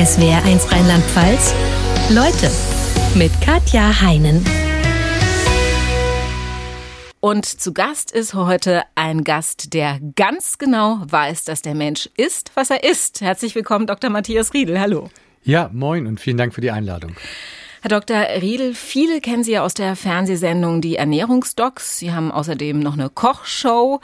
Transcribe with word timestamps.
SWR1 0.00 0.72
Rheinland-Pfalz. 0.72 1.54
Leute 2.08 2.50
mit 3.16 3.30
Katja 3.42 4.00
Heinen. 4.00 4.42
Und 7.20 7.44
zu 7.44 7.74
Gast 7.74 8.10
ist 8.10 8.32
heute 8.32 8.84
ein 8.94 9.24
Gast, 9.24 9.74
der 9.74 10.00
ganz 10.16 10.56
genau 10.56 11.02
weiß, 11.04 11.44
dass 11.44 11.60
der 11.60 11.74
Mensch 11.74 12.08
ist, 12.16 12.50
was 12.54 12.70
er 12.70 12.82
ist. 12.82 13.20
Herzlich 13.20 13.54
willkommen, 13.54 13.86
Dr. 13.86 14.08
Matthias 14.08 14.54
Riedel. 14.54 14.80
Hallo. 14.80 15.10
Ja, 15.42 15.68
moin 15.70 16.06
und 16.06 16.18
vielen 16.18 16.38
Dank 16.38 16.54
für 16.54 16.62
die 16.62 16.70
Einladung. 16.70 17.14
Herr 17.82 17.90
Dr. 17.90 18.16
Riedel, 18.40 18.72
viele 18.74 19.20
kennen 19.20 19.44
Sie 19.44 19.52
ja 19.52 19.62
aus 19.62 19.74
der 19.74 19.96
Fernsehsendung 19.96 20.80
Die 20.80 20.96
Ernährungsdocs. 20.96 21.98
Sie 21.98 22.10
haben 22.10 22.32
außerdem 22.32 22.78
noch 22.78 22.94
eine 22.94 23.10
Kochshow. 23.10 24.00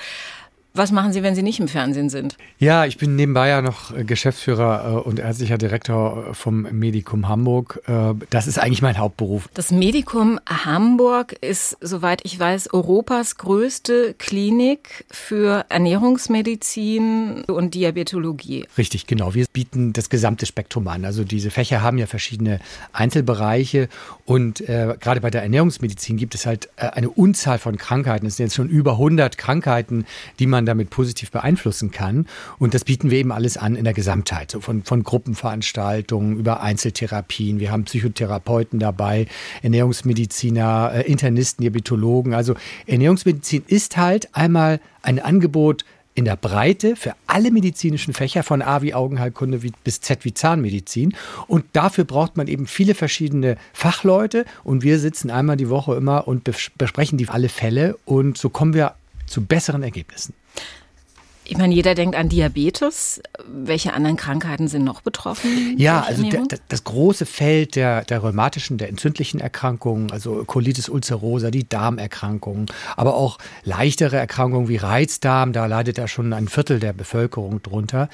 Was 0.77 0.93
machen 0.93 1.14
Sie, 1.14 1.22
wenn 1.22 1.34
Sie 1.34 1.43
nicht 1.43 1.58
im 1.58 1.68
Fernsehen 1.68 2.11
sind? 2.11 2.36
Ja, 2.58 2.84
ich 2.84 2.98
bin 2.98 3.16
nebenbei 3.16 3.48
ja 3.48 3.62
noch 3.62 3.96
äh, 3.96 4.04
Geschäftsführer 4.04 5.02
äh, 5.04 5.08
und 5.08 5.18
ärztlicher 5.18 5.56
Direktor 5.56 6.29
äh, 6.30 6.34
vom 6.34 6.66
Medikum 6.70 7.29
Hamburg. 7.29 7.80
Das 8.30 8.46
ist 8.46 8.58
eigentlich 8.58 8.82
mein 8.82 8.98
Hauptberuf. 8.98 9.48
Das 9.54 9.70
Medikum 9.70 10.39
Hamburg 10.46 11.32
ist, 11.40 11.76
soweit 11.81 12.20
ich 12.25 12.39
weiß, 12.39 12.72
Europas 12.75 13.36
größte 13.36 14.14
Klinik 14.18 15.07
für 15.11 15.64
Ernährungsmedizin 15.68 17.45
und 17.45 17.75
Diabetologie. 17.75 18.67
Richtig, 18.76 19.06
genau. 19.06 19.34
Wir 19.34 19.46
bieten 19.53 19.93
das 19.93 20.11
gesamte 20.11 20.46
Spektrum 20.46 20.89
an. 20.89 21.04
Also 21.04 21.25
diese 21.25 21.50
Fächer 21.50 21.81
haben 21.81 21.98
ja 21.98 22.06
verschiedene 22.06 22.61
Einzelbereiche 22.93 23.89
und 24.25 24.61
äh, 24.68 24.95
gerade 25.00 25.20
bei 25.20 25.31
der 25.31 25.43
Ernährungsmedizin 25.43 26.17
gibt 26.17 26.34
es 26.34 26.45
halt 26.45 26.68
eine 26.76 27.08
Unzahl 27.08 27.58
von 27.58 27.76
Krankheiten. 27.76 28.26
Es 28.26 28.36
sind 28.36 28.46
jetzt 28.46 28.56
schon 28.56 28.68
über 28.68 28.93
100 28.93 29.39
Krankheiten, 29.39 30.06
die 30.39 30.46
man 30.46 30.65
damit 30.66 30.90
positiv 30.90 31.30
beeinflussen 31.30 31.90
kann. 31.90 32.27
Und 32.58 32.75
das 32.75 32.84
bieten 32.84 33.11
wir 33.11 33.19
eben 33.19 33.33
alles 33.33 33.56
an 33.56 33.77
in 33.77 33.84
der 33.84 33.94
Gesamtheit, 33.94 34.50
so 34.50 34.61
von, 34.61 34.83
von 34.83 35.02
Gruppenveranstaltungen 35.02 36.39
über 36.39 36.61
Einzeltherapien. 36.61 37.61
Wir 37.61 37.70
haben 37.70 37.84
Psychotherapeuten 37.84 38.78
dabei, 38.78 39.27
Ernährungsmediziner, 39.62 40.92
äh, 40.95 41.11
Internisten, 41.11 41.62
Diabetologen. 41.62 42.34
Also 42.34 42.55
Ernährungsmedizin 42.86 43.64
ist 43.67 43.97
halt 43.97 44.34
einmal 44.34 44.81
ein 45.03 45.19
Angebot 45.20 45.84
in 46.17 46.25
der 46.25 46.36
Breite 46.36 46.97
für 46.97 47.14
alle 47.27 47.51
medizinischen 47.51 48.14
Fächer 48.14 48.42
von 48.42 48.62
A 48.62 48.80
wie 48.80 48.95
Augenheilkunde 48.95 49.61
bis 49.84 50.01
Z 50.01 50.25
wie 50.25 50.33
Zahnmedizin. 50.33 51.14
Und 51.47 51.64
dafür 51.75 52.05
braucht 52.05 52.39
man 52.39 52.48
eben 52.48 52.67
viele 52.67 52.95
verschiedene 52.95 53.58
Fachleute. 53.75 54.47
Und 54.64 54.83
wir 54.83 54.98
sitzen 54.98 55.30
einmal 55.30 55.58
die 55.58 55.69
Woche 55.69 55.95
immer 55.95 56.27
und 56.27 56.45
besprechen 56.78 57.19
die 57.19 57.28
alle 57.28 57.51
Fälle. 57.51 57.98
Und 58.06 58.39
so 58.39 58.48
kommen 58.48 58.73
wir 58.73 58.95
zu 59.27 59.45
besseren 59.45 59.83
Ergebnissen. 59.83 60.35
Ich 61.49 61.57
meine, 61.57 61.75
jeder 61.75 61.95
denkt 61.95 62.17
an 62.17 62.29
Diabetes. 62.29 63.21
Welche 63.47 63.93
anderen 63.93 64.17
Krankheiten 64.17 64.67
sind 64.67 64.85
noch 64.85 65.01
betroffen? 65.01 65.77
Ja, 65.79 66.01
also 66.03 66.29
der, 66.29 66.43
das 66.69 66.83
große 66.83 67.25
Feld 67.25 67.77
der, 67.77 68.05
der 68.05 68.19
rheumatischen, 68.19 68.79
der 68.79 68.89
entzündlichen 68.89 69.39
Erkrankungen, 69.39 70.11
also 70.11 70.45
Colitis 70.45 70.89
ulcerosa, 70.89 71.53
die 71.53 71.69
Darmerkrankungen, 71.69 72.67
aber 72.97 73.15
auch 73.15 73.39
leichtere 73.63 74.17
Erkrankungen 74.17 74.69
wie 74.69 74.77
Reizdarm, 74.77 75.53
da 75.53 75.67
leidet 75.67 75.99
ja 75.99 76.09
schon 76.09 76.33
ein 76.33 76.49
Viertel 76.49 76.81
der 76.81 76.93
Bevölkerung 76.93 77.63
drunter. 77.63 78.09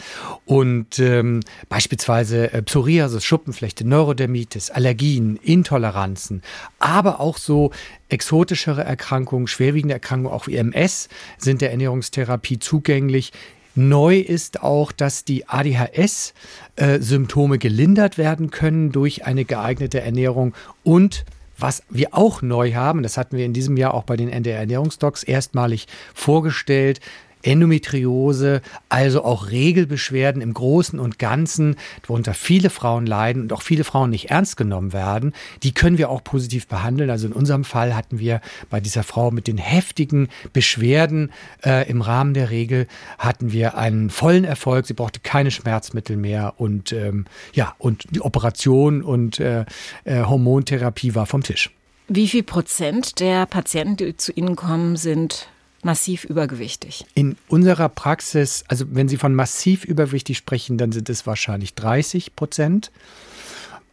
Und 0.44 0.98
ähm, 0.98 1.40
beispielsweise 1.70 2.52
äh, 2.52 2.62
Psoriasis, 2.62 3.24
Schuppenflechte, 3.24 3.86
Neurodermitis, 3.86 4.70
Allergien, 4.70 5.36
Intoleranzen, 5.36 6.42
aber 6.78 7.18
auch 7.20 7.38
so 7.38 7.70
exotischere 8.12 8.84
Erkrankungen, 8.84 9.46
schwerwiegende 9.46 9.94
Erkrankungen, 9.94 10.34
auch 10.34 10.46
wie 10.46 10.56
MS, 10.56 11.08
sind 11.38 11.60
der 11.60 11.70
Ernährungstherapie 11.70 12.58
zugänglich. 12.58 13.32
Neu 13.74 14.18
ist 14.18 14.62
auch, 14.62 14.92
dass 14.92 15.24
die 15.24 15.48
ADHS-Symptome 15.48 17.54
äh, 17.54 17.58
gelindert 17.58 18.18
werden 18.18 18.50
können 18.50 18.92
durch 18.92 19.24
eine 19.24 19.46
geeignete 19.46 20.02
Ernährung 20.02 20.54
und 20.84 21.24
was 21.58 21.84
wir 21.88 22.08
auch 22.12 22.42
neu 22.42 22.72
haben, 22.72 23.04
das 23.04 23.16
hatten 23.16 23.36
wir 23.36 23.44
in 23.44 23.52
diesem 23.52 23.76
Jahr 23.76 23.94
auch 23.94 24.02
bei 24.02 24.16
den 24.16 24.28
NDR 24.28 24.58
Ernährungsdocs 24.58 25.22
erstmalig 25.22 25.86
vorgestellt, 26.12 26.98
Endometriose, 27.42 28.62
also 28.88 29.24
auch 29.24 29.50
Regelbeschwerden 29.50 30.42
im 30.42 30.54
Großen 30.54 30.98
und 30.98 31.18
Ganzen, 31.18 31.76
worunter 32.06 32.34
viele 32.34 32.70
Frauen 32.70 33.06
leiden 33.06 33.42
und 33.42 33.52
auch 33.52 33.62
viele 33.62 33.84
Frauen 33.84 34.10
nicht 34.10 34.30
ernst 34.30 34.56
genommen 34.56 34.92
werden, 34.92 35.32
die 35.62 35.72
können 35.72 35.98
wir 35.98 36.10
auch 36.10 36.24
positiv 36.24 36.66
behandeln. 36.66 37.10
Also 37.10 37.26
in 37.26 37.32
unserem 37.32 37.64
Fall 37.64 37.94
hatten 37.94 38.18
wir 38.18 38.40
bei 38.70 38.80
dieser 38.80 39.02
Frau 39.02 39.30
mit 39.30 39.46
den 39.46 39.58
heftigen 39.58 40.28
Beschwerden 40.52 41.32
äh, 41.64 41.88
im 41.88 42.02
Rahmen 42.02 42.34
der 42.34 42.50
Regel 42.50 42.86
hatten 43.18 43.52
wir 43.52 43.76
einen 43.76 44.10
vollen 44.10 44.44
Erfolg. 44.44 44.86
Sie 44.86 44.94
brauchte 44.94 45.20
keine 45.20 45.50
Schmerzmittel 45.50 46.16
mehr 46.16 46.54
und 46.58 46.92
ähm, 46.92 47.26
ja 47.52 47.74
und 47.78 48.06
die 48.10 48.20
Operation 48.20 49.02
und 49.02 49.40
äh, 49.40 49.64
äh, 50.04 50.22
Hormontherapie 50.24 51.14
war 51.14 51.26
vom 51.26 51.42
Tisch. 51.42 51.70
Wie 52.08 52.28
viel 52.28 52.42
Prozent 52.42 53.20
der 53.20 53.46
Patienten, 53.46 53.96
die 53.96 54.16
zu 54.16 54.32
Ihnen 54.32 54.56
kommen, 54.56 54.96
sind 54.96 55.48
massiv 55.84 56.24
übergewichtig? 56.24 57.06
In 57.14 57.36
unserer 57.48 57.88
Praxis, 57.88 58.64
also 58.68 58.86
wenn 58.90 59.08
Sie 59.08 59.16
von 59.16 59.34
massiv 59.34 59.84
übergewichtig 59.84 60.38
sprechen, 60.38 60.78
dann 60.78 60.92
sind 60.92 61.08
es 61.10 61.26
wahrscheinlich 61.26 61.74
30 61.74 62.36
Prozent. 62.36 62.90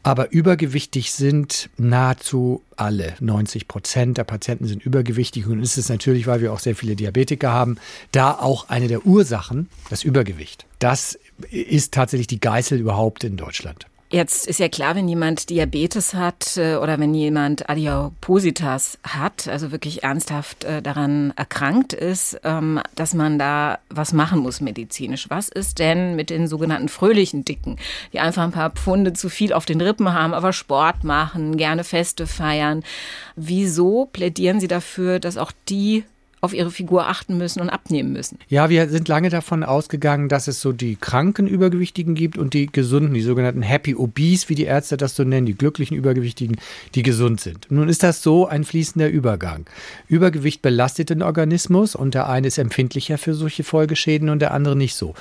Aber 0.01 0.31
übergewichtig 0.31 1.11
sind 1.11 1.69
nahezu 1.78 2.63
alle. 2.78 3.16
90 3.19 3.67
Prozent 3.67 4.17
der 4.17 4.23
Patienten 4.23 4.66
sind 4.66 4.85
übergewichtig. 4.85 5.45
Und 5.45 5.61
ist 5.61 5.78
es 5.78 5.89
natürlich, 5.89 6.25
weil 6.25 6.39
wir 6.41 6.53
auch 6.53 6.59
sehr 6.59 6.75
viele 6.75 6.95
Diabetiker 6.95 7.51
haben, 7.51 7.78
da 8.13 8.31
auch 8.31 8.69
eine 8.69 8.88
der 8.88 9.05
Ursachen, 9.05 9.69
das 9.89 10.03
Übergewicht. 10.03 10.66
Das 10.79 11.19
ist 11.51 11.94
tatsächlich 11.94 12.28
die 12.28 12.39
Geißel 12.39 12.79
überhaupt 12.79 13.25
in 13.25 13.35
Deutschland. 13.35 13.88
Jetzt 14.12 14.47
ist 14.47 14.59
ja 14.59 14.70
klar, 14.70 14.96
wenn 14.96 15.08
jemand 15.08 15.52
Diabetes 15.52 16.16
hat 16.16 16.58
äh, 16.58 16.78
oder 16.78 17.00
wenn 17.00 17.14
jemand 17.14 17.70
Adipositas 17.70 18.97
hat, 19.03 19.47
also 19.47 19.72
wirklich 19.72 20.02
ernsthaft 20.02 20.64
äh, 20.64 20.81
daran 20.81 21.31
erkrankt 21.36 21.94
ist, 21.94 22.40
ähm, 22.44 22.80
dass 22.96 23.14
man 23.14 23.38
da 23.38 23.78
was 23.90 24.12
machen 24.12 24.40
muss 24.40 24.62
medizinisch. 24.62 25.30
Was 25.30 25.47
ist 25.47 25.78
denn 25.78 26.16
mit 26.16 26.31
den 26.31 26.47
sogenannten 26.47 26.90
fröhlichen 26.90 27.46
Dicken, 27.46 27.78
die 28.12 28.20
einfach 28.20 28.42
ein 28.42 28.52
paar 28.52 28.72
Pfunde 28.72 29.14
zu 29.14 29.30
viel 29.30 29.53
auf 29.53 29.68
den 29.68 29.80
Rippen 29.80 30.12
haben, 30.12 30.34
aber 30.34 30.53
Sport 30.53 31.03
machen, 31.03 31.56
gerne 31.56 31.84
Feste 31.84 32.26
feiern? 32.26 32.84
Wieso 33.36 34.09
plädieren 34.12 34.59
Sie 34.59 34.68
dafür, 34.68 35.20
dass 35.20 35.38
auch 35.38 35.52
die 35.70 36.03
auf 36.41 36.53
ihre 36.53 36.72
Figur 36.72 37.07
achten 37.07 37.38
müssen 37.38 37.61
und 37.61 37.69
abnehmen 37.69 38.13
müssen. 38.13 38.39
Ja, 38.47 38.69
wir 38.69 38.89
sind 38.89 39.07
lange 39.07 39.29
davon 39.29 39.63
ausgegangen, 39.63 40.29
dass 40.29 40.47
es 40.47 40.61
so 40.61 40.72
die 40.72 40.95
kranken 40.95 41.47
Übergewichtigen 41.47 42.16
gibt 42.16 42.38
und 42.38 42.53
die 42.53 42.67
gesunden, 42.67 43.13
die 43.13 43.22
sogenannten 43.22 43.61
Happy 43.61 43.95
Obese, 43.95 44.49
wie 44.49 44.55
die 44.55 44.63
Ärzte 44.63 44.97
das 44.97 45.16
so 45.16 45.23
nennen, 45.23 45.45
die 45.45 45.55
glücklichen 45.55 45.97
Übergewichtigen, 45.97 46.57
die 46.95 47.03
gesund 47.03 47.41
sind. 47.41 47.67
Nun 47.69 47.89
ist 47.89 48.03
das 48.03 48.23
so 48.23 48.47
ein 48.47 48.63
fließender 48.63 49.09
Übergang. 49.09 49.66
Übergewicht 50.07 50.61
belastet 50.61 51.09
den 51.09 51.22
Organismus 51.22 51.95
und 51.95 52.13
der 52.13 52.29
eine 52.29 52.47
ist 52.47 52.57
empfindlicher 52.57 53.17
für 53.17 53.33
solche 53.33 53.63
Folgeschäden 53.63 54.29
und 54.29 54.39
der 54.39 54.53
andere 54.53 54.75
nicht 54.75 54.95
so. 54.95 55.13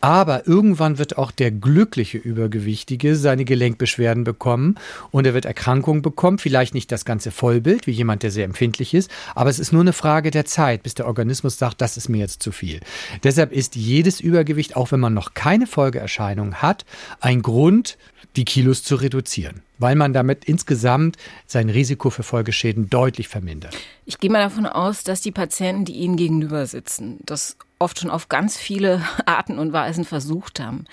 Aber 0.00 0.46
irgendwann 0.46 0.98
wird 0.98 1.18
auch 1.18 1.30
der 1.30 1.50
glückliche 1.50 2.18
Übergewichtige 2.18 3.16
seine 3.16 3.44
Gelenkbeschwerden 3.44 4.24
bekommen 4.24 4.76
und 5.10 5.26
er 5.26 5.34
wird 5.34 5.44
Erkrankungen 5.44 6.02
bekommen, 6.02 6.38
vielleicht 6.38 6.74
nicht 6.74 6.90
das 6.90 7.04
ganze 7.04 7.30
Vollbild, 7.30 7.86
wie 7.86 7.92
jemand, 7.92 8.22
der 8.22 8.30
sehr 8.30 8.44
empfindlich 8.44 8.94
ist, 8.94 9.10
aber 9.34 9.50
es 9.50 9.58
ist 9.58 9.72
nur 9.72 9.82
eine 9.82 9.92
Frage 9.92 10.30
der 10.30 10.44
Zeit. 10.44 10.63
Zeit, 10.64 10.82
bis 10.82 10.94
der 10.94 11.06
Organismus 11.06 11.58
sagt, 11.58 11.82
das 11.82 11.98
ist 11.98 12.08
mir 12.08 12.18
jetzt 12.18 12.42
zu 12.42 12.50
viel. 12.50 12.80
Deshalb 13.22 13.52
ist 13.52 13.76
jedes 13.76 14.18
Übergewicht, 14.18 14.76
auch 14.76 14.92
wenn 14.92 15.00
man 15.00 15.12
noch 15.12 15.34
keine 15.34 15.66
Folgeerscheinung 15.66 16.54
hat, 16.54 16.86
ein 17.20 17.42
Grund, 17.42 17.98
die 18.36 18.46
Kilos 18.46 18.82
zu 18.82 18.94
reduzieren, 18.96 19.60
weil 19.78 19.94
man 19.94 20.14
damit 20.14 20.46
insgesamt 20.46 21.18
sein 21.46 21.68
Risiko 21.68 22.08
für 22.08 22.22
Folgeschäden 22.22 22.88
deutlich 22.88 23.28
vermindert. 23.28 23.76
Ich 24.06 24.18
gehe 24.18 24.30
mal 24.30 24.42
davon 24.42 24.64
aus, 24.64 25.04
dass 25.04 25.20
die 25.20 25.32
Patienten, 25.32 25.84
die 25.84 25.96
Ihnen 25.96 26.16
gegenüber 26.16 26.66
sitzen, 26.66 27.18
das 27.26 27.58
oft 27.84 28.00
schon 28.00 28.10
auf 28.10 28.28
ganz 28.28 28.56
viele 28.56 29.02
Arten 29.26 29.58
und 29.58 29.72
Weisen 29.72 30.04
versucht 30.04 30.58
haben. 30.58 30.86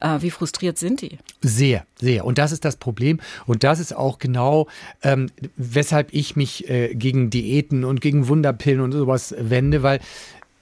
Äh, 0.00 0.20
wie 0.20 0.30
frustriert 0.30 0.76
sind 0.76 1.00
die? 1.00 1.18
Sehr, 1.40 1.86
sehr. 1.98 2.24
Und 2.24 2.38
das 2.38 2.52
ist 2.52 2.64
das 2.64 2.76
Problem. 2.76 3.20
Und 3.46 3.64
das 3.64 3.78
ist 3.78 3.94
auch 3.96 4.18
genau, 4.18 4.66
ähm, 5.02 5.30
weshalb 5.56 6.12
ich 6.12 6.36
mich 6.36 6.68
äh, 6.68 6.94
gegen 6.94 7.30
Diäten 7.30 7.84
und 7.84 8.00
gegen 8.00 8.28
Wunderpillen 8.28 8.80
und 8.80 8.92
sowas 8.92 9.34
wende, 9.38 9.82
weil 9.82 10.00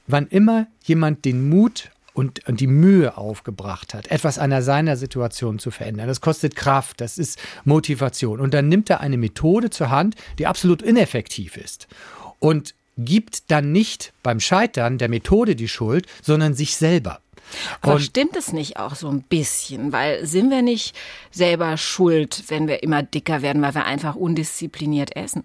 wann 0.07 0.27
immer 0.29 0.67
jemand 0.85 1.25
den 1.25 1.49
Mut 1.49 1.91
und, 2.13 2.47
und 2.49 2.61
die 2.61 2.67
Mühe 2.67 3.17
aufgebracht 3.17 3.95
hat, 3.95 4.09
etwas 4.09 4.39
an 4.39 4.63
seiner 4.63 4.97
Situation 4.97 5.59
zu 5.59 5.71
verändern. 5.71 6.09
Das 6.09 6.21
kostet 6.21 6.57
Kraft, 6.57 7.01
das 7.01 7.19
ist 7.19 7.39
Motivation. 7.65 8.41
Und 8.41 8.53
dann 8.53 8.69
nimmt 8.69 8.91
er 8.91 9.01
eine 9.01 9.17
Methode 9.17 9.71
zur 9.71 9.91
Hand, 9.91 10.17
die 10.39 10.47
absolut 10.47 10.83
ineffektiv 10.83 11.57
ist. 11.57 11.89
Und 12.39 12.75
gibt 13.05 13.51
dann 13.51 13.73
nicht 13.73 14.13
beim 14.23 14.41
Scheitern 14.41 14.99
der 14.99 15.09
Methode 15.09 15.57
die 15.57 15.69
Schuld, 15.69 16.07
sondern 16.23 16.55
sich 16.55 16.77
selber. 16.77 17.21
Aber 17.81 17.95
und 17.95 18.01
stimmt 18.01 18.37
es 18.37 18.53
nicht 18.53 18.77
auch 18.77 18.95
so 18.95 19.09
ein 19.09 19.23
bisschen? 19.23 19.93
Weil 19.93 20.25
sind 20.27 20.51
wir 20.51 20.63
nicht 20.63 20.97
selber 21.31 21.77
schuld, 21.77 22.45
wenn 22.49 22.69
wir 22.69 22.83
immer 22.83 23.03
dicker 23.03 23.43
werden, 23.43 23.63
weil 23.63 23.75
wir 23.75 23.85
einfach 23.85 24.15
undiszipliniert 24.15 25.17
essen? 25.17 25.45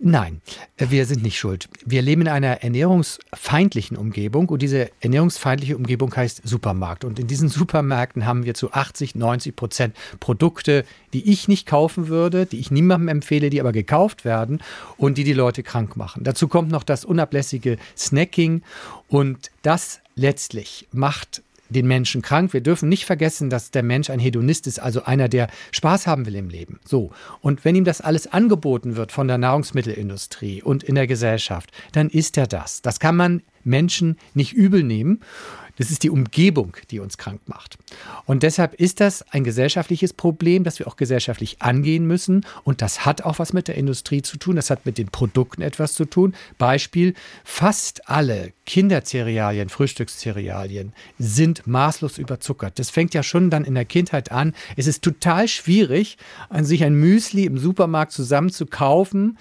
Nein, 0.00 0.40
wir 0.76 1.06
sind 1.06 1.24
nicht 1.24 1.38
schuld. 1.38 1.68
Wir 1.84 2.02
leben 2.02 2.22
in 2.22 2.28
einer 2.28 2.62
ernährungsfeindlichen 2.62 3.96
Umgebung 3.96 4.48
und 4.48 4.62
diese 4.62 4.90
ernährungsfeindliche 5.00 5.76
Umgebung 5.76 6.14
heißt 6.14 6.42
Supermarkt. 6.44 7.04
Und 7.04 7.18
in 7.18 7.26
diesen 7.26 7.48
Supermärkten 7.48 8.24
haben 8.24 8.44
wir 8.44 8.54
zu 8.54 8.72
80, 8.72 9.16
90 9.16 9.56
Prozent 9.56 9.96
Produkte, 10.20 10.84
die 11.12 11.28
ich 11.28 11.48
nicht 11.48 11.66
kaufen 11.66 12.06
würde, 12.06 12.46
die 12.46 12.60
ich 12.60 12.70
niemandem 12.70 13.08
empfehle, 13.08 13.50
die 13.50 13.60
aber 13.60 13.72
gekauft 13.72 14.24
werden 14.24 14.60
und 14.98 15.18
die 15.18 15.24
die 15.24 15.32
Leute 15.32 15.64
krank 15.64 15.96
machen. 15.96 16.22
Dazu 16.22 16.46
kommt 16.46 16.70
noch 16.70 16.84
das 16.84 17.04
unablässige 17.04 17.76
Snacking 17.96 18.62
und 19.08 19.50
das 19.62 20.00
letztlich 20.14 20.86
macht 20.92 21.42
den 21.68 21.86
Menschen 21.86 22.22
krank. 22.22 22.52
Wir 22.52 22.60
dürfen 22.60 22.88
nicht 22.88 23.04
vergessen, 23.04 23.50
dass 23.50 23.70
der 23.70 23.82
Mensch 23.82 24.10
ein 24.10 24.18
Hedonist 24.18 24.66
ist, 24.66 24.80
also 24.80 25.04
einer, 25.04 25.28
der 25.28 25.48
Spaß 25.72 26.06
haben 26.06 26.26
will 26.26 26.34
im 26.34 26.48
Leben. 26.48 26.80
So. 26.84 27.10
Und 27.40 27.64
wenn 27.64 27.74
ihm 27.74 27.84
das 27.84 28.00
alles 28.00 28.26
angeboten 28.26 28.96
wird 28.96 29.12
von 29.12 29.28
der 29.28 29.38
Nahrungsmittelindustrie 29.38 30.62
und 30.62 30.82
in 30.82 30.94
der 30.94 31.06
Gesellschaft, 31.06 31.70
dann 31.92 32.08
ist 32.08 32.36
er 32.36 32.46
das. 32.46 32.82
Das 32.82 33.00
kann 33.00 33.16
man 33.16 33.42
Menschen 33.64 34.16
nicht 34.34 34.52
übel 34.52 34.82
nehmen. 34.82 35.20
Das 35.78 35.90
ist 35.90 36.02
die 36.02 36.10
Umgebung, 36.10 36.76
die 36.90 37.00
uns 37.00 37.18
krank 37.18 37.40
macht. 37.46 37.78
Und 38.26 38.42
deshalb 38.42 38.74
ist 38.74 39.00
das 39.00 39.22
ein 39.30 39.44
gesellschaftliches 39.44 40.12
Problem, 40.12 40.64
das 40.64 40.78
wir 40.78 40.88
auch 40.88 40.96
gesellschaftlich 40.96 41.62
angehen 41.62 42.06
müssen. 42.06 42.44
Und 42.64 42.82
das 42.82 43.06
hat 43.06 43.22
auch 43.22 43.38
was 43.38 43.52
mit 43.52 43.68
der 43.68 43.76
Industrie 43.76 44.22
zu 44.22 44.36
tun. 44.36 44.56
Das 44.56 44.70
hat 44.70 44.84
mit 44.86 44.98
den 44.98 45.08
Produkten 45.08 45.62
etwas 45.62 45.94
zu 45.94 46.04
tun. 46.04 46.34
Beispiel, 46.58 47.14
fast 47.44 48.08
alle 48.08 48.52
Kindercerealien, 48.66 49.68
Frühstückscerealien 49.68 50.92
sind 51.18 51.66
maßlos 51.66 52.18
überzuckert. 52.18 52.78
Das 52.78 52.90
fängt 52.90 53.14
ja 53.14 53.22
schon 53.22 53.48
dann 53.48 53.64
in 53.64 53.74
der 53.74 53.84
Kindheit 53.84 54.32
an. 54.32 54.54
Es 54.76 54.86
ist 54.86 55.02
total 55.02 55.48
schwierig, 55.48 56.18
sich 56.60 56.84
ein 56.84 56.94
Müsli 56.94 57.44
im 57.44 57.56
Supermarkt 57.56 58.12
zusammen 58.12 58.50
zu 58.50 58.66
kaufen, 58.66 59.38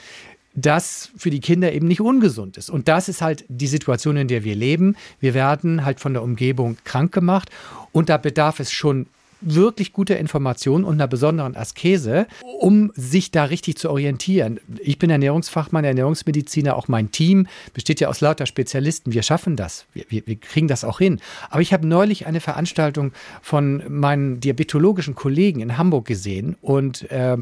das 0.57 1.11
für 1.15 1.29
die 1.29 1.39
Kinder 1.39 1.71
eben 1.71 1.87
nicht 1.87 2.01
ungesund 2.01 2.57
ist. 2.57 2.69
Und 2.69 2.87
das 2.87 3.07
ist 3.07 3.21
halt 3.21 3.45
die 3.47 3.67
Situation, 3.67 4.17
in 4.17 4.27
der 4.27 4.43
wir 4.43 4.55
leben. 4.55 4.95
Wir 5.19 5.33
werden 5.35 5.85
halt 5.85 5.99
von 5.99 6.13
der 6.13 6.23
Umgebung 6.23 6.77
krank 6.83 7.13
gemacht 7.13 7.49
und 7.91 8.09
da 8.09 8.17
bedarf 8.17 8.59
es 8.59 8.71
schon 8.71 9.05
wirklich 9.39 9.93
guter 9.93 10.17
Information 10.17 10.83
und 10.83 10.95
einer 10.95 11.07
besonderen 11.07 11.55
Askese, 11.55 12.25
um 12.59 12.91
sich 12.95 13.29
da 13.29 13.43
richtig 13.43 13.77
zu 13.77 13.91
orientieren. 13.91 14.59
Ich 14.79 14.97
bin 14.97 15.11
Ernährungsfachmann, 15.11 15.85
Ernährungsmediziner, 15.85 16.75
auch 16.75 16.87
mein 16.87 17.11
Team 17.11 17.45
besteht 17.71 17.99
ja 17.99 18.07
aus 18.07 18.19
lauter 18.19 18.47
Spezialisten. 18.47 19.13
Wir 19.13 19.21
schaffen 19.21 19.55
das, 19.55 19.85
wir, 19.93 20.05
wir, 20.09 20.25
wir 20.25 20.37
kriegen 20.37 20.67
das 20.67 20.83
auch 20.83 20.97
hin. 20.97 21.19
Aber 21.51 21.61
ich 21.61 21.71
habe 21.71 21.85
neulich 21.85 22.25
eine 22.25 22.39
Veranstaltung 22.39 23.11
von 23.43 23.83
meinen 23.87 24.39
diabetologischen 24.39 25.13
Kollegen 25.13 25.59
in 25.59 25.77
Hamburg 25.77 26.07
gesehen 26.07 26.55
und 26.61 27.09
äh, 27.11 27.37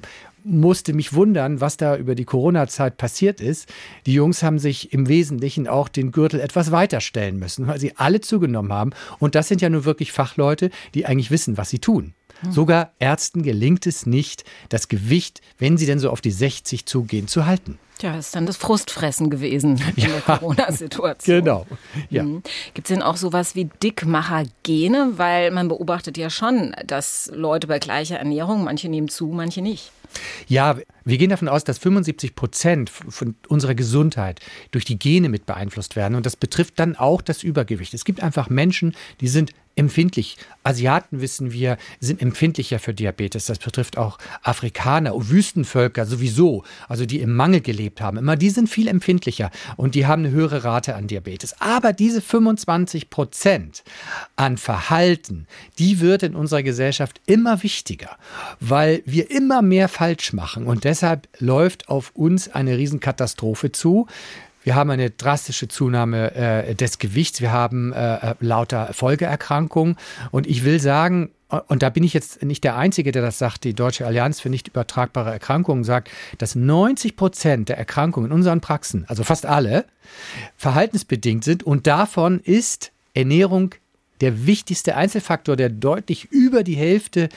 musste 0.46 0.94
mich 0.94 1.14
wundern, 1.14 1.60
was 1.60 1.78
da 1.78 1.98
über 1.98 2.16
die 2.16 2.24
Corona-Zeit 2.24 2.98
passiert 2.98 3.42
ist. 3.42 3.68
Die 4.06 4.14
Jungs 4.14 4.44
haben 4.44 4.60
sich 4.60 4.94
im 4.94 5.08
Wesentlichen 5.08 5.68
auch 5.68 5.90
den 5.90 6.12
Gürtel 6.12 6.40
etwas 6.40 6.72
weiter 6.72 7.02
stellen 7.02 7.38
müssen, 7.40 7.68
weil 7.68 7.80
sie 7.80 7.98
alle 7.98 8.22
zugenommen 8.22 8.72
haben. 8.72 8.92
Und 9.20 9.36
das 9.36 9.48
sind 9.48 9.62
ja 9.62 9.70
nur 9.70 9.86
wirklich 9.86 10.12
Fachleute, 10.12 10.70
die 10.94 11.06
eigentlich 11.06 11.32
wissen, 11.32 11.58
was 11.58 11.70
sie 11.70 11.80
tun. 11.80 12.14
Hm. 12.42 12.52
Sogar 12.52 12.92
Ärzten 13.00 13.44
gelingt 13.44 13.88
es 13.88 14.06
nicht, 14.06 14.44
das 14.70 14.88
Gewicht, 14.88 15.42
wenn 15.58 15.78
sie 15.78 15.86
denn 15.86 16.00
so 16.00 16.10
auf 16.10 16.22
die 16.22 16.32
60 16.32 16.86
zugehen, 16.86 17.28
zu 17.28 17.46
halten. 17.46 17.80
Tja, 17.98 18.18
ist 18.18 18.36
dann 18.36 18.46
das 18.46 18.58
Frustfressen 18.58 19.30
gewesen 19.30 19.82
in 19.96 20.04
ja, 20.04 20.10
der 20.10 20.22
Corona-Situation. 20.22 21.40
Genau. 21.40 21.66
Ja. 22.10 22.24
Mhm. 22.24 22.44
Gibt 22.74 22.90
es 22.90 22.94
denn 22.94 23.02
auch 23.02 23.16
sowas 23.16 23.56
wie 23.56 23.70
Dickmacher-Gene? 23.82 25.14
Weil 25.16 25.52
man 25.52 25.70
beobachtet 25.70 26.18
ja 26.18 26.30
schon, 26.30 26.76
dass 26.86 27.32
Leute 27.34 27.68
bei 27.68 27.80
gleicher 27.80 28.18
Ernährung, 28.18 28.66
manche 28.66 28.90
nehmen 28.90 29.08
zu, 29.08 29.28
manche 29.28 29.62
nicht. 29.62 29.92
Ja, 30.48 30.78
wir 31.04 31.18
gehen 31.18 31.30
davon 31.30 31.48
aus, 31.48 31.64
dass 31.64 31.78
75 31.78 32.36
Prozent 32.36 32.90
von 32.90 33.36
unserer 33.48 33.76
Gesundheit 33.76 34.40
durch 34.72 34.86
die 34.86 35.00
Gene 35.00 35.30
mit 35.30 35.46
beeinflusst 35.46 35.96
werden. 35.96 36.16
Und 36.16 36.26
das 36.26 36.36
betrifft 36.36 36.80
dann 36.80 36.96
auch 36.96 37.22
das 37.22 37.44
Übergewicht. 37.44 37.94
Es 37.94 38.06
gibt 38.06 38.22
einfach 38.22 38.50
Menschen, 38.50 38.96
die 39.22 39.28
sind 39.28 39.52
empfindlich. 39.76 40.38
Asiaten, 40.64 41.22
wissen 41.22 41.52
wir, 41.52 41.78
sind 42.00 42.22
empfindlicher 42.22 42.80
für 42.80 42.94
Diabetes. 42.94 43.46
Das 43.46 43.60
betrifft 43.60 43.98
auch 43.98 44.18
Afrikaner, 44.42 45.14
Wüstenvölker 45.16 46.06
sowieso, 46.06 46.64
also 46.88 47.06
die 47.06 47.20
im 47.20 47.36
Mangel 47.36 47.62
gelebt 47.62 48.02
haben. 48.02 48.18
Immer 48.18 48.36
die 48.36 48.50
sind 48.50 48.70
viel 48.70 48.88
empfindlicher 48.88 49.52
und 49.78 49.96
die 49.96 50.08
haben 50.08 50.26
eine 50.26 50.34
höhere 50.34 50.64
Rate 50.64 50.96
an 50.96 51.08
Diabetes. 51.08 51.60
Aber 51.62 51.94
diese 51.94 52.22
25 52.22 53.10
Prozent 53.10 53.84
an 54.36 54.58
Verhalten, 54.58 55.48
die 55.78 56.00
wird 56.00 56.24
in 56.24 56.36
unserer 56.36 56.64
Gesellschaft 56.64 57.22
immer 57.26 57.62
wichtiger, 57.64 58.18
weil 58.60 59.04
wir 59.06 59.30
immer 59.30 59.62
mehr 59.62 59.90
falsch 59.90 60.34
machen. 60.34 60.66
Und 60.66 60.84
deshalb 60.84 61.28
läuft 61.40 61.90
auf 61.90 62.12
uns 62.16 62.50
eine 62.50 62.78
Riesenkatastrophe 62.78 63.72
zu. 63.72 64.08
Wir 64.66 64.74
haben 64.74 64.90
eine 64.90 65.12
drastische 65.12 65.68
Zunahme 65.68 66.34
äh, 66.34 66.74
des 66.74 66.98
Gewichts. 66.98 67.40
Wir 67.40 67.52
haben 67.52 67.94
äh, 67.94 68.16
äh 68.32 68.36
lauter 68.40 68.94
Folgeerkrankungen. 68.94 69.96
Und 70.32 70.48
ich 70.48 70.66
will 70.66 70.80
sagen, 70.80 71.30
und 71.68 71.84
da 71.84 71.92
bin 71.92 72.04
ich 72.04 72.14
jetzt 72.14 72.42
nicht 72.42 72.64
der 72.64 72.76
Einzige, 72.76 73.12
der 73.12 73.22
das 73.22 73.38
sagt, 73.38 73.64
die 73.64 73.76
Deutsche 73.76 74.08
Allianz 74.08 74.40
für 74.40 74.50
nicht 74.50 74.68
übertragbare 74.68 75.32
Erkrankungen 75.32 75.84
sagt, 75.84 76.10
dass 76.40 76.56
90 76.56 77.16
Prozent 77.16 77.70
der 77.70 77.78
Erkrankungen 77.78 78.32
in 78.32 78.36
unseren 78.36 78.60
Praxen, 78.60 79.06
also 79.08 79.24
fast 79.24 79.46
alle, 79.46 79.86
verhaltensbedingt 80.58 81.44
sind. 81.44 81.62
Und 81.62 81.86
davon 81.86 82.40
ist 82.40 82.92
Ernährung 83.14 83.76
der 84.22 84.46
wichtigste 84.46 84.96
Einzelfaktor, 84.96 85.56
der 85.56 85.70
deutlich 85.70 86.26
über 86.32 86.64
die 86.64 86.76
Hälfte 86.76 87.30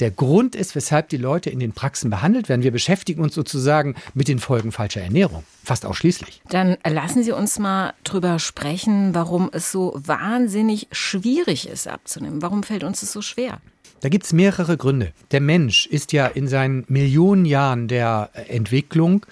der 0.00 0.10
Grund 0.10 0.54
ist, 0.54 0.74
weshalb 0.74 1.08
die 1.08 1.16
Leute 1.16 1.50
in 1.50 1.58
den 1.58 1.72
Praxen 1.72 2.10
behandelt 2.10 2.48
werden. 2.48 2.62
Wir 2.62 2.72
beschäftigen 2.72 3.22
uns 3.22 3.34
sozusagen 3.34 3.94
mit 4.14 4.28
den 4.28 4.38
Folgen 4.38 4.72
falscher 4.72 5.00
Ernährung, 5.00 5.44
fast 5.64 5.86
ausschließlich. 5.86 6.42
Dann 6.50 6.76
lassen 6.86 7.22
Sie 7.22 7.32
uns 7.32 7.58
mal 7.58 7.94
drüber 8.04 8.38
sprechen, 8.38 9.14
warum 9.14 9.48
es 9.52 9.72
so 9.72 9.94
wahnsinnig 9.96 10.88
schwierig 10.92 11.68
ist 11.68 11.88
abzunehmen. 11.88 12.42
Warum 12.42 12.62
fällt 12.62 12.84
uns 12.84 13.02
es 13.02 13.12
so 13.12 13.22
schwer? 13.22 13.60
Da 14.00 14.10
gibt 14.10 14.26
es 14.26 14.32
mehrere 14.32 14.76
Gründe. 14.76 15.12
Der 15.30 15.40
Mensch 15.40 15.86
ist 15.86 16.12
ja 16.12 16.26
in 16.26 16.48
seinen 16.48 16.84
Millionen 16.88 17.46
Jahren 17.46 17.88
der 17.88 18.30
Entwicklung 18.48 19.24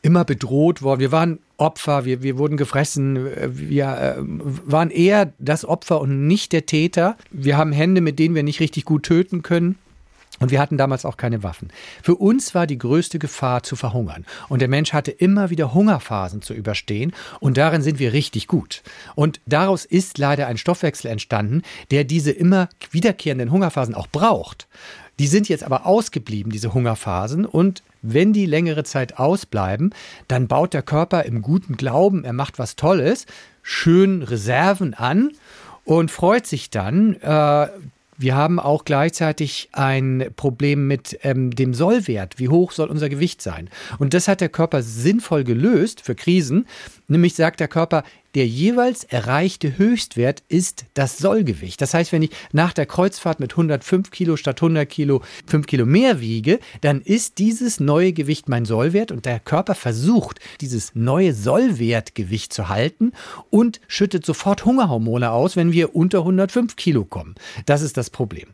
immer 0.00 0.24
bedroht 0.24 0.82
worden. 0.82 1.00
Wir 1.00 1.12
waren 1.12 1.38
Opfer, 1.62 2.04
wir, 2.04 2.22
wir 2.22 2.38
wurden 2.38 2.56
gefressen, 2.56 3.28
wir 3.48 3.86
äh, 3.86 4.14
waren 4.18 4.90
eher 4.90 5.32
das 5.38 5.64
Opfer 5.64 6.00
und 6.00 6.26
nicht 6.26 6.52
der 6.52 6.66
Täter. 6.66 7.16
Wir 7.30 7.56
haben 7.56 7.70
Hände, 7.70 8.00
mit 8.00 8.18
denen 8.18 8.34
wir 8.34 8.42
nicht 8.42 8.58
richtig 8.58 8.84
gut 8.84 9.04
töten 9.04 9.42
können. 9.42 9.78
Und 10.40 10.50
wir 10.50 10.60
hatten 10.60 10.76
damals 10.76 11.04
auch 11.04 11.16
keine 11.16 11.44
Waffen. 11.44 11.68
Für 12.02 12.16
uns 12.16 12.52
war 12.52 12.66
die 12.66 12.78
größte 12.78 13.20
Gefahr 13.20 13.62
zu 13.62 13.76
verhungern. 13.76 14.26
Und 14.48 14.60
der 14.60 14.66
Mensch 14.66 14.92
hatte 14.92 15.12
immer 15.12 15.50
wieder 15.50 15.72
Hungerphasen 15.72 16.42
zu 16.42 16.52
überstehen. 16.52 17.12
Und 17.38 17.58
darin 17.58 17.80
sind 17.80 18.00
wir 18.00 18.12
richtig 18.12 18.48
gut. 18.48 18.82
Und 19.14 19.40
daraus 19.46 19.84
ist 19.84 20.18
leider 20.18 20.48
ein 20.48 20.56
Stoffwechsel 20.56 21.12
entstanden, 21.12 21.62
der 21.92 22.02
diese 22.02 22.32
immer 22.32 22.68
wiederkehrenden 22.90 23.52
Hungerphasen 23.52 23.94
auch 23.94 24.08
braucht. 24.08 24.66
Die 25.18 25.26
sind 25.26 25.48
jetzt 25.48 25.64
aber 25.64 25.86
ausgeblieben, 25.86 26.52
diese 26.52 26.74
Hungerphasen. 26.74 27.44
Und 27.44 27.82
wenn 28.02 28.32
die 28.32 28.46
längere 28.46 28.84
Zeit 28.84 29.18
ausbleiben, 29.18 29.94
dann 30.28 30.48
baut 30.48 30.74
der 30.74 30.82
Körper 30.82 31.24
im 31.24 31.42
guten 31.42 31.76
Glauben, 31.76 32.24
er 32.24 32.32
macht 32.32 32.58
was 32.58 32.76
Tolles, 32.76 33.26
schön 33.62 34.22
Reserven 34.22 34.94
an 34.94 35.32
und 35.84 36.10
freut 36.10 36.46
sich 36.46 36.70
dann. 36.70 37.14
Äh, 37.20 37.68
wir 38.18 38.36
haben 38.36 38.60
auch 38.60 38.84
gleichzeitig 38.84 39.68
ein 39.72 40.30
Problem 40.36 40.86
mit 40.86 41.18
ähm, 41.22 41.50
dem 41.50 41.74
Sollwert. 41.74 42.38
Wie 42.38 42.48
hoch 42.48 42.70
soll 42.70 42.88
unser 42.88 43.08
Gewicht 43.08 43.42
sein? 43.42 43.68
Und 43.98 44.14
das 44.14 44.28
hat 44.28 44.40
der 44.40 44.48
Körper 44.48 44.82
sinnvoll 44.82 45.44
gelöst 45.44 46.02
für 46.02 46.14
Krisen. 46.14 46.66
Nämlich 47.08 47.34
sagt 47.34 47.58
der 47.58 47.68
Körper, 47.68 48.04
der 48.34 48.46
jeweils 48.46 49.04
erreichte 49.04 49.76
Höchstwert 49.78 50.42
ist 50.48 50.86
das 50.94 51.18
Sollgewicht. 51.18 51.80
Das 51.80 51.94
heißt, 51.94 52.12
wenn 52.12 52.22
ich 52.22 52.30
nach 52.52 52.72
der 52.72 52.86
Kreuzfahrt 52.86 53.40
mit 53.40 53.52
105 53.52 54.10
Kilo 54.10 54.36
statt 54.36 54.62
100 54.62 54.88
Kilo 54.88 55.22
5 55.46 55.66
Kilo 55.66 55.86
mehr 55.86 56.20
wiege, 56.20 56.58
dann 56.80 57.00
ist 57.00 57.38
dieses 57.38 57.80
neue 57.80 58.12
Gewicht 58.12 58.48
mein 58.48 58.64
Sollwert 58.64 59.12
und 59.12 59.26
der 59.26 59.40
Körper 59.40 59.74
versucht, 59.74 60.40
dieses 60.60 60.94
neue 60.94 61.34
Sollwertgewicht 61.34 62.52
zu 62.52 62.68
halten 62.68 63.12
und 63.50 63.80
schüttet 63.88 64.24
sofort 64.24 64.64
Hungerhormone 64.64 65.30
aus, 65.30 65.56
wenn 65.56 65.72
wir 65.72 65.94
unter 65.94 66.18
105 66.18 66.76
Kilo 66.76 67.04
kommen. 67.04 67.34
Das 67.66 67.82
ist 67.82 67.96
das 67.96 68.10
Problem. 68.10 68.48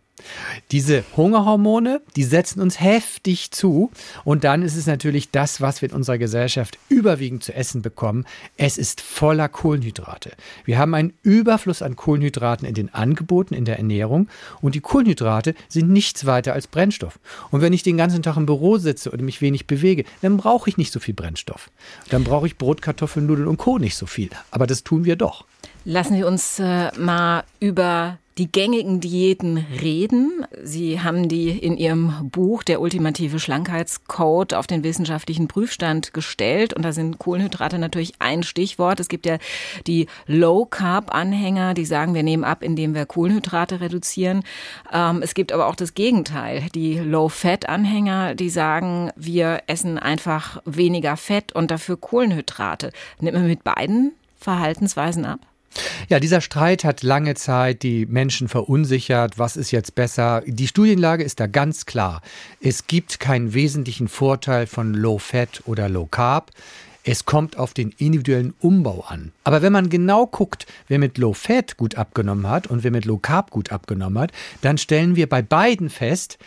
Diese 0.70 1.04
Hungerhormone, 1.16 2.00
die 2.16 2.25
setzen 2.25 2.60
uns 2.60 2.80
heftig 2.80 3.50
zu 3.50 3.90
und 4.25 4.44
dann 4.44 4.62
ist 4.62 4.76
es 4.76 4.87
natürlich 4.87 5.30
das, 5.30 5.60
was 5.60 5.82
wir 5.82 5.90
in 5.90 5.94
unserer 5.94 6.18
Gesellschaft 6.18 6.78
überwiegend 6.88 7.44
zu 7.44 7.54
essen 7.54 7.82
bekommen. 7.82 8.25
Es 8.56 8.78
ist 8.78 9.00
voller 9.00 9.48
Kohlenhydrate. 9.48 10.32
Wir 10.64 10.78
haben 10.78 10.94
einen 10.94 11.12
Überfluss 11.22 11.82
an 11.82 11.96
Kohlenhydraten 11.96 12.66
in 12.66 12.75
den 12.75 12.92
Angeboten 12.94 13.54
in 13.54 13.64
der 13.64 13.78
Ernährung 13.78 14.28
und 14.60 14.75
die 14.75 14.80
Kohlenhydrate 14.80 15.54
sind 15.68 15.90
nichts 15.90 16.26
weiter 16.26 16.52
als 16.52 16.66
Brennstoff. 16.66 17.18
Und 17.50 17.60
wenn 17.60 17.72
ich 17.72 17.82
den 17.82 17.96
ganzen 17.96 18.22
Tag 18.22 18.37
im 18.37 18.46
Büro 18.46 18.78
sitze 18.78 19.10
oder 19.10 19.22
mich 19.22 19.40
wenig 19.40 19.66
bewege, 19.66 20.04
dann 20.22 20.37
brauche 20.37 20.68
ich 20.68 20.76
nicht 20.76 20.92
so 20.92 21.00
viel 21.00 21.14
Brennstoff. 21.14 21.70
Dann 22.10 22.25
brauche 22.25 22.46
ich 22.46 22.56
Brot, 22.56 22.82
Kartoffeln, 22.82 23.26
Nudeln 23.26 23.48
und 23.48 23.56
Co. 23.56 23.78
nicht 23.78 23.96
so 23.96 24.06
viel. 24.06 24.30
Aber 24.50 24.66
das 24.66 24.84
tun 24.84 25.04
wir 25.04 25.16
doch. 25.16 25.44
Lassen 25.90 26.16
Sie 26.16 26.23
uns 26.23 26.59
äh, 26.59 26.90
mal 26.99 27.45
über 27.61 28.18
die 28.37 28.52
gängigen 28.52 29.00
Diäten 29.00 29.57
reden. 29.80 30.45
Sie 30.62 31.00
haben 31.00 31.30
die 31.30 31.49
in 31.49 31.78
Ihrem 31.78 32.28
Buch 32.30 32.62
Der 32.62 32.83
ultimative 32.83 33.40
Schlankheitscode 33.40 34.52
auf 34.52 34.66
den 34.66 34.85
wissenschaftlichen 34.85 35.49
Prüfstand 35.49 36.12
gestellt. 36.12 36.75
Und 36.75 36.83
da 36.83 36.92
sind 36.92 37.18
Kohlenhydrate 37.18 37.78
natürlich 37.78 38.12
ein 38.18 38.42
Stichwort. 38.42 39.00
Es 39.00 39.09
gibt 39.09 39.25
ja 39.25 39.38
die 39.87 40.09
Low-Carb-Anhänger, 40.26 41.73
die 41.73 41.87
sagen, 41.87 42.12
wir 42.12 42.23
nehmen 42.23 42.45
ab, 42.45 42.62
indem 42.62 42.95
wir 42.95 43.07
Kohlenhydrate 43.07 43.80
reduzieren. 43.80 44.42
Ähm, 44.92 45.23
es 45.23 45.33
gibt 45.33 45.52
aber 45.52 45.68
auch 45.68 45.75
das 45.75 45.95
Gegenteil. 45.95 46.66
Die 46.75 46.99
Low-Fat-Anhänger, 46.99 48.35
die 48.35 48.50
sagen, 48.50 49.11
wir 49.16 49.62
essen 49.68 49.99
einfach 49.99 50.61
weniger 50.66 51.16
Fett 51.16 51.54
und 51.54 51.71
dafür 51.71 51.97
Kohlenhydrate. 51.97 52.92
Nimmt 53.21 53.38
man 53.38 53.47
mit 53.47 53.64
beiden 53.64 54.12
Verhaltensweisen 54.37 55.25
ab? 55.25 55.40
Ja, 56.08 56.20
dieser 56.20 56.40
Streit 56.40 56.84
hat 56.84 57.02
lange 57.02 57.34
Zeit 57.34 57.82
die 57.82 58.06
Menschen 58.06 58.48
verunsichert. 58.48 59.38
Was 59.38 59.56
ist 59.56 59.70
jetzt 59.70 59.94
besser? 59.94 60.42
Die 60.46 60.68
Studienlage 60.68 61.22
ist 61.22 61.40
da 61.40 61.46
ganz 61.46 61.87
klar. 61.87 62.22
Es 62.60 62.87
gibt 62.87 63.20
keinen 63.20 63.54
wesentlichen 63.54 64.08
Vorteil 64.08 64.66
von 64.66 64.94
Low 64.94 65.18
Fat 65.18 65.62
oder 65.66 65.88
Low 65.88 66.06
Carb. 66.06 66.50
Es 67.04 67.25
kommt 67.25 67.56
auf 67.56 67.72
den 67.72 67.94
individuellen 67.96 68.54
Umbau 68.60 69.04
an. 69.06 69.32
Aber 69.44 69.62
wenn 69.62 69.72
man 69.72 69.88
genau 69.88 70.26
guckt, 70.26 70.66
wer 70.88 70.98
mit 70.98 71.16
Low 71.16 71.32
Fat 71.32 71.76
gut 71.76 71.94
abgenommen 71.94 72.48
hat 72.48 72.66
und 72.66 72.84
wer 72.84 72.90
mit 72.90 73.04
Low 73.04 73.18
Carb 73.18 73.50
gut 73.50 73.72
abgenommen 73.72 74.18
hat, 74.18 74.32
dann 74.60 74.78
stellen 74.78 75.16
wir 75.16 75.28
bei 75.28 75.42
beiden 75.42 75.90
fest, 75.90 76.38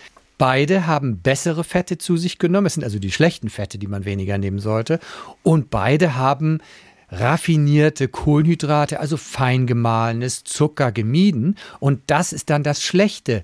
Beide 0.41 0.87
haben 0.87 1.19
bessere 1.19 1.63
Fette 1.63 1.99
zu 1.99 2.17
sich 2.17 2.39
genommen. 2.39 2.65
Es 2.65 2.73
sind 2.73 2.83
also 2.83 2.97
die 2.97 3.11
schlechten 3.11 3.47
Fette, 3.47 3.77
die 3.77 3.85
man 3.85 4.05
weniger 4.05 4.39
nehmen 4.39 4.57
sollte. 4.57 4.99
Und 5.43 5.69
beide 5.69 6.15
haben 6.15 6.61
raffinierte 7.11 8.07
Kohlenhydrate, 8.07 8.99
also 8.99 9.17
fein 9.17 9.67
gemahlenes 9.67 10.43
Zucker 10.43 10.91
gemieden. 10.91 11.57
Und 11.79 12.01
das 12.07 12.33
ist 12.33 12.49
dann 12.49 12.63
das 12.63 12.81
Schlechte. 12.81 13.43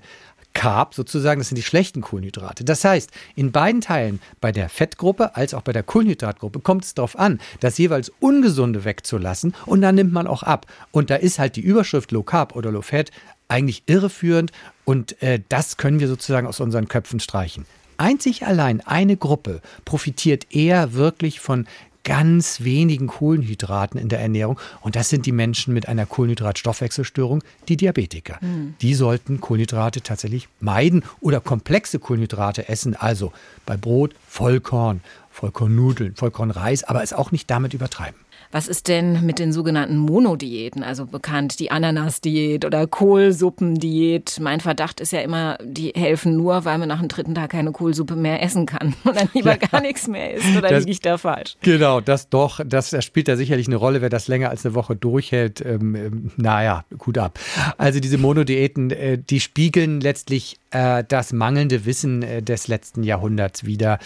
Carb 0.54 0.94
sozusagen, 0.94 1.40
das 1.40 1.48
sind 1.48 1.56
die 1.56 1.62
schlechten 1.62 2.00
Kohlenhydrate. 2.00 2.64
Das 2.64 2.82
heißt, 2.82 3.10
in 3.36 3.52
beiden 3.52 3.80
Teilen, 3.80 4.18
bei 4.40 4.50
der 4.50 4.68
Fettgruppe 4.68 5.36
als 5.36 5.54
auch 5.54 5.62
bei 5.62 5.72
der 5.72 5.84
Kohlenhydratgruppe, 5.84 6.58
kommt 6.60 6.84
es 6.84 6.94
darauf 6.94 7.16
an, 7.16 7.38
das 7.60 7.78
jeweils 7.78 8.10
Ungesunde 8.18 8.84
wegzulassen 8.84 9.54
und 9.66 9.82
dann 9.82 9.94
nimmt 9.94 10.12
man 10.12 10.26
auch 10.26 10.42
ab. 10.42 10.66
Und 10.90 11.10
da 11.10 11.16
ist 11.16 11.38
halt 11.38 11.54
die 11.54 11.60
Überschrift 11.60 12.10
Low 12.10 12.24
Carb 12.24 12.56
oder 12.56 12.72
Low 12.72 12.82
Fat 12.82 13.12
eigentlich 13.46 13.84
irreführend 13.86 14.50
und 14.84 15.22
äh, 15.22 15.40
das 15.48 15.76
können 15.76 16.00
wir 16.00 16.08
sozusagen 16.08 16.46
aus 16.46 16.60
unseren 16.60 16.88
Köpfen 16.88 17.20
streichen. 17.20 17.64
Einzig 18.00 18.46
allein 18.46 18.80
eine 18.80 19.16
Gruppe 19.16 19.60
profitiert 19.84 20.54
eher 20.54 20.92
wirklich 20.94 21.40
von 21.40 21.66
ganz 22.04 22.62
wenigen 22.62 23.06
Kohlenhydraten 23.06 24.00
in 24.00 24.08
der 24.08 24.20
Ernährung. 24.20 24.58
Und 24.80 24.96
das 24.96 25.08
sind 25.08 25.26
die 25.26 25.32
Menschen 25.32 25.74
mit 25.74 25.88
einer 25.88 26.06
Kohlenhydratstoffwechselstörung, 26.06 27.42
die 27.68 27.76
Diabetiker. 27.76 28.38
Mhm. 28.40 28.74
Die 28.80 28.94
sollten 28.94 29.40
Kohlenhydrate 29.40 30.00
tatsächlich 30.00 30.48
meiden 30.60 31.04
oder 31.20 31.40
komplexe 31.40 31.98
Kohlenhydrate 31.98 32.68
essen. 32.68 32.96
Also 32.96 33.32
bei 33.66 33.76
Brot 33.76 34.14
Vollkorn, 34.26 35.00
Vollkornnudeln, 35.30 36.16
Vollkornreis, 36.16 36.84
aber 36.84 37.02
es 37.02 37.12
auch 37.12 37.30
nicht 37.30 37.50
damit 37.50 37.74
übertreiben. 37.74 38.18
Was 38.50 38.66
ist 38.66 38.88
denn 38.88 39.26
mit 39.26 39.38
den 39.38 39.52
sogenannten 39.52 39.98
Monodiäten, 39.98 40.82
also 40.82 41.04
bekannt 41.04 41.60
die 41.60 41.70
Ananas-Diät 41.70 42.64
oder 42.64 42.86
Kohlsuppendiät? 42.86 44.38
Mein 44.40 44.60
Verdacht 44.60 45.00
ist 45.00 45.12
ja 45.12 45.20
immer, 45.20 45.58
die 45.62 45.92
helfen 45.94 46.36
nur, 46.36 46.64
weil 46.64 46.78
man 46.78 46.88
nach 46.88 47.00
dem 47.00 47.08
dritten 47.08 47.34
Tag 47.34 47.50
keine 47.50 47.72
Kohlsuppe 47.72 48.16
mehr 48.16 48.42
essen 48.42 48.64
kann 48.64 48.94
und 49.04 49.16
dann 49.16 49.28
lieber 49.34 49.50
ja. 49.50 49.56
gar 49.56 49.82
nichts 49.82 50.08
mehr 50.08 50.34
isst. 50.34 50.56
Oder 50.56 50.70
das, 50.70 50.80
liege 50.80 50.92
ich 50.92 51.00
da 51.00 51.18
falsch? 51.18 51.56
Genau, 51.60 52.00
das 52.00 52.30
doch, 52.30 52.60
das, 52.64 52.90
das 52.90 53.04
spielt 53.04 53.28
da 53.28 53.36
sicherlich 53.36 53.66
eine 53.66 53.76
Rolle. 53.76 54.00
Wer 54.00 54.08
das 54.08 54.28
länger 54.28 54.48
als 54.48 54.64
eine 54.64 54.74
Woche 54.74 54.96
durchhält, 54.96 55.60
ähm, 55.60 55.94
ähm 55.94 56.30
naja, 56.36 56.84
gut 56.96 57.18
ab. 57.18 57.38
Also 57.76 58.00
diese 58.00 58.16
Monodiäten, 58.16 58.90
äh, 58.90 59.18
die 59.18 59.40
spiegeln 59.40 60.00
letztlich 60.00 60.56
äh, 60.70 61.04
das 61.06 61.32
mangelnde 61.32 61.84
Wissen 61.84 62.22
äh, 62.22 62.42
des 62.42 62.68
letzten 62.68 63.02
Jahrhunderts 63.02 63.64
wieder. 63.64 63.98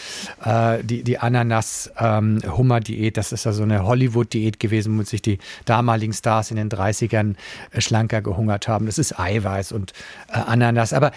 Äh, 0.45 0.83
die 0.85 1.03
die 1.03 1.19
Ananas-Hummer-Diät, 1.19 3.07
ähm, 3.07 3.13
das 3.13 3.33
ist 3.33 3.45
ja 3.45 3.53
so 3.53 3.63
eine 3.63 3.85
Hollywood- 3.85 4.33
Diät 4.33 4.61
gewesen, 4.61 4.93
womit 4.95 5.09
sich 5.09 5.23
die 5.23 5.39
damaligen 5.65 6.13
Stars 6.13 6.51
in 6.51 6.57
den 6.57 6.71
30ern 6.71 7.35
äh, 7.71 7.81
schlanker 7.81 8.23
gehungert 8.23 8.69
haben. 8.69 8.87
Das 8.87 8.99
ist 8.99 9.19
Eiweiß 9.19 9.73
und 9.73 9.93
äh, 10.29 10.33
Ananas. 10.33 10.93
Aber 10.93 11.13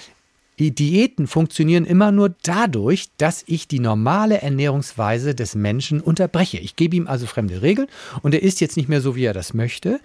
die 0.57 0.73
Diäten 0.73 1.27
funktionieren 1.27 1.85
immer 1.85 2.11
nur 2.11 2.33
dadurch, 2.43 3.09
dass 3.17 3.43
ich 3.45 3.67
die 3.67 3.79
normale 3.79 4.41
Ernährungsweise 4.41 5.35
des 5.35 5.53
Menschen 5.55 5.99
unterbreche. 5.99 6.57
Ich 6.57 6.75
gebe 6.75 6.95
ihm 6.95 7.07
also 7.07 7.25
fremde 7.25 7.61
Regeln 7.61 7.87
und 8.21 8.33
er 8.33 8.41
isst 8.41 8.61
jetzt 8.61 8.77
nicht 8.77 8.87
mehr 8.87 9.01
so, 9.01 9.15
wie 9.15 9.25
er 9.25 9.33
das 9.33 9.53
möchte. 9.53 9.99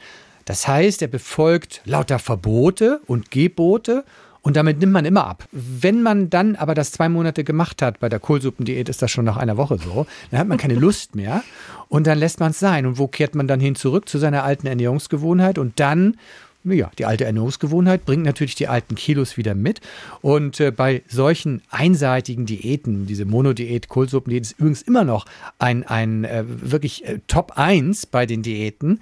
Das 0.44 0.66
heißt, 0.66 1.02
er 1.02 1.08
befolgt 1.08 1.82
lauter 1.84 2.18
Verbote 2.18 3.00
und 3.06 3.30
Gebote 3.30 4.04
und 4.42 4.56
damit 4.56 4.78
nimmt 4.78 4.92
man 4.92 5.04
immer 5.04 5.26
ab. 5.26 5.44
Wenn 5.52 6.02
man 6.02 6.30
dann 6.30 6.56
aber 6.56 6.74
das 6.74 6.92
zwei 6.92 7.08
Monate 7.08 7.44
gemacht 7.44 7.82
hat, 7.82 8.00
bei 8.00 8.08
der 8.08 8.20
Kohlsuppendiät 8.20 8.88
ist 8.88 9.02
das 9.02 9.10
schon 9.10 9.24
nach 9.24 9.36
einer 9.36 9.56
Woche 9.56 9.78
so, 9.78 10.06
dann 10.30 10.40
hat 10.40 10.48
man 10.48 10.58
keine 10.58 10.74
Lust 10.80 11.14
mehr 11.14 11.42
und 11.88 12.06
dann 12.06 12.18
lässt 12.18 12.40
man 12.40 12.52
es 12.52 12.58
sein. 12.58 12.86
Und 12.86 12.98
wo 12.98 13.06
kehrt 13.06 13.34
man 13.34 13.48
dann 13.48 13.60
hin 13.60 13.74
zurück? 13.74 14.08
Zu 14.08 14.18
seiner 14.18 14.44
alten 14.44 14.66
Ernährungsgewohnheit 14.66 15.58
und 15.58 15.78
dann 15.80 16.16
ja, 16.64 16.90
die 16.98 17.06
alte 17.06 17.24
Ernährungsgewohnheit 17.24 18.04
bringt 18.04 18.24
natürlich 18.24 18.54
die 18.54 18.68
alten 18.68 18.94
Kilos 18.94 19.36
wieder 19.36 19.54
mit. 19.54 19.80
Und 20.20 20.60
äh, 20.60 20.70
bei 20.70 21.02
solchen 21.08 21.62
einseitigen 21.70 22.44
Diäten, 22.44 23.06
diese 23.06 23.24
Monodiät, 23.24 23.88
Kohlsuppendiät 23.88 24.42
ist 24.42 24.58
übrigens 24.58 24.82
immer 24.82 25.04
noch 25.04 25.24
ein, 25.58 25.86
ein 25.86 26.24
äh, 26.24 26.44
wirklich 26.46 27.06
äh, 27.06 27.20
Top 27.28 27.52
1 27.56 28.06
bei 28.06 28.26
den 28.26 28.42
Diäten. 28.42 29.00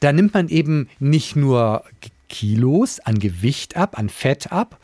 Da 0.00 0.12
nimmt 0.12 0.32
man 0.32 0.48
eben 0.48 0.88
nicht 0.98 1.36
nur 1.36 1.84
Kilos 2.28 3.00
an 3.00 3.18
Gewicht 3.18 3.76
ab, 3.76 3.98
an 3.98 4.08
Fett 4.08 4.52
ab. 4.52 4.78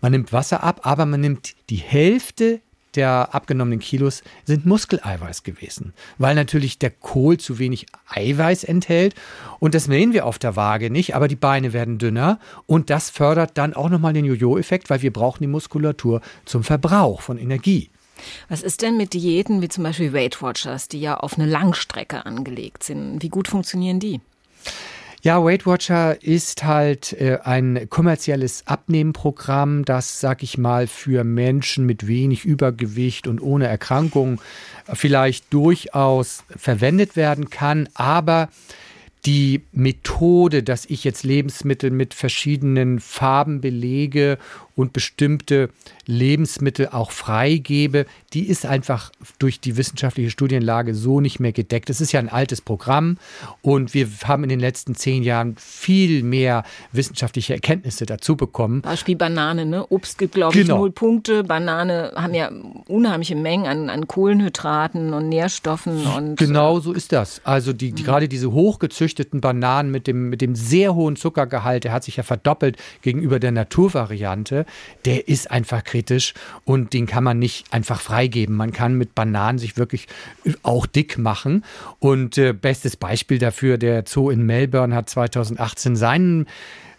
Man 0.00 0.12
nimmt 0.12 0.32
Wasser 0.32 0.62
ab, 0.62 0.80
aber 0.84 1.06
man 1.06 1.20
nimmt 1.20 1.54
die 1.70 1.76
Hälfte 1.76 2.60
der 2.96 3.34
abgenommenen 3.34 3.78
Kilos 3.78 4.22
sind 4.44 4.66
Muskeleiweiß 4.66 5.42
gewesen, 5.42 5.92
weil 6.18 6.34
natürlich 6.34 6.78
der 6.78 6.90
Kohl 6.90 7.38
zu 7.38 7.58
wenig 7.58 7.86
Eiweiß 8.08 8.64
enthält 8.64 9.14
und 9.58 9.74
das 9.74 9.84
sehen 9.84 10.12
wir 10.12 10.26
auf 10.26 10.38
der 10.38 10.56
Waage 10.56 10.90
nicht, 10.90 11.14
aber 11.14 11.28
die 11.28 11.36
Beine 11.36 11.72
werden 11.72 11.98
dünner 11.98 12.40
und 12.66 12.90
das 12.90 13.10
fördert 13.10 13.52
dann 13.58 13.74
auch 13.74 13.90
nochmal 13.90 14.14
den 14.14 14.24
Jojo-Effekt, 14.24 14.90
weil 14.90 15.02
wir 15.02 15.12
brauchen 15.12 15.42
die 15.42 15.48
Muskulatur 15.48 16.20
zum 16.44 16.64
Verbrauch 16.64 17.20
von 17.20 17.38
Energie. 17.38 17.90
Was 18.48 18.62
ist 18.62 18.80
denn 18.80 18.96
mit 18.96 19.12
Diäten 19.12 19.60
wie 19.60 19.68
zum 19.68 19.84
Beispiel 19.84 20.14
Weight 20.14 20.40
Watchers, 20.40 20.88
die 20.88 21.00
ja 21.00 21.18
auf 21.18 21.38
eine 21.38 21.46
Langstrecke 21.46 22.24
angelegt 22.24 22.82
sind? 22.82 23.22
Wie 23.22 23.28
gut 23.28 23.46
funktionieren 23.46 24.00
die? 24.00 24.20
Ja, 25.26 25.42
Weight 25.42 25.66
Watcher 25.66 26.22
ist 26.22 26.62
halt 26.62 27.12
äh, 27.14 27.38
ein 27.42 27.88
kommerzielles 27.90 28.62
Abnehmprogramm, 28.68 29.84
das, 29.84 30.20
sag 30.20 30.44
ich 30.44 30.56
mal, 30.56 30.86
für 30.86 31.24
Menschen 31.24 31.84
mit 31.84 32.06
wenig 32.06 32.44
Übergewicht 32.44 33.26
und 33.26 33.42
ohne 33.42 33.66
Erkrankung 33.66 34.40
vielleicht 34.92 35.52
durchaus 35.52 36.44
verwendet 36.56 37.16
werden 37.16 37.50
kann, 37.50 37.88
aber 37.94 38.50
die 39.24 39.62
Methode, 39.72 40.62
dass 40.62 40.84
ich 40.84 41.02
jetzt 41.02 41.24
Lebensmittel 41.24 41.90
mit 41.90 42.14
verschiedenen 42.14 43.00
Farben 43.00 43.60
belege 43.60 44.38
und 44.76 44.92
bestimmte 44.92 45.70
Lebensmittel 46.04 46.88
auch 46.88 47.10
freigebe, 47.10 48.06
die 48.34 48.46
ist 48.46 48.66
einfach 48.66 49.10
durch 49.38 49.58
die 49.58 49.76
wissenschaftliche 49.76 50.30
Studienlage 50.30 50.94
so 50.94 51.20
nicht 51.20 51.40
mehr 51.40 51.52
gedeckt. 51.52 51.88
Es 51.90 52.00
ist 52.00 52.12
ja 52.12 52.20
ein 52.20 52.28
altes 52.28 52.60
Programm 52.60 53.16
und 53.62 53.94
wir 53.94 54.06
haben 54.24 54.42
in 54.42 54.50
den 54.50 54.60
letzten 54.60 54.94
zehn 54.94 55.22
Jahren 55.22 55.56
viel 55.58 56.22
mehr 56.22 56.62
wissenschaftliche 56.92 57.54
Erkenntnisse 57.54 58.04
dazu 58.04 58.36
bekommen. 58.36 58.82
Beispiel 58.82 59.16
Banane, 59.16 59.64
ne? 59.64 59.86
Obst 59.88 60.18
gibt, 60.18 60.34
glaube 60.34 60.52
genau. 60.52 60.74
ich, 60.74 60.80
null 60.80 60.90
Punkte. 60.92 61.42
Banane 61.42 62.12
haben 62.14 62.34
ja 62.34 62.50
unheimliche 62.86 63.34
Mengen 63.34 63.66
an, 63.66 63.88
an 63.88 64.06
Kohlenhydraten 64.06 65.14
und 65.14 65.30
Nährstoffen. 65.30 66.06
Und, 66.06 66.36
genau 66.36 66.80
so 66.80 66.92
ist 66.92 67.12
das. 67.12 67.40
Also 67.44 67.72
die, 67.72 67.92
die, 67.92 68.02
mhm. 68.02 68.06
gerade 68.06 68.28
diese 68.28 68.52
hochgezüchteten 68.52 69.40
Bananen 69.40 69.90
mit 69.90 70.06
dem, 70.06 70.28
mit 70.28 70.42
dem 70.42 70.54
sehr 70.54 70.94
hohen 70.94 71.16
Zuckergehalt, 71.16 71.84
der 71.84 71.92
hat 71.92 72.04
sich 72.04 72.16
ja 72.16 72.22
verdoppelt 72.22 72.76
gegenüber 73.00 73.40
der 73.40 73.52
Naturvariante 73.52 74.65
der 75.04 75.28
ist 75.28 75.50
einfach 75.50 75.84
kritisch 75.84 76.34
und 76.64 76.92
den 76.92 77.06
kann 77.06 77.24
man 77.24 77.38
nicht 77.38 77.72
einfach 77.72 78.00
freigeben. 78.00 78.56
Man 78.56 78.72
kann 78.72 78.94
mit 78.94 79.14
Bananen 79.14 79.58
sich 79.58 79.76
wirklich 79.76 80.06
auch 80.62 80.86
dick 80.86 81.18
machen. 81.18 81.64
Und 81.98 82.38
äh, 82.38 82.52
bestes 82.52 82.96
Beispiel 82.96 83.38
dafür, 83.38 83.78
der 83.78 84.04
Zoo 84.06 84.30
in 84.30 84.44
Melbourne 84.44 84.94
hat 84.94 85.08
2018 85.10 85.96
seinen 85.96 86.46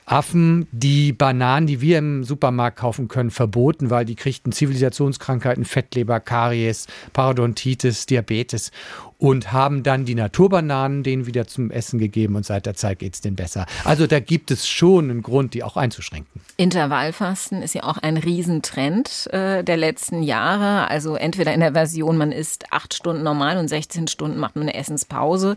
Affen 0.07 0.67
die 0.71 1.11
Bananen, 1.11 1.67
die 1.67 1.81
wir 1.81 1.97
im 1.97 2.23
Supermarkt 2.23 2.79
kaufen 2.79 3.09
können, 3.09 3.29
verboten, 3.29 3.89
weil 3.89 4.05
die 4.05 4.15
kriegten 4.15 4.53
Zivilisationskrankheiten, 4.53 5.65
Fettleber, 5.65 6.21
Karies, 6.21 6.87
Parodontitis, 7.11 8.05
Diabetes 8.05 8.71
und 9.19 9.51
haben 9.51 9.81
dann 9.81 10.05
die 10.05 10.13
Naturbananen 10.13 11.01
denen 11.01 11.25
wieder 11.25 11.47
zum 11.47 11.71
Essen 11.71 11.97
gegeben 11.97 12.35
und 12.35 12.45
seit 12.45 12.67
der 12.67 12.75
Zeit 12.75 12.99
geht 12.99 13.15
es 13.15 13.21
denen 13.21 13.35
besser. 13.35 13.65
Also 13.83 14.05
da 14.05 14.19
gibt 14.19 14.51
es 14.51 14.67
schon 14.67 15.09
einen 15.09 15.23
Grund, 15.23 15.55
die 15.55 15.63
auch 15.63 15.75
einzuschränken. 15.75 16.41
Intervallfasten 16.57 17.63
ist 17.63 17.73
ja 17.73 17.83
auch 17.83 17.97
ein 17.97 18.17
Riesentrend 18.17 19.27
äh, 19.33 19.63
der 19.63 19.77
letzten 19.77 20.21
Jahre. 20.21 20.89
Also 20.89 21.15
entweder 21.15 21.53
in 21.53 21.61
der 21.61 21.73
Version, 21.73 22.17
man 22.17 22.31
isst 22.31 22.71
acht 22.71 22.93
Stunden 22.93 23.23
normal 23.23 23.57
und 23.57 23.67
16 23.67 24.07
Stunden 24.07 24.39
macht 24.39 24.55
man 24.55 24.63
eine 24.63 24.75
Essenspause 24.75 25.55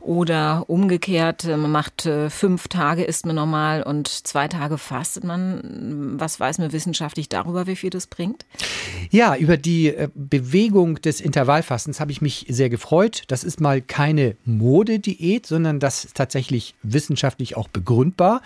oder 0.00 0.64
umgekehrt, 0.68 1.44
äh, 1.44 1.56
man 1.56 1.70
macht 1.70 2.06
äh, 2.06 2.28
fünf 2.28 2.66
Tage 2.66 3.04
isst 3.04 3.24
man 3.24 3.36
normal 3.36 3.84
und 3.84 4.08
zwei 4.08 4.48
Tage 4.48 4.78
fastet 4.78 5.22
man. 5.22 6.16
Was 6.18 6.40
weiß 6.40 6.58
man 6.58 6.72
wissenschaftlich 6.72 7.28
darüber, 7.28 7.68
wie 7.68 7.76
viel 7.76 7.90
das 7.90 8.08
bringt? 8.08 8.46
Ja, 9.10 9.36
über 9.36 9.56
die 9.56 9.88
äh, 9.88 10.08
Bewegung 10.14 11.00
des 11.00 11.20
Intervallfastens 11.20 12.00
habe 12.00 12.10
ich 12.10 12.20
mich 12.20 12.46
sehr 12.48 12.68
gefreut 12.68 12.95
betreut. 12.96 13.24
Das 13.28 13.44
ist 13.44 13.60
mal 13.60 13.82
keine 13.82 14.36
Modediät, 14.44 15.46
sondern 15.46 15.80
das 15.80 16.04
ist 16.04 16.16
tatsächlich 16.16 16.74
wissenschaftlich 16.82 17.56
auch 17.56 17.68
begründbar. 17.68 18.42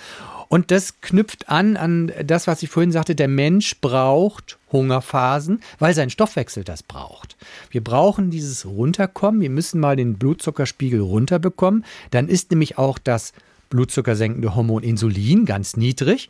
Und 0.49 0.71
das 0.71 1.01
knüpft 1.01 1.49
an 1.49 1.77
an 1.77 2.13
das, 2.25 2.47
was 2.47 2.63
ich 2.63 2.71
vorhin 2.71 2.91
sagte, 2.91 3.15
der 3.15 3.29
Mensch 3.29 3.81
braucht 3.81 4.59
Hungerphasen, 4.73 5.61
weil 5.79 5.95
sein 5.95 6.11
Stoffwechsel 6.11 6.65
das 6.65 6.83
braucht. 6.83 7.37
Wir 7.71 7.83
brauchen 7.83 8.31
dieses 8.31 8.67
Runterkommen, 8.67 9.41
wir 9.41 9.51
müssen 9.51 9.81
mal 9.81 9.97
den 9.97 10.19
Blutzuckerspiegel 10.19 11.01
runterbekommen, 11.01 11.85
dann 12.11 12.29
ist 12.29 12.51
nämlich 12.51 12.79
auch 12.79 12.99
das 12.99 13.33
blutzuckersenkende 13.69 14.57
Hormon 14.57 14.83
Insulin 14.83 15.45
ganz 15.45 15.77
niedrig 15.77 16.29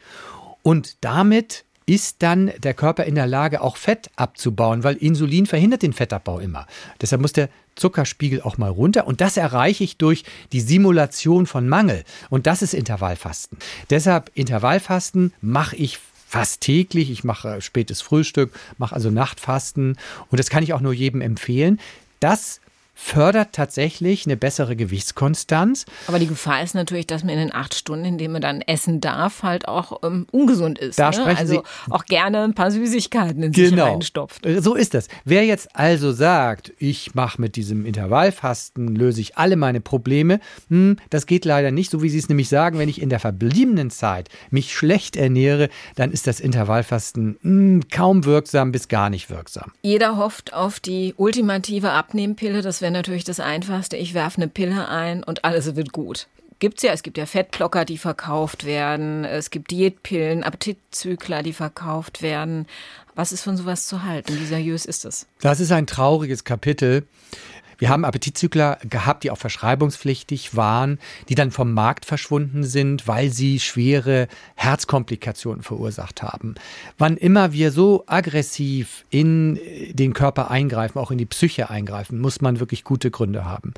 und 0.62 0.96
damit 1.00 1.64
ist 1.87 2.16
dann 2.20 2.52
der 2.58 2.75
Körper 2.75 3.04
in 3.04 3.14
der 3.14 3.26
Lage, 3.26 3.60
auch 3.60 3.76
Fett 3.76 4.10
abzubauen, 4.16 4.84
weil 4.84 4.96
Insulin 4.96 5.46
verhindert 5.46 5.82
den 5.82 5.92
Fettabbau 5.92 6.38
immer. 6.38 6.66
Deshalb 7.00 7.22
muss 7.22 7.32
der 7.32 7.49
Zuckerspiegel 7.75 8.42
auch 8.42 8.58
mal 8.58 8.70
runter. 8.70 9.06
Und 9.06 9.20
das 9.20 9.37
erreiche 9.37 9.84
ich 9.84 9.96
durch 9.96 10.25
die 10.52 10.60
Simulation 10.60 11.46
von 11.46 11.68
Mangel. 11.68 12.04
Und 12.28 12.46
das 12.46 12.62
ist 12.62 12.75
Intervallfasten. 12.75 13.58
Deshalb 13.88 14.30
Intervallfasten 14.34 15.32
mache 15.40 15.76
ich 15.76 15.99
fast 16.28 16.60
täglich. 16.60 17.10
Ich 17.10 17.25
mache 17.25 17.60
spätes 17.60 18.02
Frühstück, 18.02 18.52
mache 18.78 18.94
also 18.94 19.10
Nachtfasten. 19.10 19.96
Und 20.30 20.38
das 20.38 20.50
kann 20.50 20.62
ich 20.62 20.72
auch 20.75 20.80
nur 20.80 20.92
jedem 20.92 21.20
empfehlen. 21.20 21.80
Das 22.20 22.60
fördert 23.02 23.54
tatsächlich 23.54 24.26
eine 24.26 24.37
bessere 24.37 24.76
Gewichtskonstanz. 24.76 25.87
Aber 26.07 26.19
die 26.19 26.26
Gefahr 26.26 26.62
ist 26.62 26.75
natürlich, 26.75 27.07
dass 27.07 27.25
man 27.25 27.33
in 27.33 27.40
den 27.40 27.54
acht 27.54 27.75
Stunden, 27.75 28.04
in 28.04 28.19
denen 28.19 28.35
man 28.35 28.42
dann 28.42 28.61
essen 28.61 29.00
darf, 29.00 29.42
halt 29.42 29.66
auch 29.66 30.02
ähm, 30.04 30.26
ungesund 30.30 30.78
ist. 30.78 30.99
Da 30.99 31.07
ne? 31.07 31.14
sprechen 31.14 31.38
also 31.38 31.54
Sie 31.54 31.92
auch 31.92 32.04
gerne 32.04 32.42
ein 32.42 32.54
paar 32.54 32.71
Süßigkeiten 32.71 33.42
in 33.42 33.52
genau. 33.52 33.69
sich 33.71 33.95
reinstopft. 33.95 34.47
So 34.59 34.75
ist 34.75 34.92
das. 34.92 35.09
Wer 35.25 35.47
jetzt 35.47 35.75
also 35.75 36.12
sagt, 36.12 36.73
ich 36.78 37.14
mache 37.14 37.40
mit 37.40 37.57
diesem 37.57 37.87
Intervallfasten, 37.87 38.95
löse 38.95 39.23
ich 39.23 39.38
alle 39.38 39.57
meine 39.57 39.80
Probleme, 39.80 40.38
hm, 40.69 40.97
das 41.09 41.26
geht 41.26 41.47
leider 41.47 41.71
nicht, 41.71 41.90
so 41.90 42.02
wie 42.02 42.11
Sie 42.11 42.19
es 42.19 42.28
nämlich 42.28 42.50
sagen, 42.50 42.78
wenn 42.78 42.90
ich 42.90 43.00
in 43.00 43.09
der 43.09 43.19
verbliebenen 43.19 43.90
Zeit 43.90 44.28
mich 44.50 44.75
schlecht 44.75 45.16
ernähre, 45.16 45.71
dann 45.97 46.12
ist 46.12 46.26
das 46.26 46.38
Intervallfasten 46.38 47.38
hm, 47.40 47.80
kaum 47.90 48.26
wirksam 48.26 48.73
bis 48.73 48.88
gar 48.88 49.09
nicht 49.09 49.30
wirksam. 49.30 49.73
Jeder 49.83 50.19
hofft 50.19 50.52
auf 50.52 50.80
die 50.80 51.14
ultimative 51.16 51.90
Abnehmpille, 51.92 52.61
das 52.61 52.83
wäre 52.83 52.89
wäre 52.90 52.99
natürlich 52.99 53.25
das 53.25 53.38
Einfachste. 53.38 53.97
Ich 53.97 54.14
werfe 54.14 54.38
eine 54.38 54.49
Pille 54.49 54.88
ein 54.88 55.23
und 55.23 55.44
alles 55.44 55.76
wird 55.76 55.92
gut. 55.92 56.26
Gibt's 56.59 56.82
ja, 56.82 56.92
es 56.92 57.02
gibt 57.02 57.16
ja 57.16 57.25
Fettblocker, 57.25 57.85
die 57.85 57.97
verkauft 57.97 58.66
werden, 58.66 59.25
es 59.25 59.50
gibt 59.50 59.70
Diätpillen, 59.70 60.42
Appetitzykler, 60.42 61.42
die 61.42 61.54
verkauft 61.54 62.20
werden. 62.20 62.66
Was 63.14 63.32
ist 63.32 63.42
von 63.42 63.56
sowas 63.56 63.87
zu 63.87 64.02
halten? 64.02 64.38
Wie 64.38 64.44
seriös 64.44 64.85
ist 64.85 65.04
das? 65.04 65.26
Das 65.40 65.61
ist 65.61 65.73
ein 65.73 65.87
trauriges 65.87 66.44
Kapitel. 66.44 67.06
Wir 67.80 67.88
haben 67.88 68.04
Appetitzügler 68.04 68.78
gehabt, 68.88 69.25
die 69.25 69.30
auch 69.30 69.38
verschreibungspflichtig 69.38 70.54
waren, 70.54 70.99
die 71.30 71.34
dann 71.34 71.50
vom 71.50 71.72
Markt 71.72 72.04
verschwunden 72.04 72.62
sind, 72.62 73.08
weil 73.08 73.30
sie 73.30 73.58
schwere 73.58 74.28
Herzkomplikationen 74.54 75.62
verursacht 75.62 76.22
haben. 76.22 76.56
Wann 76.99 77.16
immer 77.16 77.52
wir 77.52 77.72
so 77.72 78.04
aggressiv 78.06 79.06
in 79.08 79.58
den 79.92 80.12
Körper 80.12 80.50
eingreifen, 80.50 80.99
auch 80.99 81.10
in 81.10 81.16
die 81.16 81.25
Psyche 81.25 81.70
eingreifen, 81.70 82.20
muss 82.20 82.42
man 82.42 82.60
wirklich 82.60 82.84
gute 82.84 83.10
Gründe 83.10 83.46
haben. 83.46 83.72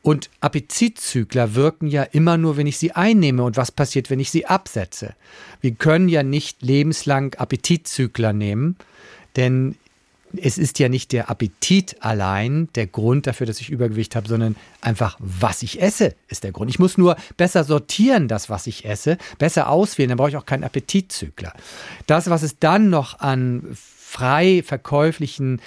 Und 0.00 0.30
Appetitzügler 0.40 1.56
wirken 1.56 1.88
ja 1.88 2.04
immer 2.04 2.38
nur, 2.38 2.56
wenn 2.56 2.68
ich 2.68 2.78
sie 2.78 2.92
einnehme. 2.92 3.42
Und 3.42 3.56
was 3.56 3.72
passiert, 3.72 4.10
wenn 4.10 4.20
ich 4.20 4.30
sie 4.30 4.46
absetze? 4.46 5.14
Wir 5.60 5.72
können 5.72 6.08
ja 6.08 6.22
nicht 6.22 6.62
lebenslang 6.62 7.34
Appetitzügler 7.34 8.32
nehmen, 8.32 8.76
denn 9.34 9.74
es 10.36 10.58
ist 10.58 10.78
ja 10.78 10.88
nicht 10.88 11.12
der 11.12 11.30
Appetit 11.30 11.96
allein 12.00 12.68
der 12.74 12.86
Grund 12.86 13.26
dafür, 13.26 13.46
dass 13.46 13.60
ich 13.60 13.70
Übergewicht 13.70 14.16
habe, 14.16 14.28
sondern 14.28 14.56
einfach, 14.80 15.16
was 15.18 15.62
ich 15.62 15.80
esse, 15.82 16.14
ist 16.28 16.44
der 16.44 16.52
Grund. 16.52 16.70
Ich 16.70 16.78
muss 16.78 16.98
nur 16.98 17.16
besser 17.36 17.64
sortieren, 17.64 18.28
das, 18.28 18.50
was 18.50 18.66
ich 18.66 18.84
esse, 18.84 19.18
besser 19.38 19.68
auswählen, 19.68 20.10
dann 20.10 20.18
brauche 20.18 20.30
ich 20.30 20.36
auch 20.36 20.46
keinen 20.46 20.64
Appetitzügler. 20.64 21.52
Das, 22.06 22.30
was 22.30 22.42
es 22.42 22.58
dann 22.58 22.90
noch 22.90 23.20
an 23.20 23.62
frei 23.72 24.62
verkäuflichen 24.64 25.60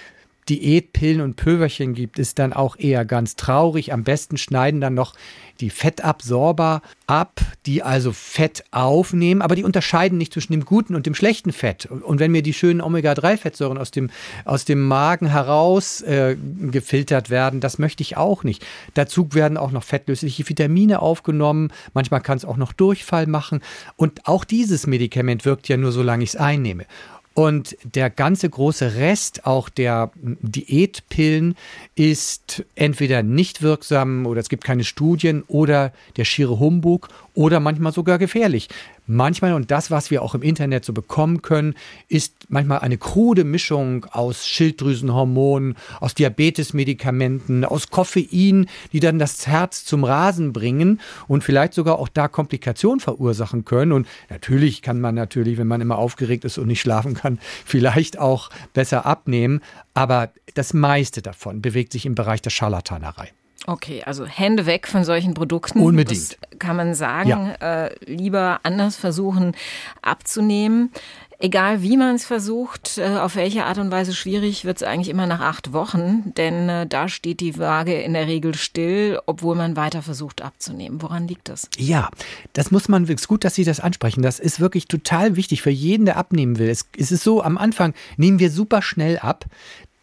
Diätpillen 0.50 1.22
und 1.22 1.36
Pülverchen 1.36 1.94
gibt, 1.94 2.20
ist 2.20 2.40
dann 2.40 2.54
auch 2.54 2.78
eher 2.78 3.06
ganz 3.06 3.36
traurig. 3.36 3.94
Am 3.94 4.04
besten 4.04 4.38
schneiden 4.38 4.82
dann 4.82 4.94
noch 4.94 5.16
die 5.60 5.70
Fettabsorber 5.70 6.82
ab, 7.08 7.40
die 7.66 7.84
also 7.84 8.12
Fett 8.12 8.64
aufnehmen, 8.72 9.42
aber 9.42 9.56
die 9.56 9.64
unterscheiden 9.64 10.18
nicht 10.18 10.34
zwischen 10.34 10.52
dem 10.52 10.66
guten 10.66 10.96
und 10.96 11.06
dem 11.06 11.16
schlechten 11.16 11.52
Fett. 11.52 11.86
Und 11.86 12.20
wenn 12.20 12.32
mir 12.32 12.42
die 12.42 12.54
schönen 12.54 12.82
Omega-3-Fettsäuren 12.82 13.78
aus 13.78 13.92
dem, 13.92 14.10
aus 14.46 14.66
dem 14.66 14.86
Magen 14.86 15.28
heraus 15.28 16.02
äh, 16.02 16.36
gefiltert 16.72 17.30
werden, 17.30 17.60
das 17.60 17.78
möchte 17.78 18.02
ich 18.02 18.18
auch 18.18 18.44
nicht. 18.44 18.66
Dazu 18.94 19.34
werden 19.34 19.58
auch 19.58 19.72
noch 19.72 19.84
fettlösliche 19.84 20.48
Vitamine 20.50 21.02
aufgenommen. 21.02 21.72
Manchmal 21.94 22.22
kann 22.22 22.38
es 22.38 22.46
auch 22.46 22.58
noch 22.58 22.74
Durchfall 22.74 23.28
machen. 23.28 23.62
Und 23.96 24.28
auch 24.28 24.44
dieses 24.44 24.88
Medikament 24.88 25.46
wirkt 25.46 25.70
ja 25.70 25.78
nur, 25.78 25.92
solange 25.92 26.24
ich 26.24 26.32
es 26.32 26.36
einnehme. 26.36 26.86
Und 27.34 27.76
der 27.84 28.12
ganze 28.12 28.48
große 28.48 28.96
Rest 28.96 29.46
auch 29.46 29.70
der 29.70 30.12
Diätpillen 30.16 31.56
ist 31.96 32.64
entweder 32.76 33.24
nicht 33.24 33.64
wirksam 33.64 34.28
oder 34.28 34.40
es 34.40 34.50
gibt 34.50 34.64
keine 34.64 34.84
Studien 34.84 35.44
oder 35.48 35.94
der 36.16 36.26
schiere 36.26 36.60
Humbug 36.60 37.10
oder 37.34 37.60
manchmal 37.60 37.94
sogar 37.94 38.18
gefährlich. 38.18 38.70
Manchmal, 39.06 39.54
und 39.54 39.70
das, 39.72 39.92
was 39.92 40.12
wir 40.12 40.22
auch 40.22 40.34
im 40.36 40.42
Internet 40.42 40.86
so 40.86 40.94
bekommen 40.94 41.42
können, 41.42 41.74
ist 42.08 42.34
manchmal 42.48 42.80
eine 42.80 42.98
krude 42.98 43.44
Mischung 43.44 44.06
aus 44.12 44.48
Schilddrüsenhormonen, 44.48 45.76
aus 46.00 46.14
Diabetesmedikamenten, 46.14 47.66
aus 47.66 47.90
Koffein, 47.90 48.68
die 48.94 49.00
dann 49.00 49.20
das 49.20 49.46
Herz 49.48 49.84
zum 49.84 50.04
Rasen 50.04 50.54
bringen 50.54 51.02
und 51.28 51.44
vielleicht 51.44 51.74
sogar 51.74 52.00
auch 52.00 52.08
da 52.08 52.28
Komplikationen 52.28 53.00
verursachen 53.00 53.66
können. 53.66 53.92
Und 53.92 54.08
natürlich 54.30 54.82
kann 54.82 55.02
man 55.02 55.16
natürlich, 55.16 55.58
wenn 55.58 55.68
man 55.68 55.82
immer 55.82 55.98
aufgeregt 55.98 56.46
ist 56.46 56.58
und 56.58 56.68
nicht 56.68 56.82
schlafen 56.82 57.14
kann, 57.14 57.40
vielleicht 57.66 58.20
auch 58.20 58.50
besser 58.74 59.06
abnehmen. 59.06 59.62
Aber 59.94 60.32
das 60.54 60.74
meiste 60.74 61.22
davon 61.22 61.62
bewegt 61.62 61.92
sich 61.92 62.06
im 62.06 62.16
Bereich 62.16 62.42
der 62.42 62.52
Scharlatanerei. 62.52 63.32
Okay, 63.66 64.04
also 64.04 64.26
Hände 64.26 64.66
weg 64.66 64.88
von 64.88 65.04
solchen 65.04 65.34
Produkten. 65.34 65.80
Unbedingt. 65.80 66.38
Das 66.42 66.60
kann 66.60 66.76
man 66.76 66.94
sagen. 66.94 67.54
Ja. 67.62 67.86
Äh, 67.86 67.96
lieber 68.06 68.60
anders 68.64 68.96
versuchen 68.96 69.56
abzunehmen. 70.02 70.92
Egal 71.40 71.82
wie 71.82 71.98
man 71.98 72.16
es 72.16 72.24
versucht, 72.24 72.98
äh, 72.98 73.18
auf 73.18 73.36
welche 73.36 73.66
Art 73.66 73.78
und 73.78 73.92
Weise 73.92 74.14
schwierig, 74.14 74.64
wird 74.64 74.78
es 74.78 74.84
eigentlich 74.84 75.10
immer 75.10 75.28
nach 75.28 75.42
acht 75.42 75.74
Wochen, 75.74 76.34
denn 76.38 76.70
äh, 76.70 76.88
da 76.88 77.10
steht 77.10 77.42
die 77.42 77.58
Waage 77.58 78.02
in 78.02 78.14
der 78.14 78.28
Regel 78.28 78.56
still, 78.56 79.20
obwohl 79.26 79.56
man 79.56 79.76
weiter 79.76 80.02
versucht 80.02 80.42
abzunehmen. 80.42 81.02
Woran 81.02 81.28
liegt 81.28 81.50
das? 81.50 81.68
Ja, 81.78 82.10
das 82.54 82.72
muss 82.72 82.88
man, 82.88 83.04
es 83.04 83.10
ist 83.10 83.28
gut, 83.28 83.44
dass 83.44 83.56
Sie 83.56 83.66
das 83.66 83.82
ansprechen. 83.82 84.22
Das 84.22 84.40
ist 84.40 84.62
wirklich 84.62 84.88
total 84.88 85.36
wichtig 85.36 85.62
für 85.62 85.70
jeden, 85.70 86.06
der 86.06 86.16
abnehmen 86.16 86.60
will. 86.60 86.70
Es, 86.70 86.88
es 86.98 87.12
ist 87.12 87.24
so, 87.24 87.44
am 87.44 87.58
Anfang 87.58 87.94
nehmen 88.16 88.40
wir 88.40 88.50
super 88.50 88.82
schnell 88.82 89.20
ab, 89.20 89.46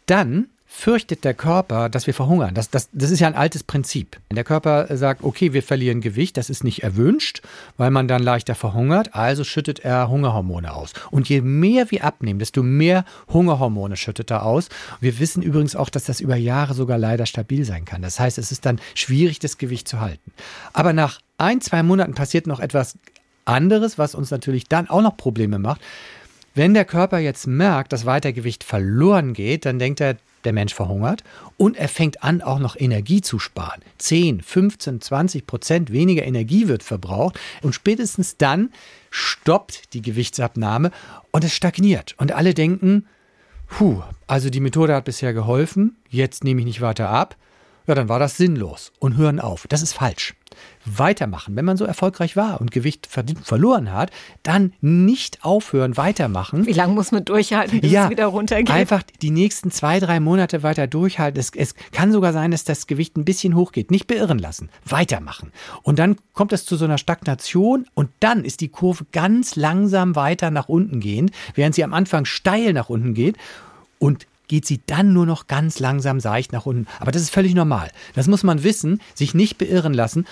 dann 0.04 0.50
fürchtet 0.72 1.24
der 1.24 1.34
Körper, 1.34 1.88
dass 1.88 2.06
wir 2.06 2.14
verhungern. 2.14 2.54
Das, 2.54 2.70
das, 2.70 2.88
das 2.92 3.10
ist 3.10 3.18
ja 3.18 3.26
ein 3.26 3.34
altes 3.34 3.64
Prinzip. 3.64 4.18
Der 4.30 4.44
Körper 4.44 4.96
sagt, 4.96 5.24
okay, 5.24 5.52
wir 5.52 5.64
verlieren 5.64 6.00
Gewicht, 6.00 6.36
das 6.36 6.48
ist 6.48 6.62
nicht 6.62 6.84
erwünscht, 6.84 7.42
weil 7.76 7.90
man 7.90 8.06
dann 8.06 8.22
leichter 8.22 8.54
verhungert, 8.54 9.14
also 9.14 9.42
schüttet 9.42 9.80
er 9.80 10.08
Hungerhormone 10.08 10.72
aus. 10.72 10.92
Und 11.10 11.28
je 11.28 11.40
mehr 11.40 11.90
wir 11.90 12.04
abnehmen, 12.04 12.38
desto 12.38 12.62
mehr 12.62 13.04
Hungerhormone 13.28 13.96
schüttet 13.96 14.30
er 14.30 14.46
aus. 14.46 14.68
Wir 15.00 15.18
wissen 15.18 15.42
übrigens 15.42 15.74
auch, 15.74 15.90
dass 15.90 16.04
das 16.04 16.20
über 16.20 16.36
Jahre 16.36 16.72
sogar 16.72 16.98
leider 16.98 17.26
stabil 17.26 17.64
sein 17.64 17.84
kann. 17.84 18.00
Das 18.00 18.20
heißt, 18.20 18.38
es 18.38 18.52
ist 18.52 18.64
dann 18.64 18.80
schwierig, 18.94 19.40
das 19.40 19.58
Gewicht 19.58 19.88
zu 19.88 20.00
halten. 20.00 20.32
Aber 20.72 20.92
nach 20.92 21.18
ein, 21.36 21.60
zwei 21.60 21.82
Monaten 21.82 22.14
passiert 22.14 22.46
noch 22.46 22.60
etwas 22.60 22.96
anderes, 23.44 23.98
was 23.98 24.14
uns 24.14 24.30
natürlich 24.30 24.68
dann 24.68 24.88
auch 24.88 25.02
noch 25.02 25.16
Probleme 25.16 25.58
macht. 25.58 25.80
Wenn 26.54 26.74
der 26.74 26.84
Körper 26.84 27.18
jetzt 27.18 27.48
merkt, 27.48 27.92
dass 27.92 28.06
Weitergewicht 28.06 28.62
verloren 28.62 29.34
geht, 29.34 29.66
dann 29.66 29.78
denkt 29.80 30.00
er, 30.00 30.16
der 30.44 30.52
Mensch 30.52 30.74
verhungert 30.74 31.24
und 31.56 31.76
er 31.76 31.88
fängt 31.88 32.22
an, 32.22 32.42
auch 32.42 32.58
noch 32.58 32.76
Energie 32.78 33.20
zu 33.20 33.38
sparen. 33.38 33.82
10, 33.98 34.40
15, 34.40 35.00
20 35.00 35.46
Prozent 35.46 35.92
weniger 35.92 36.24
Energie 36.24 36.68
wird 36.68 36.82
verbraucht 36.82 37.38
und 37.62 37.74
spätestens 37.74 38.36
dann 38.36 38.70
stoppt 39.10 39.94
die 39.94 40.02
Gewichtsabnahme 40.02 40.90
und 41.30 41.44
es 41.44 41.54
stagniert. 41.54 42.14
Und 42.18 42.32
alle 42.32 42.54
denken, 42.54 43.06
puh, 43.68 44.02
also 44.26 44.50
die 44.50 44.60
Methode 44.60 44.94
hat 44.94 45.04
bisher 45.04 45.32
geholfen, 45.32 45.96
jetzt 46.08 46.44
nehme 46.44 46.60
ich 46.60 46.66
nicht 46.66 46.80
weiter 46.80 47.08
ab 47.08 47.36
ja, 47.90 47.94
dann 47.96 48.08
war 48.08 48.20
das 48.20 48.36
sinnlos 48.36 48.92
und 49.00 49.16
hören 49.16 49.40
auf. 49.40 49.66
Das 49.68 49.82
ist 49.82 49.94
falsch. 49.94 50.36
Weitermachen. 50.84 51.56
Wenn 51.56 51.64
man 51.64 51.76
so 51.76 51.84
erfolgreich 51.84 52.36
war 52.36 52.60
und 52.60 52.70
Gewicht 52.70 53.08
verloren 53.08 53.92
hat, 53.92 54.12
dann 54.44 54.72
nicht 54.80 55.44
aufhören, 55.44 55.96
weitermachen. 55.96 56.66
Wie 56.66 56.72
lange 56.72 56.94
muss 56.94 57.10
man 57.10 57.24
durchhalten, 57.24 57.80
bis 57.80 57.90
ja, 57.90 58.04
es 58.04 58.10
wieder 58.10 58.26
runtergeht? 58.26 58.70
Einfach 58.70 59.02
die 59.02 59.30
nächsten 59.30 59.72
zwei, 59.72 59.98
drei 59.98 60.20
Monate 60.20 60.62
weiter 60.62 60.86
durchhalten. 60.86 61.40
Es, 61.40 61.50
es 61.52 61.74
kann 61.90 62.12
sogar 62.12 62.32
sein, 62.32 62.52
dass 62.52 62.62
das 62.62 62.86
Gewicht 62.86 63.16
ein 63.16 63.24
bisschen 63.24 63.56
hochgeht. 63.56 63.90
Nicht 63.90 64.06
beirren 64.06 64.38
lassen. 64.38 64.68
Weitermachen. 64.84 65.50
Und 65.82 65.98
dann 65.98 66.16
kommt 66.32 66.52
es 66.52 66.64
zu 66.64 66.76
so 66.76 66.84
einer 66.84 66.98
Stagnation 66.98 67.86
und 67.94 68.10
dann 68.20 68.44
ist 68.44 68.60
die 68.60 68.68
Kurve 68.68 69.04
ganz 69.10 69.56
langsam 69.56 70.14
weiter 70.14 70.52
nach 70.52 70.68
unten 70.68 71.00
gehend, 71.00 71.32
während 71.54 71.74
sie 71.74 71.82
am 71.82 71.92
Anfang 71.92 72.24
steil 72.24 72.72
nach 72.72 72.88
unten 72.88 73.14
geht. 73.14 73.36
Und 73.98 74.26
geht 74.50 74.66
sie 74.66 74.80
dann 74.86 75.12
nur 75.12 75.26
noch 75.26 75.46
ganz 75.46 75.78
langsam 75.78 76.18
seicht 76.18 76.52
nach 76.52 76.66
unten. 76.66 76.88
Aber 76.98 77.12
das 77.12 77.22
ist 77.22 77.30
völlig 77.30 77.54
normal. 77.54 77.88
Das 78.16 78.26
muss 78.26 78.42
man 78.42 78.64
wissen, 78.64 79.00
sich 79.14 79.32
nicht 79.32 79.58
beirren 79.58 79.94
lassen. 79.94 80.26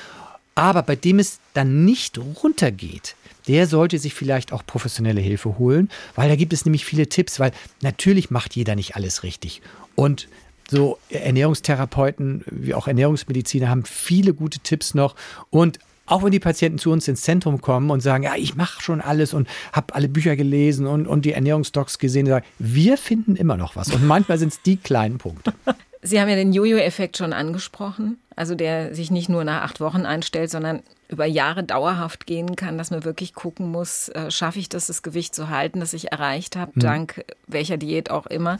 Aber 0.56 0.82
bei 0.82 0.96
dem 0.96 1.20
es 1.20 1.38
dann 1.54 1.84
nicht 1.84 2.18
runtergeht, 2.42 3.14
der 3.46 3.68
sollte 3.68 4.00
sich 4.00 4.14
vielleicht 4.14 4.52
auch 4.52 4.66
professionelle 4.66 5.20
Hilfe 5.20 5.56
holen, 5.60 5.88
weil 6.16 6.28
da 6.28 6.34
gibt 6.34 6.52
es 6.52 6.64
nämlich 6.64 6.84
viele 6.84 7.08
Tipps, 7.08 7.38
weil 7.38 7.52
natürlich 7.80 8.28
macht 8.32 8.56
jeder 8.56 8.74
nicht 8.74 8.96
alles 8.96 9.22
richtig. 9.22 9.62
Und 9.94 10.28
so 10.68 10.98
Ernährungstherapeuten 11.10 12.42
wie 12.50 12.74
auch 12.74 12.88
Ernährungsmediziner 12.88 13.68
haben 13.68 13.84
viele 13.84 14.34
gute 14.34 14.58
Tipps 14.58 14.94
noch 14.94 15.14
und 15.50 15.78
auch 16.08 16.22
wenn 16.22 16.30
die 16.30 16.40
Patienten 16.40 16.78
zu 16.78 16.90
uns 16.90 17.06
ins 17.08 17.22
Zentrum 17.22 17.60
kommen 17.60 17.90
und 17.90 18.00
sagen, 18.00 18.24
ja, 18.24 18.34
ich 18.36 18.54
mache 18.54 18.82
schon 18.82 19.00
alles 19.00 19.34
und 19.34 19.48
habe 19.72 19.94
alle 19.94 20.08
Bücher 20.08 20.36
gelesen 20.36 20.86
und, 20.86 21.06
und 21.06 21.24
die 21.24 21.32
Ernährungsdocs 21.32 21.98
gesehen, 21.98 22.26
sagen, 22.26 22.46
wir 22.58 22.96
finden 22.96 23.36
immer 23.36 23.56
noch 23.56 23.76
was. 23.76 23.92
Und 23.92 24.06
manchmal 24.06 24.38
sind 24.38 24.52
es 24.52 24.62
die 24.62 24.76
kleinen 24.76 25.18
Punkte. 25.18 25.52
Sie 26.00 26.20
haben 26.20 26.28
ja 26.28 26.36
den 26.36 26.52
Jojo-Effekt 26.52 27.16
schon 27.16 27.32
angesprochen, 27.32 28.18
also 28.36 28.54
der 28.54 28.94
sich 28.94 29.10
nicht 29.10 29.28
nur 29.28 29.42
nach 29.42 29.62
acht 29.62 29.80
Wochen 29.80 30.06
einstellt, 30.06 30.48
sondern 30.48 30.82
über 31.08 31.24
Jahre 31.24 31.64
dauerhaft 31.64 32.26
gehen 32.26 32.54
kann, 32.54 32.78
dass 32.78 32.90
man 32.90 33.04
wirklich 33.04 33.34
gucken 33.34 33.70
muss, 33.70 34.08
äh, 34.10 34.30
schaffe 34.30 34.58
ich 34.60 34.68
das, 34.68 34.86
das 34.86 35.02
Gewicht 35.02 35.34
zu 35.34 35.48
halten, 35.48 35.80
das 35.80 35.94
ich 35.94 36.12
erreicht 36.12 36.54
habe, 36.54 36.72
mhm. 36.74 36.80
dank 36.80 37.24
welcher 37.46 37.78
Diät 37.78 38.10
auch 38.10 38.26
immer, 38.26 38.58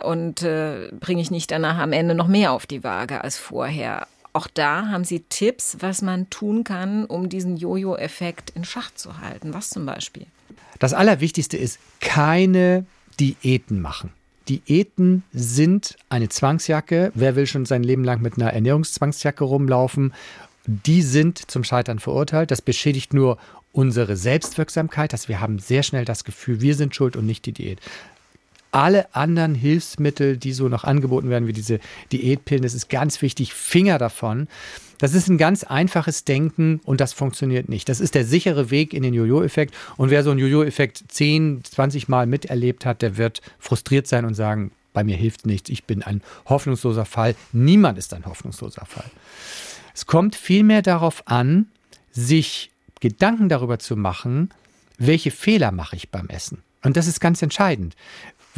und 0.00 0.42
äh, 0.42 0.90
bringe 1.00 1.20
ich 1.20 1.30
nicht 1.30 1.50
danach 1.50 1.78
am 1.78 1.92
Ende 1.92 2.14
noch 2.14 2.28
mehr 2.28 2.52
auf 2.52 2.66
die 2.66 2.84
Waage 2.84 3.24
als 3.24 3.38
vorher. 3.38 4.06
Auch 4.38 4.46
da 4.46 4.86
haben 4.86 5.02
Sie 5.02 5.24
Tipps, 5.28 5.78
was 5.80 6.00
man 6.00 6.30
tun 6.30 6.62
kann, 6.62 7.06
um 7.06 7.28
diesen 7.28 7.56
Jojo-Effekt 7.56 8.50
in 8.50 8.64
Schach 8.64 8.92
zu 8.94 9.18
halten. 9.18 9.52
Was 9.52 9.68
zum 9.68 9.84
Beispiel? 9.84 10.26
Das 10.78 10.94
Allerwichtigste 10.94 11.56
ist, 11.56 11.80
keine 11.98 12.86
Diäten 13.18 13.80
machen. 13.80 14.12
Diäten 14.48 15.24
sind 15.32 15.96
eine 16.08 16.28
Zwangsjacke. 16.28 17.10
Wer 17.16 17.34
will 17.34 17.48
schon 17.48 17.66
sein 17.66 17.82
Leben 17.82 18.04
lang 18.04 18.22
mit 18.22 18.36
einer 18.36 18.52
Ernährungszwangsjacke 18.52 19.42
rumlaufen? 19.42 20.14
Die 20.66 21.02
sind 21.02 21.50
zum 21.50 21.64
Scheitern 21.64 21.98
verurteilt. 21.98 22.52
Das 22.52 22.62
beschädigt 22.62 23.12
nur 23.12 23.38
unsere 23.72 24.16
Selbstwirksamkeit, 24.16 25.12
dass 25.12 25.28
wir 25.28 25.40
haben 25.40 25.58
sehr 25.58 25.82
schnell 25.82 26.04
das 26.04 26.22
Gefühl, 26.22 26.60
wir 26.60 26.76
sind 26.76 26.94
schuld 26.94 27.16
und 27.16 27.26
nicht 27.26 27.44
die 27.44 27.52
Diät 27.52 27.80
alle 28.78 29.12
anderen 29.12 29.56
Hilfsmittel, 29.56 30.36
die 30.36 30.52
so 30.52 30.68
noch 30.68 30.84
angeboten 30.84 31.30
werden, 31.30 31.48
wie 31.48 31.52
diese 31.52 31.80
Diätpillen, 32.12 32.62
das 32.62 32.74
ist 32.74 32.88
ganz 32.88 33.20
wichtig, 33.22 33.52
Finger 33.52 33.98
davon. 33.98 34.46
Das 34.98 35.14
ist 35.14 35.28
ein 35.28 35.36
ganz 35.36 35.64
einfaches 35.64 36.24
Denken 36.24 36.80
und 36.84 37.00
das 37.00 37.12
funktioniert 37.12 37.68
nicht. 37.68 37.88
Das 37.88 37.98
ist 37.98 38.14
der 38.14 38.24
sichere 38.24 38.70
Weg 38.70 38.94
in 38.94 39.02
den 39.02 39.14
Jojo-Effekt. 39.14 39.74
Und 39.96 40.10
wer 40.10 40.22
so 40.22 40.30
einen 40.30 40.38
Jojo-Effekt 40.38 41.02
10, 41.08 41.64
20 41.64 42.08
Mal 42.08 42.26
miterlebt 42.26 42.86
hat, 42.86 43.02
der 43.02 43.16
wird 43.16 43.42
frustriert 43.58 44.06
sein 44.06 44.24
und 44.24 44.34
sagen, 44.34 44.70
bei 44.92 45.02
mir 45.02 45.16
hilft 45.16 45.44
nichts, 45.44 45.70
ich 45.70 45.82
bin 45.82 46.04
ein 46.04 46.22
hoffnungsloser 46.46 47.04
Fall. 47.04 47.34
Niemand 47.52 47.98
ist 47.98 48.14
ein 48.14 48.26
hoffnungsloser 48.26 48.86
Fall. 48.86 49.10
Es 49.92 50.06
kommt 50.06 50.36
vielmehr 50.36 50.82
darauf 50.82 51.26
an, 51.26 51.66
sich 52.12 52.70
Gedanken 53.00 53.48
darüber 53.48 53.80
zu 53.80 53.96
machen, 53.96 54.50
welche 54.98 55.32
Fehler 55.32 55.72
mache 55.72 55.96
ich 55.96 56.10
beim 56.10 56.28
Essen. 56.28 56.62
Und 56.84 56.96
das 56.96 57.08
ist 57.08 57.20
ganz 57.20 57.42
entscheidend 57.42 57.96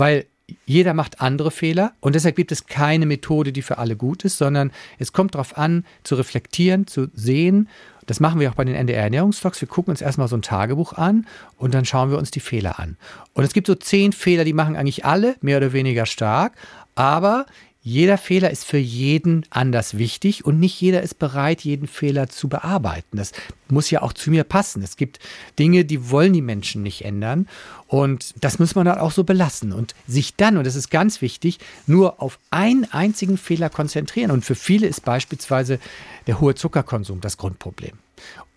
weil 0.00 0.26
jeder 0.66 0.94
macht 0.94 1.20
andere 1.20 1.52
Fehler 1.52 1.92
und 2.00 2.14
deshalb 2.16 2.34
gibt 2.34 2.50
es 2.50 2.66
keine 2.66 3.06
Methode, 3.06 3.52
die 3.52 3.62
für 3.62 3.78
alle 3.78 3.94
gut 3.94 4.24
ist, 4.24 4.38
sondern 4.38 4.72
es 4.98 5.12
kommt 5.12 5.34
darauf 5.36 5.56
an, 5.56 5.84
zu 6.02 6.16
reflektieren, 6.16 6.88
zu 6.88 7.08
sehen. 7.14 7.68
Das 8.06 8.18
machen 8.18 8.40
wir 8.40 8.50
auch 8.50 8.56
bei 8.56 8.64
den 8.64 8.74
NDR 8.74 9.04
Ernährungstalks. 9.04 9.60
Wir 9.60 9.68
gucken 9.68 9.92
uns 9.92 10.00
erstmal 10.00 10.26
so 10.26 10.36
ein 10.36 10.42
Tagebuch 10.42 10.94
an 10.94 11.26
und 11.56 11.74
dann 11.74 11.84
schauen 11.84 12.10
wir 12.10 12.18
uns 12.18 12.32
die 12.32 12.40
Fehler 12.40 12.80
an. 12.80 12.96
Und 13.34 13.44
es 13.44 13.52
gibt 13.52 13.68
so 13.68 13.76
zehn 13.76 14.12
Fehler, 14.12 14.44
die 14.44 14.52
machen 14.52 14.74
eigentlich 14.74 15.04
alle, 15.04 15.36
mehr 15.40 15.58
oder 15.58 15.72
weniger 15.72 16.06
stark, 16.06 16.54
aber 16.96 17.46
jeder 17.82 18.18
Fehler 18.18 18.50
ist 18.50 18.64
für 18.64 18.78
jeden 18.78 19.46
anders 19.48 19.96
wichtig 19.96 20.44
und 20.44 20.60
nicht 20.60 20.78
jeder 20.80 21.02
ist 21.02 21.18
bereit, 21.18 21.62
jeden 21.62 21.86
Fehler 21.86 22.28
zu 22.28 22.48
bearbeiten. 22.48 23.16
Das 23.16 23.32
muss 23.68 23.90
ja 23.90 24.02
auch 24.02 24.12
zu 24.12 24.30
mir 24.30 24.44
passen. 24.44 24.82
Es 24.82 24.96
gibt 24.96 25.18
Dinge, 25.58 25.86
die 25.86 26.10
wollen 26.10 26.34
die 26.34 26.42
Menschen 26.42 26.82
nicht 26.82 27.06
ändern 27.06 27.48
und 27.86 28.34
das 28.40 28.58
muss 28.58 28.74
man 28.74 28.84
dann 28.84 28.98
auch 28.98 29.12
so 29.12 29.24
belassen 29.24 29.72
und 29.72 29.94
sich 30.06 30.36
dann, 30.36 30.58
und 30.58 30.66
das 30.66 30.74
ist 30.74 30.90
ganz 30.90 31.22
wichtig, 31.22 31.58
nur 31.86 32.20
auf 32.20 32.38
einen 32.50 32.84
einzigen 32.92 33.38
Fehler 33.38 33.70
konzentrieren. 33.70 34.30
Und 34.30 34.44
für 34.44 34.54
viele 34.54 34.86
ist 34.86 35.04
beispielsweise 35.04 35.78
der 36.26 36.40
hohe 36.40 36.54
Zuckerkonsum 36.54 37.22
das 37.22 37.38
Grundproblem. 37.38 37.98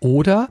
Oder 0.00 0.50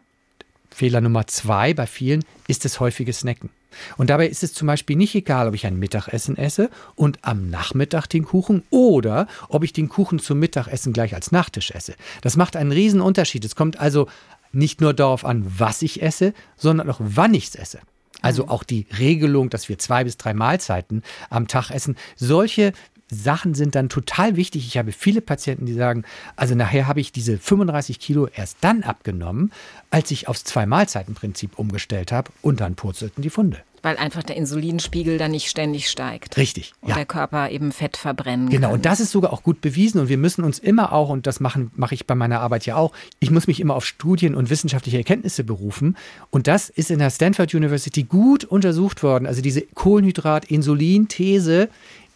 Fehler 0.73 1.01
Nummer 1.01 1.27
zwei 1.27 1.73
bei 1.73 1.87
vielen 1.87 2.23
ist 2.47 2.65
das 2.65 2.79
häufige 2.79 3.13
Snacken. 3.13 3.49
Und 3.97 4.09
dabei 4.09 4.27
ist 4.27 4.43
es 4.43 4.53
zum 4.53 4.67
Beispiel 4.67 4.95
nicht 4.95 5.15
egal, 5.15 5.47
ob 5.47 5.55
ich 5.55 5.65
ein 5.65 5.79
Mittagessen 5.79 6.37
esse 6.37 6.69
und 6.95 7.19
am 7.21 7.49
Nachmittag 7.49 8.07
den 8.07 8.25
Kuchen 8.25 8.63
oder 8.69 9.27
ob 9.49 9.63
ich 9.63 9.73
den 9.73 9.89
Kuchen 9.89 10.19
zum 10.19 10.39
Mittagessen 10.39 10.93
gleich 10.93 11.15
als 11.15 11.31
Nachtisch 11.31 11.71
esse. 11.71 11.95
Das 12.21 12.37
macht 12.37 12.55
einen 12.55 12.71
riesen 12.71 13.01
Unterschied. 13.01 13.43
Es 13.45 13.55
kommt 13.55 13.79
also 13.79 14.07
nicht 14.51 14.81
nur 14.81 14.93
darauf 14.93 15.25
an, 15.25 15.45
was 15.57 15.81
ich 15.81 16.01
esse, 16.01 16.33
sondern 16.55 16.89
auch 16.89 16.99
wann 16.99 17.33
ich 17.33 17.47
es 17.47 17.55
esse. 17.55 17.79
Also 18.21 18.43
mhm. 18.43 18.49
auch 18.49 18.63
die 18.63 18.87
Regelung, 18.97 19.49
dass 19.49 19.69
wir 19.69 19.77
zwei 19.77 20.03
bis 20.03 20.17
drei 20.17 20.33
Mahlzeiten 20.33 21.03
am 21.29 21.47
Tag 21.47 21.71
essen. 21.71 21.97
Solche 22.15 22.73
Sachen 23.13 23.53
sind 23.53 23.75
dann 23.75 23.89
total 23.89 24.35
wichtig. 24.35 24.67
Ich 24.67 24.77
habe 24.77 24.91
viele 24.91 25.21
Patienten, 25.21 25.65
die 25.65 25.73
sagen, 25.73 26.03
also 26.35 26.55
nachher 26.55 26.87
habe 26.87 26.99
ich 26.99 27.11
diese 27.11 27.37
35 27.37 27.99
Kilo 27.99 28.27
erst 28.27 28.57
dann 28.61 28.83
abgenommen, 28.83 29.51
als 29.91 30.11
ich 30.11 30.27
aufs 30.27 30.43
Zwei-Mahlzeiten-Prinzip 30.43 31.57
umgestellt 31.57 32.11
habe 32.11 32.31
und 32.41 32.59
dann 32.59 32.75
purzelten 32.75 33.21
die 33.21 33.29
Funde. 33.29 33.59
Weil 33.85 33.97
einfach 33.97 34.23
der 34.23 34.37
Insulinspiegel 34.37 35.17
dann 35.17 35.31
nicht 35.31 35.49
ständig 35.49 35.89
steigt. 35.89 36.37
Richtig. 36.37 36.73
Und 36.79 36.89
ja. 36.89 36.95
der 36.95 37.05
Körper 37.05 37.49
eben 37.49 37.73
Fett 37.73 37.97
verbrennen 37.97 38.49
Genau, 38.49 38.67
kann. 38.67 38.75
und 38.75 38.85
das 38.85 39.01
ist 39.01 39.11
sogar 39.11 39.33
auch 39.33 39.43
gut 39.43 39.59
bewiesen. 39.59 39.99
Und 39.99 40.07
wir 40.07 40.17
müssen 40.17 40.45
uns 40.45 40.57
immer 40.57 40.93
auch, 40.93 41.09
und 41.09 41.27
das 41.27 41.41
machen, 41.41 41.69
mache 41.75 41.93
ich 41.93 42.07
bei 42.07 42.15
meiner 42.15 42.39
Arbeit 42.39 42.65
ja 42.65 42.77
auch, 42.77 42.93
ich 43.19 43.29
muss 43.29 43.45
mich 43.45 43.59
immer 43.59 43.75
auf 43.75 43.85
Studien 43.85 44.35
und 44.35 44.49
wissenschaftliche 44.49 44.99
Erkenntnisse 44.99 45.43
berufen. 45.43 45.97
Und 46.29 46.47
das 46.47 46.69
ist 46.69 46.91
in 46.91 46.99
der 46.99 47.09
Stanford 47.09 47.53
University 47.53 48.03
gut 48.03 48.45
untersucht 48.45 49.03
worden. 49.03 49.25
Also 49.25 49.41
diese 49.41 49.63
Kohlenhydrat-Insulin-These, 49.63 51.67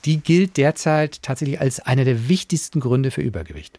die 0.05 0.17
gilt 0.17 0.57
derzeit 0.57 1.21
tatsächlich 1.21 1.59
als 1.59 1.79
einer 1.79 2.05
der 2.05 2.29
wichtigsten 2.29 2.79
Gründe 2.79 3.11
für 3.11 3.21
Übergewicht. 3.21 3.77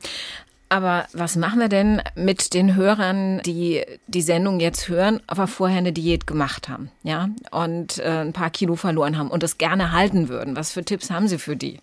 Aber 0.71 1.07
was 1.15 1.37
machen 1.37 1.61
wir 1.61 1.69
denn 1.69 2.03
mit 2.15 2.53
den 2.53 2.75
Hörern, 2.75 3.41
die 3.45 3.83
die 4.07 4.21
Sendung 4.21 4.61
jetzt 4.61 4.89
hören, 4.89 5.21
aber 5.27 5.47
vorher 5.47 5.79
eine 5.79 5.93
Diät 5.93 6.27
gemacht 6.27 6.69
haben, 6.69 6.91
ja, 7.03 7.31
und 7.51 7.99
äh, 7.99 8.21
ein 8.21 8.35
paar 8.35 8.51
Kilo 8.51 8.77
verloren 8.77 9.17
haben 9.17 9.31
und 9.31 9.43
das 9.43 9.57
gerne 9.57 9.93
halten 9.93 10.29
würden? 10.29 10.57
Was 10.57 10.73
für 10.73 10.85
Tipps 10.85 11.11
haben 11.11 11.27
Sie 11.27 11.39
für 11.39 11.57
die? 11.57 11.81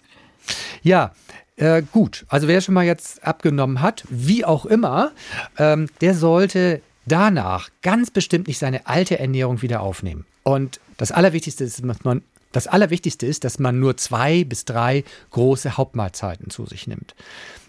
Ja, 0.83 1.13
äh, 1.55 1.81
gut. 1.91 2.25
Also 2.29 2.47
wer 2.47 2.61
schon 2.61 2.75
mal 2.75 2.85
jetzt 2.85 3.23
abgenommen 3.23 3.81
hat, 3.81 4.03
wie 4.09 4.45
auch 4.45 4.65
immer, 4.67 5.11
ähm, 5.57 5.89
der 6.01 6.13
sollte 6.13 6.81
danach 7.07 7.69
ganz 7.81 8.11
bestimmt 8.11 8.47
nicht 8.47 8.59
seine 8.59 8.85
alte 8.85 9.17
Ernährung 9.17 9.63
wieder 9.63 9.81
aufnehmen. 9.81 10.25
Und 10.43 10.79
das 10.97 11.11
Allerwichtigste 11.11 11.63
ist, 11.63 11.83
dass 11.83 12.03
man 12.03 12.21
das 12.55 12.67
Allerwichtigste 12.67 13.25
ist, 13.25 13.43
dass 13.43 13.59
man 13.59 13.79
nur 13.79 13.97
zwei 13.97 14.45
bis 14.45 14.63
drei 14.63 15.03
große 15.31 15.75
Hauptmahlzeiten 15.75 16.49
zu 16.49 16.65
sich 16.65 16.87
nimmt. 16.87 17.13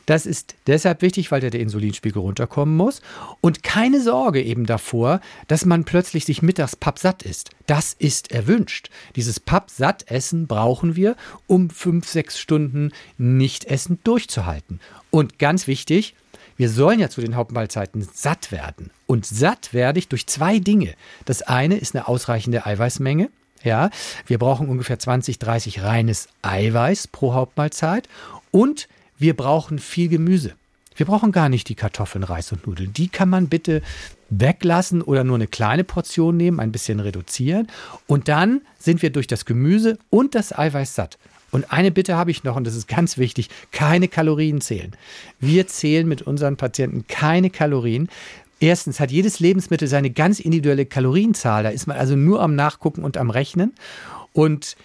Das 0.07 0.25
ist 0.25 0.55
deshalb 0.69 1.03
wichtig, 1.03 1.33
weil 1.33 1.41
der, 1.41 1.53
Insulinspiegel 1.53 2.23
runterkommen 2.23 2.77
muss. 2.77 3.03
Und 3.41 3.65
keine 3.65 4.01
Sorge 4.01 4.41
eben 4.41 4.65
davor, 4.65 5.21
dass 5.49 5.65
man 5.65 5.85
plötzlich 5.85 6.25
sich 6.25 6.43
mittags 6.43 6.77
pappsatt 6.77 7.25
ist. 7.25 7.51
Das 7.67 7.93
ist 7.99 8.31
erwünscht. 8.31 8.91
Dieses 9.17 9.41
Pappsattessen 9.41 10.47
brauchen 10.47 10.95
wir, 10.95 11.17
um 11.49 11.71
fünf, 11.71 12.09
sechs 12.09 12.39
Stunden 12.39 12.93
Nichtessen 13.19 13.99
durchzuhalten. 14.05 14.79
Und 15.11 15.41
ganz 15.41 15.67
wichtig, 15.67 16.15
wir 16.57 16.71
sollen 16.71 17.01
ja 17.01 17.09
zu 17.09 17.21
den 17.21 17.35
Hauptmahlzeiten 17.35 18.07
satt 18.15 18.53
werden. 18.53 18.91
Und 19.07 19.27
satt 19.27 19.75
werde 19.75 19.99
ich 19.99 20.07
durch 20.07 20.29
zwei 20.29 20.61
Dinge. 20.61 20.95
Das 21.25 21.43
eine 21.43 21.77
ist 21.77 21.97
eine 21.97 22.07
ausreichende 22.07 22.65
Eiweißmenge. 22.65 23.31
Ja, 23.67 23.91
wir 24.29 24.39
brauchen 24.39 24.69
ungefähr 24.69 24.97
20, 24.97 25.41
30 25.41 25.83
reines 25.83 26.29
Eiweiß 26.43 27.09
pro 27.09 27.35
Hauptmahlzeit 27.35 28.09
und 28.53 28.87
wir 29.19 29.35
brauchen 29.35 29.81
viel 29.81 30.09
Gemüse. 30.09 30.53
Wir 30.95 31.05
brauchen 31.05 31.33
gar 31.33 31.49
nicht 31.49 31.69
die 31.69 31.75
Kartoffeln, 31.75 32.23
Reis 32.23 32.53
und 32.53 32.65
Nudeln. 32.69 32.93
Die 32.93 33.09
kann 33.09 33.29
man 33.29 33.49
bitte 33.49 33.83
weglassen 34.31 35.03
oder 35.03 35.25
nur 35.25 35.35
eine 35.35 35.49
kleine 35.49 35.83
Portion 35.83 36.37
nehmen, 36.37 36.61
ein 36.61 36.71
bisschen 36.71 37.01
reduzieren. 37.01 37.67
Und 38.07 38.29
dann 38.29 38.61
sind 38.79 39.03
wir 39.03 39.11
durch 39.11 39.27
das 39.27 39.45
Gemüse 39.45 39.99
und 40.11 40.37
das 40.37 40.57
Eiweiß 40.57 40.95
satt. 40.95 41.19
Und 41.51 41.73
eine 41.73 41.91
Bitte 41.91 42.15
habe 42.15 42.31
ich 42.31 42.45
noch, 42.45 42.55
und 42.55 42.69
das 42.69 42.77
ist 42.77 42.87
ganz 42.87 43.19
wichtig, 43.19 43.49
keine 43.73 44.07
Kalorien 44.07 44.61
zählen. 44.61 44.93
Wir 45.41 45.67
zählen 45.67 46.07
mit 46.07 46.23
unseren 46.23 46.57
Patienten 46.57 47.07
keine 47.09 47.51
Kalorien. 47.51 48.09
Erstens 48.59 49.01
hat 49.01 49.11
jedes 49.11 49.41
Lebensmittel 49.41 49.87
seine 49.89 50.11
ganz 50.11 50.41
individuelle 50.41 50.87
Kalorienzahl. 50.87 51.63
Da 51.63 51.69
ist 51.71 51.87
man 51.87 51.97
also 51.97 52.17
nur 52.17 52.41
am 52.41 52.55
Nachgucken 52.55 53.05
und 53.05 53.17
am 53.17 53.31
Rechnen. 53.31 53.75
Und 54.33 54.77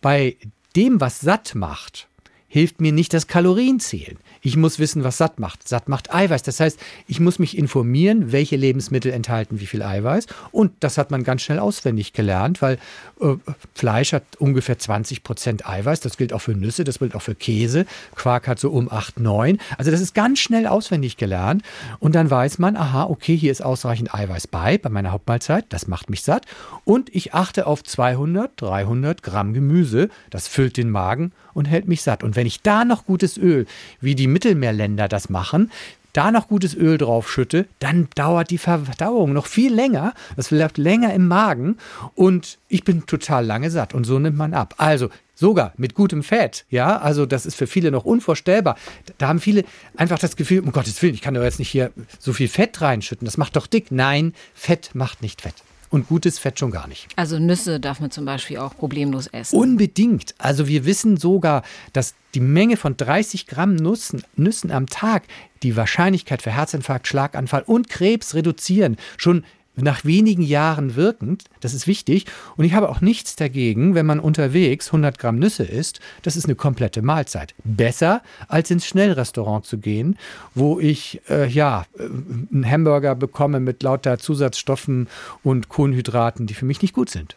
bei 0.00 0.36
dem, 0.76 1.00
was 1.00 1.20
satt 1.20 1.54
macht, 1.54 2.08
hilft 2.48 2.80
mir 2.80 2.92
nicht 2.92 3.12
das 3.12 3.26
Kalorienzählen. 3.26 4.16
Ich 4.40 4.56
muss 4.56 4.78
wissen, 4.78 5.04
was 5.04 5.18
satt 5.18 5.38
macht. 5.38 5.68
Satt 5.68 5.88
macht 5.88 6.14
Eiweiß. 6.14 6.42
Das 6.42 6.60
heißt, 6.60 6.78
ich 7.06 7.20
muss 7.20 7.38
mich 7.38 7.58
informieren, 7.58 8.32
welche 8.32 8.56
Lebensmittel 8.56 9.12
enthalten 9.12 9.60
wie 9.60 9.66
viel 9.66 9.82
Eiweiß. 9.82 10.26
Und 10.50 10.72
das 10.80 10.96
hat 10.96 11.10
man 11.10 11.24
ganz 11.24 11.42
schnell 11.42 11.58
auswendig 11.58 12.14
gelernt, 12.14 12.62
weil 12.62 12.78
äh, 13.20 13.34
Fleisch 13.74 14.12
hat 14.12 14.22
ungefähr 14.38 14.78
20 14.78 15.22
Prozent 15.22 15.68
Eiweiß. 15.68 16.00
Das 16.00 16.16
gilt 16.16 16.32
auch 16.32 16.40
für 16.40 16.54
Nüsse, 16.54 16.84
das 16.84 16.98
gilt 17.00 17.14
auch 17.14 17.22
für 17.22 17.34
Käse. 17.34 17.84
Quark 18.14 18.48
hat 18.48 18.58
so 18.58 18.70
um 18.70 18.90
8, 18.90 19.20
9. 19.20 19.58
Also 19.76 19.90
das 19.90 20.00
ist 20.00 20.14
ganz 20.14 20.38
schnell 20.38 20.66
auswendig 20.66 21.18
gelernt. 21.18 21.62
Und 21.98 22.14
dann 22.14 22.30
weiß 22.30 22.58
man, 22.58 22.76
aha, 22.76 23.04
okay, 23.04 23.36
hier 23.36 23.52
ist 23.52 23.62
ausreichend 23.62 24.14
Eiweiß 24.14 24.46
bei, 24.46 24.78
bei 24.78 24.88
meiner 24.88 25.12
Hauptmahlzeit. 25.12 25.66
Das 25.68 25.86
macht 25.86 26.08
mich 26.08 26.22
satt. 26.22 26.46
Und 26.84 27.14
ich 27.14 27.34
achte 27.34 27.66
auf 27.66 27.84
200, 27.84 28.52
300 28.56 29.22
Gramm 29.22 29.52
Gemüse. 29.52 30.08
Das 30.30 30.48
füllt 30.48 30.78
den 30.78 30.90
Magen 30.90 31.32
und 31.58 31.66
hält 31.66 31.88
mich 31.88 32.02
satt. 32.02 32.22
Und 32.22 32.36
wenn 32.36 32.46
ich 32.46 32.62
da 32.62 32.84
noch 32.84 33.04
gutes 33.04 33.36
Öl, 33.36 33.66
wie 34.00 34.14
die 34.14 34.28
Mittelmeerländer 34.28 35.08
das 35.08 35.28
machen, 35.28 35.70
da 36.12 36.30
noch 36.30 36.48
gutes 36.48 36.74
Öl 36.74 36.98
drauf 36.98 37.30
schütte, 37.30 37.66
dann 37.80 38.08
dauert 38.14 38.50
die 38.50 38.58
Verdauung 38.58 39.32
noch 39.32 39.46
viel 39.46 39.72
länger. 39.72 40.14
Das 40.36 40.48
bleibt 40.48 40.78
länger 40.78 41.12
im 41.12 41.28
Magen 41.28 41.76
und 42.14 42.58
ich 42.68 42.82
bin 42.84 43.06
total 43.06 43.44
lange 43.44 43.70
satt 43.70 43.94
und 43.94 44.04
so 44.04 44.18
nimmt 44.18 44.36
man 44.36 44.54
ab. 44.54 44.74
Also 44.78 45.10
sogar 45.34 45.72
mit 45.76 45.94
gutem 45.94 46.22
Fett, 46.22 46.64
ja, 46.70 46.96
also 46.98 47.26
das 47.26 47.46
ist 47.46 47.54
für 47.54 47.66
viele 47.66 47.90
noch 47.90 48.04
unvorstellbar. 48.04 48.76
Da 49.18 49.28
haben 49.28 49.40
viele 49.40 49.64
einfach 49.96 50.18
das 50.18 50.34
Gefühl, 50.34 50.60
um 50.60 50.72
Gottes 50.72 51.00
Willen, 51.02 51.14
ich 51.14 51.22
kann 51.22 51.34
doch 51.34 51.42
jetzt 51.42 51.58
nicht 51.58 51.70
hier 51.70 51.92
so 52.18 52.32
viel 52.32 52.48
Fett 52.48 52.80
reinschütten, 52.80 53.24
das 53.24 53.36
macht 53.36 53.54
doch 53.54 53.66
dick. 53.66 53.92
Nein, 53.92 54.32
Fett 54.54 54.90
macht 54.94 55.22
nicht 55.22 55.42
Fett. 55.42 55.54
Und 55.90 56.08
gutes 56.08 56.38
Fett 56.38 56.58
schon 56.58 56.70
gar 56.70 56.86
nicht. 56.86 57.08
Also 57.16 57.38
Nüsse 57.38 57.80
darf 57.80 58.00
man 58.00 58.10
zum 58.10 58.24
Beispiel 58.24 58.58
auch 58.58 58.76
problemlos 58.76 59.26
essen. 59.28 59.56
Unbedingt. 59.56 60.34
Also 60.38 60.68
wir 60.68 60.84
wissen 60.84 61.16
sogar, 61.16 61.62
dass 61.92 62.14
die 62.34 62.40
Menge 62.40 62.76
von 62.76 62.96
30 62.96 63.46
Gramm 63.46 63.74
Nüssen, 63.74 64.22
Nüssen 64.36 64.70
am 64.70 64.86
Tag 64.86 65.24
die 65.62 65.76
Wahrscheinlichkeit 65.76 66.42
für 66.42 66.50
Herzinfarkt, 66.50 67.06
Schlaganfall 67.06 67.62
und 67.62 67.88
Krebs 67.88 68.34
reduzieren. 68.34 68.96
Schon 69.16 69.44
nach 69.82 70.04
wenigen 70.04 70.42
Jahren 70.42 70.96
wirkend. 70.96 71.44
Das 71.60 71.74
ist 71.74 71.86
wichtig. 71.86 72.26
Und 72.56 72.64
ich 72.64 72.74
habe 72.74 72.88
auch 72.88 73.00
nichts 73.00 73.36
dagegen, 73.36 73.94
wenn 73.94 74.06
man 74.06 74.20
unterwegs 74.20 74.88
100 74.88 75.18
Gramm 75.18 75.38
Nüsse 75.38 75.64
isst. 75.64 76.00
Das 76.22 76.36
ist 76.36 76.44
eine 76.44 76.54
komplette 76.54 77.02
Mahlzeit. 77.02 77.54
Besser, 77.64 78.22
als 78.48 78.70
ins 78.70 78.86
Schnellrestaurant 78.86 79.66
zu 79.66 79.78
gehen, 79.78 80.18
wo 80.54 80.78
ich 80.80 81.20
äh, 81.28 81.48
ja 81.48 81.86
äh, 81.98 82.04
einen 82.52 82.68
Hamburger 82.68 83.14
bekomme 83.14 83.60
mit 83.60 83.82
lauter 83.82 84.18
Zusatzstoffen 84.18 85.08
und 85.42 85.68
Kohlenhydraten, 85.68 86.46
die 86.46 86.54
für 86.54 86.64
mich 86.64 86.82
nicht 86.82 86.94
gut 86.94 87.10
sind. 87.10 87.36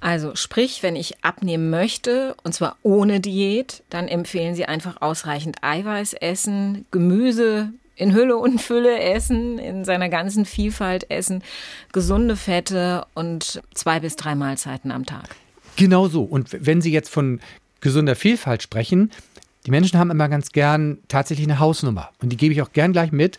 Also 0.00 0.34
sprich, 0.34 0.82
wenn 0.82 0.96
ich 0.96 1.24
abnehmen 1.24 1.70
möchte, 1.70 2.34
und 2.42 2.52
zwar 2.52 2.76
ohne 2.82 3.20
Diät, 3.20 3.84
dann 3.88 4.08
empfehlen 4.08 4.56
Sie 4.56 4.64
einfach 4.64 5.00
ausreichend 5.00 5.58
Eiweiß 5.62 6.14
essen, 6.14 6.86
Gemüse, 6.90 7.72
in 8.02 8.14
Hülle 8.14 8.36
und 8.36 8.60
Fülle 8.60 8.98
essen, 8.98 9.58
in 9.58 9.84
seiner 9.84 10.08
ganzen 10.08 10.44
Vielfalt 10.44 11.10
essen, 11.10 11.42
gesunde 11.92 12.36
Fette 12.36 13.06
und 13.14 13.62
zwei 13.74 14.00
bis 14.00 14.16
drei 14.16 14.34
Mahlzeiten 14.34 14.90
am 14.90 15.06
Tag. 15.06 15.36
Genau 15.76 16.08
so. 16.08 16.22
Und 16.22 16.48
wenn 16.52 16.82
Sie 16.82 16.92
jetzt 16.92 17.08
von 17.08 17.40
gesunder 17.80 18.16
Vielfalt 18.16 18.62
sprechen, 18.62 19.10
die 19.66 19.70
Menschen 19.70 19.98
haben 19.98 20.10
immer 20.10 20.28
ganz 20.28 20.50
gern 20.50 20.98
tatsächlich 21.08 21.46
eine 21.46 21.60
Hausnummer. 21.60 22.10
Und 22.20 22.30
die 22.30 22.36
gebe 22.36 22.52
ich 22.52 22.62
auch 22.62 22.72
gern 22.72 22.92
gleich 22.92 23.12
mit. 23.12 23.38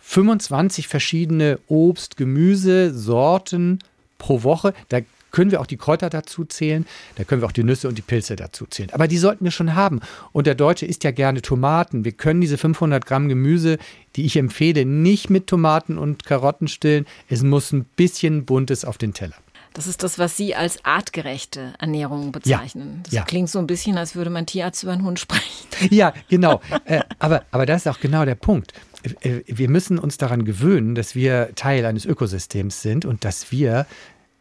25 0.00 0.88
verschiedene 0.88 1.58
Obst, 1.68 2.16
Gemüse, 2.16 2.92
Sorten 2.92 3.78
pro 4.18 4.42
Woche. 4.42 4.74
Da 4.90 4.98
können 5.32 5.50
wir 5.50 5.60
auch 5.60 5.66
die 5.66 5.76
Kräuter 5.76 6.10
dazu 6.10 6.44
zählen, 6.44 6.86
da 7.16 7.24
können 7.24 7.42
wir 7.42 7.46
auch 7.46 7.52
die 7.52 7.64
Nüsse 7.64 7.88
und 7.88 7.98
die 7.98 8.02
Pilze 8.02 8.36
dazu 8.36 8.66
zählen. 8.66 8.90
Aber 8.92 9.08
die 9.08 9.18
sollten 9.18 9.44
wir 9.44 9.50
schon 9.50 9.74
haben. 9.74 10.00
Und 10.32 10.46
der 10.46 10.54
Deutsche 10.54 10.86
isst 10.86 11.04
ja 11.04 11.10
gerne 11.10 11.42
Tomaten. 11.42 12.04
Wir 12.04 12.12
können 12.12 12.40
diese 12.40 12.58
500 12.58 13.04
Gramm 13.04 13.28
Gemüse, 13.28 13.78
die 14.14 14.24
ich 14.24 14.36
empfehle, 14.36 14.84
nicht 14.84 15.30
mit 15.30 15.46
Tomaten 15.46 15.98
und 15.98 16.24
Karotten 16.24 16.68
stillen. 16.68 17.06
Es 17.28 17.42
muss 17.42 17.72
ein 17.72 17.84
bisschen 17.96 18.44
Buntes 18.44 18.84
auf 18.84 18.98
den 18.98 19.14
Teller. 19.14 19.34
Das 19.74 19.86
ist 19.86 20.02
das, 20.02 20.18
was 20.18 20.36
Sie 20.36 20.54
als 20.54 20.84
artgerechte 20.84 21.72
Ernährung 21.78 22.30
bezeichnen. 22.30 22.96
Ja, 22.96 23.02
das 23.04 23.12
ja. 23.12 23.22
klingt 23.22 23.48
so 23.48 23.58
ein 23.58 23.66
bisschen, 23.66 23.96
als 23.96 24.14
würde 24.14 24.28
man 24.28 24.44
Tierarzt 24.44 24.82
über 24.82 24.92
einen 24.92 25.04
Hund 25.04 25.18
sprechen. 25.18 25.68
Ja, 25.90 26.12
genau. 26.28 26.60
äh, 26.84 27.00
aber, 27.18 27.44
aber 27.50 27.66
das 27.66 27.82
ist 27.82 27.88
auch 27.88 27.98
genau 27.98 28.24
der 28.24 28.34
Punkt. 28.34 28.72
Äh, 29.20 29.40
wir 29.46 29.68
müssen 29.68 29.98
uns 29.98 30.18
daran 30.18 30.44
gewöhnen, 30.44 30.94
dass 30.94 31.14
wir 31.14 31.52
Teil 31.54 31.86
eines 31.86 32.04
Ökosystems 32.04 32.82
sind 32.82 33.04
und 33.04 33.24
dass 33.24 33.50
wir 33.50 33.86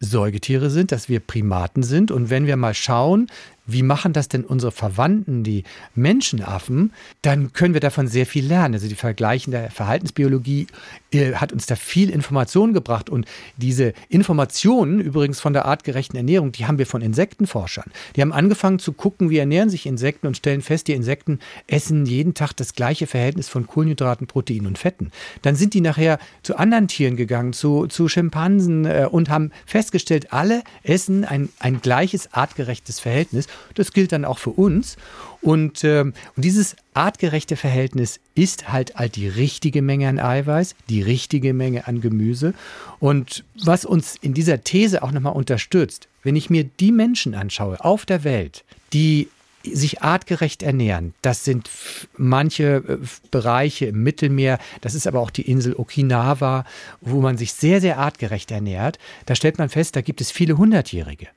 Säugetiere 0.01 0.69
sind, 0.69 0.91
dass 0.91 1.07
wir 1.07 1.19
Primaten 1.19 1.83
sind. 1.83 2.11
Und 2.11 2.29
wenn 2.29 2.47
wir 2.47 2.57
mal 2.57 2.73
schauen, 2.73 3.27
wie 3.65 3.83
machen 3.83 4.13
das 4.13 4.27
denn 4.27 4.43
unsere 4.43 4.71
Verwandten, 4.71 5.43
die 5.43 5.63
Menschenaffen, 5.95 6.93
dann 7.21 7.53
können 7.53 7.73
wir 7.73 7.81
davon 7.81 8.07
sehr 8.07 8.25
viel 8.25 8.45
lernen. 8.45 8.73
Also 8.73 8.87
die 8.87 8.95
Vergleichen 8.95 9.51
der 9.51 9.71
Verhaltensbiologie 9.71 10.67
äh, 11.11 11.33
hat 11.33 11.53
uns 11.53 11.65
da 11.65 11.75
viel 11.75 12.09
Information 12.09 12.73
gebracht. 12.73 13.09
Und 13.09 13.25
diese 13.57 13.93
Informationen, 14.09 14.99
übrigens 14.99 15.39
von 15.39 15.53
der 15.53 15.65
artgerechten 15.65 16.17
Ernährung, 16.17 16.51
die 16.51 16.65
haben 16.65 16.77
wir 16.77 16.85
von 16.85 17.01
Insektenforschern. 17.01 17.91
Die 18.15 18.21
haben 18.21 18.33
angefangen 18.33 18.79
zu 18.79 18.93
gucken, 18.93 19.29
wie 19.29 19.37
ernähren 19.37 19.69
sich 19.69 19.85
Insekten 19.85 20.27
und 20.27 20.37
stellen 20.37 20.61
fest, 20.61 20.87
die 20.87 20.93
Insekten 20.93 21.39
essen 21.67 22.05
jeden 22.05 22.33
Tag 22.33 22.53
das 22.53 22.73
gleiche 22.73 23.07
Verhältnis 23.07 23.47
von 23.47 23.67
Kohlenhydraten, 23.67 24.27
Proteinen 24.27 24.67
und 24.67 24.77
Fetten. 24.77 25.11
Dann 25.41 25.55
sind 25.55 25.73
die 25.73 25.81
nachher 25.81 26.19
zu 26.43 26.57
anderen 26.57 26.87
Tieren 26.87 27.15
gegangen, 27.15 27.53
zu, 27.53 27.87
zu 27.87 28.07
Schimpansen 28.07 28.85
äh, 28.85 29.07
und 29.09 29.29
haben 29.29 29.51
festgestellt, 29.65 30.33
alle 30.33 30.63
essen 30.83 31.25
ein, 31.25 31.49
ein 31.59 31.81
gleiches 31.81 32.33
artgerechtes 32.33 32.99
Verhältnis. 32.99 33.47
Das 33.75 33.93
gilt 33.93 34.11
dann 34.11 34.25
auch 34.25 34.37
für 34.37 34.51
uns. 34.51 34.97
Und, 35.41 35.83
äh, 35.83 36.01
und 36.01 36.15
dieses 36.35 36.75
artgerechte 36.93 37.55
Verhältnis 37.55 38.19
ist 38.35 38.71
halt 38.71 38.95
halt 38.95 39.15
die 39.15 39.27
richtige 39.27 39.81
Menge 39.81 40.07
an 40.07 40.19
Eiweiß, 40.19 40.75
die 40.89 41.01
richtige 41.01 41.53
Menge 41.53 41.87
an 41.87 42.01
Gemüse. 42.01 42.53
Und 42.99 43.43
was 43.63 43.85
uns 43.85 44.15
in 44.21 44.33
dieser 44.33 44.63
These 44.63 45.03
auch 45.03 45.11
nochmal 45.11 45.33
unterstützt, 45.33 46.07
wenn 46.23 46.35
ich 46.35 46.49
mir 46.49 46.63
die 46.63 46.91
Menschen 46.91 47.33
anschaue 47.33 47.83
auf 47.83 48.05
der 48.05 48.23
Welt, 48.23 48.63
die 48.93 49.27
sich 49.63 50.01
artgerecht 50.01 50.63
ernähren. 50.63 51.13
Das 51.21 51.43
sind 51.43 51.69
manche 52.17 52.83
äh, 52.87 52.97
Bereiche 53.29 53.85
im 53.85 54.01
Mittelmeer, 54.03 54.59
das 54.81 54.95
ist 54.95 55.07
aber 55.07 55.19
auch 55.19 55.29
die 55.29 55.43
Insel 55.43 55.75
Okinawa, 55.75 56.65
wo 56.99 57.21
man 57.21 57.37
sich 57.37 57.53
sehr, 57.53 57.81
sehr 57.81 57.99
artgerecht 57.99 58.51
ernährt. 58.51 58.97
Da 59.25 59.35
stellt 59.35 59.59
man 59.59 59.69
fest, 59.69 59.95
da 59.95 60.01
gibt 60.01 60.21
es 60.21 60.31
viele 60.31 60.57
Hundertjährige. 60.57 61.27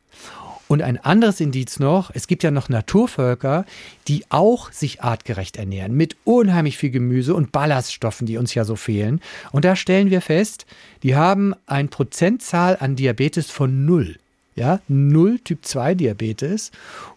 Und 0.67 0.83
ein 0.83 0.99
anderes 0.99 1.41
Indiz 1.41 1.79
noch, 1.79 2.11
es 2.15 2.27
gibt 2.27 2.43
ja 2.43 2.51
noch 2.51 2.69
Naturvölker, 2.69 3.67
die 4.09 4.25
auch 4.31 4.73
sich 4.73 5.03
artgerecht 5.03 5.57
ernähren, 5.57 5.95
mit 5.95 6.17
unheimlich 6.25 6.79
viel 6.79 6.91
Gemüse 6.91 7.35
und 7.35 7.53
Ballaststoffen, 7.53 8.27
die 8.27 8.39
uns 8.39 8.55
ja 8.55 8.65
so 8.65 8.77
fehlen. 8.77 9.21
Und 9.53 9.65
da 9.65 9.77
stellen 9.77 10.11
wir 10.11 10.21
fest, 10.21 10.67
die 11.03 11.17
haben 11.17 11.55
eine 11.67 11.89
Prozentzahl 11.89 12.79
an 12.81 12.97
Diabetes 12.97 13.51
von 13.51 13.85
null. 13.85 14.17
Ja, 14.57 14.81
null 14.89 15.41
Typ 15.41 15.65
2 15.65 15.95
Diabetes. 15.97 16.71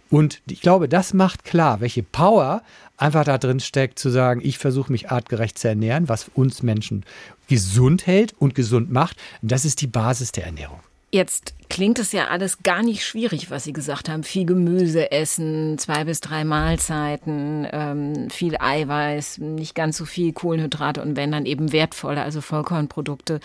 Und 0.09 0.41
ich 0.49 0.61
glaube, 0.61 0.89
das 0.89 1.13
macht 1.13 1.43
klar, 1.43 1.81
welche 1.81 2.03
Power 2.03 2.63
einfach 2.97 3.23
da 3.23 3.37
drin 3.37 3.59
steckt, 3.59 3.99
zu 3.99 4.09
sagen, 4.09 4.41
ich 4.43 4.57
versuche 4.57 4.91
mich 4.91 5.11
artgerecht 5.11 5.59
zu 5.59 5.67
ernähren, 5.67 6.09
was 6.09 6.31
uns 6.33 6.63
Menschen 6.63 7.05
gesund 7.47 8.07
hält 8.07 8.33
und 8.39 8.55
gesund 8.55 8.91
macht. 8.91 9.17
Das 9.41 9.65
ist 9.65 9.81
die 9.81 9.87
Basis 9.87 10.31
der 10.31 10.45
Ernährung. 10.45 10.79
Jetzt 11.17 11.55
klingt 11.67 11.97
es 11.97 12.11
ja 12.11 12.27
alles 12.27 12.61
gar 12.61 12.83
nicht 12.83 13.03
schwierig, 13.03 13.49
was 13.49 13.63
Sie 13.63 13.73
gesagt 13.73 14.07
haben. 14.07 14.23
Viel 14.23 14.45
Gemüse 14.45 15.11
essen, 15.11 15.79
zwei 15.79 16.03
bis 16.03 16.21
drei 16.21 16.43
Mahlzeiten, 16.43 17.67
ähm, 17.71 18.29
viel 18.29 18.55
Eiweiß, 18.59 19.39
nicht 19.39 19.73
ganz 19.73 19.97
so 19.97 20.05
viel 20.05 20.31
Kohlenhydrate 20.31 21.01
und 21.01 21.15
wenn 21.15 21.31
dann 21.31 21.47
eben 21.47 21.71
wertvolle, 21.71 22.21
also 22.21 22.39
Vollkornprodukte. 22.41 23.39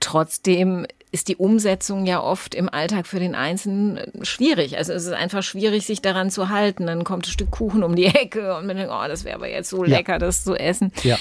Trotzdem 0.00 0.86
ist 1.12 1.28
die 1.28 1.36
Umsetzung 1.36 2.06
ja 2.06 2.22
oft 2.22 2.54
im 2.54 2.70
Alltag 2.70 3.06
für 3.06 3.20
den 3.20 3.34
Einzelnen 3.34 4.00
schwierig. 4.22 4.78
Also 4.78 4.94
es 4.94 5.04
ist 5.04 5.12
einfach 5.12 5.42
schwierig, 5.42 5.84
sich 5.84 6.00
daran 6.00 6.30
zu 6.30 6.48
halten. 6.48 6.86
Dann 6.86 7.04
kommt 7.04 7.26
ein 7.26 7.30
Stück 7.30 7.50
Kuchen 7.50 7.82
um 7.82 7.94
die 7.94 8.06
Ecke 8.06 8.56
und 8.56 8.66
man 8.66 8.78
denkt, 8.78 8.90
oh, 8.90 9.06
das 9.06 9.24
wäre 9.24 9.36
aber 9.36 9.50
jetzt 9.50 9.68
so 9.68 9.84
lecker, 9.84 10.12
ja. 10.12 10.18
das 10.18 10.44
zu 10.44 10.54
essen. 10.54 10.92
Ja. 11.02 11.18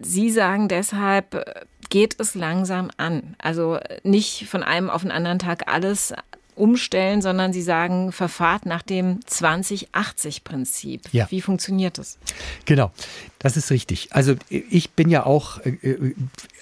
Sie 0.00 0.30
sagen 0.30 0.66
deshalb, 0.66 1.44
geht 1.92 2.18
es 2.18 2.34
langsam 2.34 2.90
an. 2.96 3.36
Also 3.36 3.78
nicht 4.02 4.46
von 4.48 4.62
einem 4.62 4.88
auf 4.88 5.02
den 5.02 5.10
anderen 5.10 5.38
Tag 5.38 5.70
alles 5.70 6.14
umstellen, 6.54 7.20
sondern 7.20 7.52
Sie 7.52 7.60
sagen, 7.60 8.12
verfahrt 8.12 8.64
nach 8.64 8.80
dem 8.80 9.20
20-80-Prinzip. 9.20 11.02
Ja. 11.12 11.30
Wie 11.30 11.42
funktioniert 11.42 11.98
das? 11.98 12.16
Genau, 12.64 12.92
das 13.40 13.58
ist 13.58 13.70
richtig. 13.70 14.08
Also 14.12 14.36
ich 14.48 14.92
bin 14.92 15.10
ja 15.10 15.26
auch 15.26 15.58
äh, 15.60 15.70
äh 15.82 16.14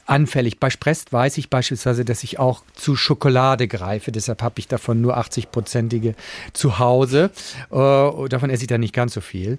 anfällig. 0.06 0.58
Bei 0.58 0.70
Sprest 0.70 1.12
weiß 1.12 1.38
ich 1.38 1.48
beispielsweise, 1.48 2.04
dass 2.04 2.24
ich 2.24 2.40
auch 2.40 2.64
zu 2.74 2.96
Schokolade 2.96 3.68
greife. 3.68 4.10
Deshalb 4.10 4.42
habe 4.42 4.58
ich 4.58 4.66
davon 4.66 5.00
nur 5.00 5.16
80-prozentige 5.16 6.14
zu 6.52 6.80
Hause. 6.80 7.30
Äh, 7.70 8.28
davon 8.28 8.50
esse 8.50 8.64
ich 8.64 8.68
dann 8.68 8.80
nicht 8.80 8.94
ganz 8.94 9.14
so 9.14 9.20
viel. 9.20 9.58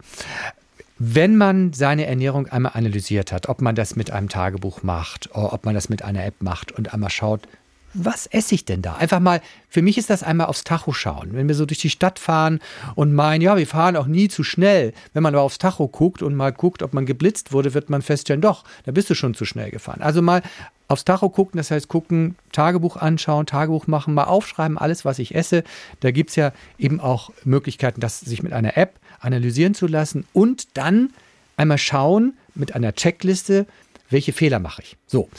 Wenn 1.04 1.36
man 1.36 1.74
seine 1.74 2.06
Ernährung 2.06 2.46
einmal 2.46 2.74
analysiert 2.76 3.32
hat, 3.32 3.50
ob 3.50 3.60
man 3.60 3.74
das 3.74 3.96
mit 3.96 4.12
einem 4.12 4.30
Tagebuch 4.30 4.84
macht, 4.84 5.32
ob 5.34 5.66
man 5.66 5.74
das 5.74 5.90
mit 5.90 6.04
einer 6.04 6.24
App 6.24 6.44
macht 6.44 6.72
und 6.72 6.94
einmal 6.94 7.10
schaut, 7.10 7.48
was 7.96 8.28
esse 8.28 8.54
ich 8.54 8.66
denn 8.66 8.84
da? 8.84 8.98
Einfach 8.98 9.20
mal, 9.20 9.42
für 9.68 9.82
mich 9.82 9.98
ist 9.98 10.12
das 10.12 10.22
einmal 10.22 10.46
aufs 10.46 10.64
Tacho 10.64 10.94
schauen. 10.94 11.30
Wenn 11.34 11.48
wir 11.48 11.56
so 11.56 11.66
durch 11.66 11.80
die 11.80 11.90
Stadt 11.90 12.20
fahren 12.20 12.60
und 12.94 13.16
meinen, 13.16 13.42
ja, 13.42 13.58
wir 13.58 13.66
fahren 13.66 13.96
auch 13.96 14.06
nie 14.06 14.28
zu 14.28 14.44
schnell. 14.44 14.94
Wenn 15.12 15.24
man 15.24 15.34
aber 15.34 15.44
aufs 15.44 15.58
Tacho 15.58 15.88
guckt 15.88 16.22
und 16.22 16.36
mal 16.36 16.52
guckt, 16.52 16.84
ob 16.84 16.94
man 16.94 17.08
geblitzt 17.08 17.52
wurde, 17.52 17.74
wird 17.74 17.90
man 17.90 18.04
feststellen, 18.04 18.42
doch, 18.42 18.64
da 18.84 18.92
bist 18.92 19.10
du 19.10 19.16
schon 19.16 19.34
zu 19.34 19.44
schnell 19.44 19.72
gefahren. 19.72 20.04
Also 20.04 20.22
mal 20.22 20.44
aufs 20.88 21.04
Tacho 21.04 21.30
gucken, 21.30 21.58
das 21.58 21.72
heißt 21.72 21.88
gucken, 21.88 22.36
Tagebuch 22.52 22.96
anschauen, 22.96 23.48
Tagebuch 23.48 23.88
machen, 23.88 24.14
mal 24.14 24.26
aufschreiben, 24.26 24.78
alles, 24.78 25.04
was 25.04 25.18
ich 25.18 25.34
esse. 25.34 25.64
Da 26.02 26.12
gibt 26.12 26.30
es 26.30 26.36
ja 26.36 26.54
eben 26.78 27.00
auch 27.00 27.32
Möglichkeiten, 27.44 28.02
das 28.02 28.20
sich 28.20 28.44
mit 28.44 28.54
einer 28.54 28.78
App 28.78 29.01
analysieren 29.22 29.74
zu 29.74 29.88
lassen 29.88 30.26
und 30.34 30.68
dann 30.76 31.12
einmal 31.58 31.78
schauen 31.78 32.34
mit 32.56 32.76
einer 32.76 32.94
Checkliste, 32.94 33.66
welche 34.10 34.34
Fehler 34.34 34.60
mache 34.60 34.82
ich. 34.82 34.98
So. 35.08 35.30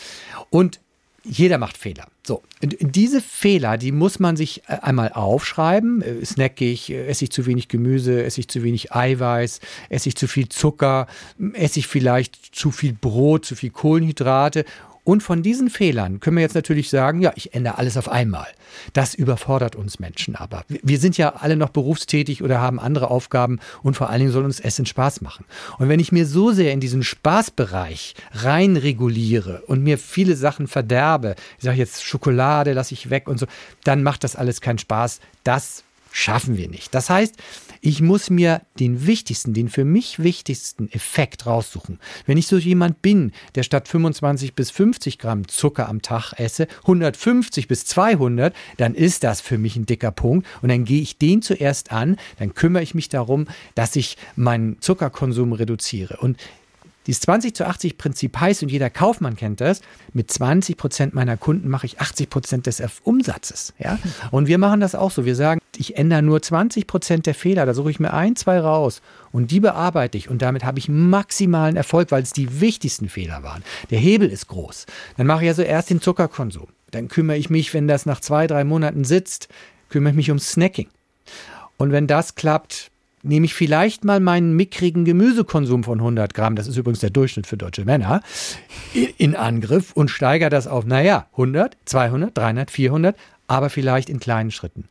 Und 0.51 0.81
jeder 1.25 1.59
macht 1.59 1.77
Fehler. 1.77 2.07
So, 2.25 2.43
diese 2.61 3.21
Fehler, 3.21 3.79
die 3.79 3.93
muss 3.93 4.19
man 4.21 4.37
sich 4.37 4.63
äh, 4.69 4.79
einmal 4.83 5.13
aufschreiben. 5.13 6.03
Äh, 6.03 6.25
snack 6.25 6.61
ich, 6.61 6.91
äh, 6.91 7.07
esse 7.07 7.25
ich 7.25 7.33
zu 7.33 7.47
wenig 7.47 7.69
Gemüse, 7.69 8.23
esse 8.23 8.41
ich 8.41 8.49
zu 8.49 8.63
wenig 8.63 8.93
Eiweiß, 8.93 9.61
esse 9.89 10.09
ich 10.09 10.17
zu 10.17 10.29
viel 10.29 10.49
Zucker, 10.49 11.07
esse 11.55 11.81
ich 11.81 11.87
vielleicht 11.87 12.55
zu 12.55 12.71
viel 12.71 12.93
Brot, 12.93 13.45
zu 13.45 13.57
viel 13.57 13.71
Kohlenhydrate 13.71 14.65
und 15.05 15.23
von 15.23 15.43
diesen 15.43 15.69
Fehlern 15.69 16.21
können 16.21 16.37
wir 16.37 16.43
jetzt 16.43 16.55
natürlich 16.55 16.89
sagen, 16.89 17.21
ja, 17.21 17.33
ich 17.35 17.55
ändere 17.55 17.79
alles 17.79 17.97
auf 17.97 18.09
einmal. 18.09 18.47
Das 18.93 19.15
überfordert 19.15 19.75
uns 19.75 19.99
Menschen 19.99 20.37
aber. 20.37 20.65
Wir 20.69 20.99
sind 20.99 21.19
ja 21.19 21.31
alle 21.31 21.57
noch 21.57 21.71
berufstätig 21.71 22.43
oder 22.43 22.61
haben 22.61 22.79
andere 22.79 23.11
Aufgaben 23.11 23.59
und 23.83 23.97
vor 23.97 24.11
allen 24.11 24.21
Dingen 24.21 24.33
soll 24.33 24.45
uns 24.45 24.61
Essen 24.61 24.87
Spaß 24.87 25.21
machen. 25.21 25.45
Und 25.79 25.89
wenn 25.89 25.99
ich 25.99 26.13
mir 26.13 26.25
so 26.25 26.53
sehr 26.53 26.73
in 26.73 26.81
diesen 26.81 27.03
Spaßbereich 27.03 28.15
rein 28.33 28.77
reguliere 28.77 29.63
und 29.67 29.83
mir 29.83 29.99
viele 29.99 30.37
Sachen 30.37 30.69
verderbe, 30.69 31.35
ich 31.59 31.65
sage 31.65 31.79
jetzt 31.79 32.05
Schokolade 32.05 32.73
lasse 32.73 32.95
ich 32.95 33.11
weg 33.11 33.29
und 33.29 33.39
so, 33.39 33.47
dann 33.83 34.03
macht 34.05 34.23
das 34.23 34.37
alles 34.37 34.61
keinen 34.61 34.79
Spaß. 34.79 35.21
Das 35.43 35.83
schaffen 36.13 36.57
wir 36.57 36.69
nicht. 36.69 36.95
Das 36.95 37.11
heißt, 37.11 37.35
ich 37.85 38.01
muss 38.01 38.31
mir 38.31 38.63
den 38.79 39.07
wichtigsten, 39.07 39.55
den 39.55 39.69
für 39.69 39.85
mich 39.85 40.23
wichtigsten 40.23 40.89
Effekt 40.93 41.47
raussuchen. 41.47 41.99
Wenn 42.27 42.39
ich 42.39 42.47
so 42.47 42.57
jemand 42.57 43.03
bin, 43.03 43.33
der 43.57 43.65
statt 43.65 43.89
25 43.89 44.55
bis 44.55 44.71
50 44.71 45.19
Gramm 45.19 45.49
Zucker 45.49 45.89
am 45.89 46.01
Tag 46.01 46.33
esse, 46.39 46.69
150 46.83 47.67
bis 47.67 47.85
200, 47.85 48.55
dann 48.77 48.95
ist 48.95 49.25
das 49.25 49.41
für 49.41 49.59
mich 49.59 49.75
ein 49.75 49.85
dicker 49.85 50.13
Punkt. 50.13 50.47
Und 50.63 50.69
dann 50.69 50.85
gehe 50.85 51.03
ich 51.03 51.19
den 51.19 51.43
zuerst 51.43 51.91
an, 51.91 52.17
dann 52.39 52.55
kümmere 52.55 52.85
ich 52.85 52.95
mich 52.95 53.09
darum, 53.09 53.49
dass 53.75 53.97
ich 53.97 54.17
meinen 54.37 54.81
Zuckerkonsum 54.81 55.53
reduziere. 55.53 56.19
Und 56.19 56.39
dieses 57.07 57.21
20 57.23 57.55
zu 57.55 57.67
80 57.67 57.99
Prinzip 57.99 58.39
heißt, 58.39 58.63
und 58.63 58.71
jeder 58.71 58.91
Kaufmann 58.91 59.37
kennt 59.37 59.61
das, 59.61 59.81
mit 60.13 60.31
20 60.31 60.77
Prozent 60.77 61.15
meiner 61.15 61.37
Kunden 61.37 61.69
mache 61.69 61.87
ich 61.87 62.01
80 62.01 62.31
Prozent 62.31 62.67
des 62.67 62.83
Umsatzes. 63.03 63.75
Ja? 63.79 63.99
Und 64.31 64.47
wir 64.47 64.59
machen 64.59 64.81
das 64.81 64.95
auch 64.95 65.11
so. 65.11 65.25
Wir 65.25 65.35
sagen, 65.35 65.61
ich 65.77 65.97
ändere 65.97 66.23
nur 66.23 66.41
20 66.41 66.87
Prozent 66.87 67.27
der 67.27 67.35
Fehler. 67.35 67.67
Da 67.67 67.75
suche 67.75 67.91
ich 67.91 67.99
mir 67.99 68.13
ein, 68.13 68.37
zwei 68.37 68.61
raus 68.61 69.03
und 69.33 69.51
die 69.51 69.61
bearbeite 69.61 70.17
ich. 70.17 70.29
Und 70.29 70.43
damit 70.43 70.65
habe 70.65 70.79
ich 70.79 70.89
maximalen 70.89 71.77
Erfolg, 71.77 72.11
weil 72.11 72.23
es 72.23 72.33
die 72.33 72.61
wichtigsten 72.61 73.09
Fehler 73.09 73.43
waren. 73.43 73.65
Der 73.91 73.99
Hebel 73.99 74.29
ist 74.29 74.49
groß. 74.49 74.87
Dann 75.17 75.27
mache 75.27 75.45
ich 75.45 75.49
also 75.49 75.63
erst 75.63 75.91
den 75.91 76.01
Zuckerkonsum. 76.01 76.69
Dann 76.91 77.09
kümmere 77.09 77.39
ich 77.39 77.51
mich, 77.51 77.73
wenn 77.75 77.89
das 77.89 78.07
nach 78.07 78.21
zwei, 78.21 78.47
drei 78.47 78.65
Monaten 78.65 79.05
sitzt, 79.05 79.49
kümmere 79.89 80.11
ich 80.11 80.17
mich 80.17 80.31
um 80.31 80.39
Snacking. 80.39 80.89
Und 81.79 81.91
wenn 81.91 82.07
das 82.07 82.35
klappt, 82.35 82.92
nehme 83.23 83.47
ich 83.47 83.55
vielleicht 83.55 84.05
mal 84.05 84.21
meinen 84.21 84.55
mickrigen 84.55 85.05
Gemüsekonsum 85.05 85.85
von 85.85 85.99
100 85.99 86.35
Gramm, 86.35 86.57
das 86.57 86.67
ist 86.67 86.77
übrigens 86.77 87.01
der 87.01 87.11
Durchschnitt 87.11 87.47
für 87.47 87.57
deutsche 87.57 87.85
Männer, 87.85 88.21
in 89.17 89.37
Angriff 89.37 89.93
und 89.93 90.11
steigere 90.11 90.51
das 90.51 90.67
auf, 90.67 90.85
naja, 90.85 91.27
100, 91.33 91.77
200, 91.85 92.37
300, 92.37 92.71
400, 92.71 93.17
aber 93.47 93.71
vielleicht 93.71 94.11
in 94.11 94.19
kleinen 94.19 94.51
Schritten. 94.51 94.89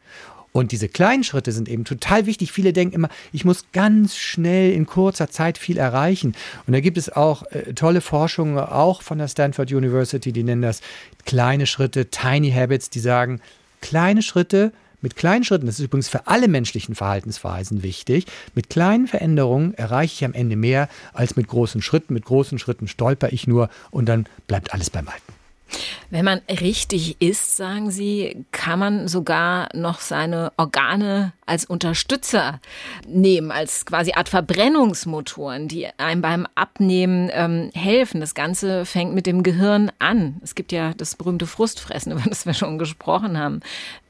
Und 0.53 0.73
diese 0.73 0.89
kleinen 0.89 1.23
Schritte 1.23 1.51
sind 1.53 1.69
eben 1.69 1.85
total 1.85 2.25
wichtig. 2.25 2.51
Viele 2.51 2.73
denken 2.73 2.95
immer, 2.95 3.09
ich 3.31 3.45
muss 3.45 3.67
ganz 3.71 4.17
schnell 4.17 4.73
in 4.73 4.85
kurzer 4.85 5.29
Zeit 5.29 5.57
viel 5.57 5.77
erreichen. 5.77 6.35
Und 6.67 6.73
da 6.73 6.81
gibt 6.81 6.97
es 6.97 7.09
auch 7.09 7.43
äh, 7.51 7.73
tolle 7.73 8.01
Forschungen, 8.01 8.59
auch 8.59 9.01
von 9.01 9.17
der 9.17 9.29
Stanford 9.29 9.71
University, 9.71 10.33
die 10.33 10.43
nennen 10.43 10.61
das 10.61 10.81
kleine 11.25 11.67
Schritte, 11.67 12.07
Tiny 12.07 12.51
Habits, 12.51 12.89
die 12.89 12.99
sagen, 12.99 13.39
kleine 13.79 14.21
Schritte 14.21 14.73
mit 15.01 15.15
kleinen 15.15 15.43
Schritten, 15.43 15.65
das 15.65 15.79
ist 15.79 15.85
übrigens 15.85 16.09
für 16.09 16.27
alle 16.27 16.47
menschlichen 16.47 16.95
Verhaltensweisen 16.95 17.83
wichtig, 17.83 18.25
mit 18.55 18.69
kleinen 18.69 19.07
Veränderungen 19.07 19.73
erreiche 19.73 20.13
ich 20.13 20.25
am 20.25 20.33
Ende 20.33 20.55
mehr 20.55 20.89
als 21.13 21.35
mit 21.35 21.47
großen 21.47 21.81
Schritten. 21.81 22.13
Mit 22.13 22.25
großen 22.25 22.59
Schritten 22.59 22.87
stolper 22.87 23.31
ich 23.31 23.47
nur 23.47 23.69
und 23.89 24.07
dann 24.07 24.27
bleibt 24.47 24.73
alles 24.73 24.89
beim 24.89 25.07
Alten. 25.07 25.40
Wenn 26.11 26.25
man 26.25 26.41
richtig 26.49 27.21
isst, 27.21 27.55
sagen 27.55 27.89
Sie, 27.89 28.45
kann 28.51 28.79
man 28.79 29.07
sogar 29.07 29.69
noch 29.73 30.01
seine 30.01 30.51
Organe 30.57 31.31
als 31.45 31.63
Unterstützer 31.63 32.59
nehmen, 33.07 33.49
als 33.49 33.85
quasi 33.85 34.11
Art 34.11 34.27
Verbrennungsmotoren, 34.27 35.69
die 35.69 35.87
einem 35.97 36.21
beim 36.21 36.47
Abnehmen 36.53 37.29
ähm, 37.31 37.71
helfen. 37.73 38.19
Das 38.19 38.35
Ganze 38.35 38.85
fängt 38.85 39.15
mit 39.15 39.25
dem 39.25 39.41
Gehirn 39.41 39.89
an. 39.99 40.35
Es 40.43 40.53
gibt 40.53 40.73
ja 40.73 40.93
das 40.95 41.15
berühmte 41.15 41.47
Frustfressen, 41.47 42.11
über 42.17 42.27
das 42.27 42.45
wir 42.45 42.53
schon 42.53 42.77
gesprochen 42.77 43.39
haben. 43.39 43.61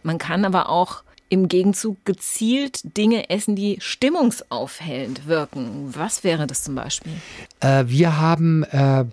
Man 0.02 0.18
kann 0.18 0.44
aber 0.44 0.70
auch 0.70 1.04
im 1.30 1.48
Gegenzug 1.48 2.04
gezielt 2.04 2.98
Dinge 2.98 3.30
essen, 3.30 3.56
die 3.56 3.78
stimmungsaufhellend 3.80 5.28
wirken. 5.28 5.94
Was 5.96 6.24
wäre 6.24 6.48
das 6.48 6.64
zum 6.64 6.74
Beispiel? 6.76 7.14
Äh, 7.62 7.86
wir 7.88 8.20
haben 8.20 8.64
äh, 8.64 9.06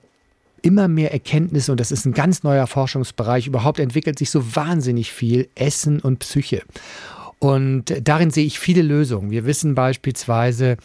immer 0.68 0.87
mehr 0.87 1.12
Erkenntnisse 1.12 1.72
und 1.72 1.81
das 1.81 1.90
ist 1.90 2.04
ein 2.04 2.12
ganz 2.12 2.42
neuer 2.42 2.66
Forschungsbereich. 2.66 3.46
Überhaupt 3.46 3.81
entwickelt 3.81 4.18
sich 4.18 4.28
so 4.28 4.54
wahnsinnig 4.54 5.11
viel 5.11 5.48
Essen 5.54 6.00
und 6.00 6.18
Psyche. 6.18 6.62
Und 7.38 7.94
darin 8.02 8.31
sehe 8.31 8.44
ich 8.44 8.59
viele 8.59 8.83
Lösungen. 8.83 9.31
Wir 9.31 9.46
wissen 9.46 9.74
beispielsweise, 9.74 10.76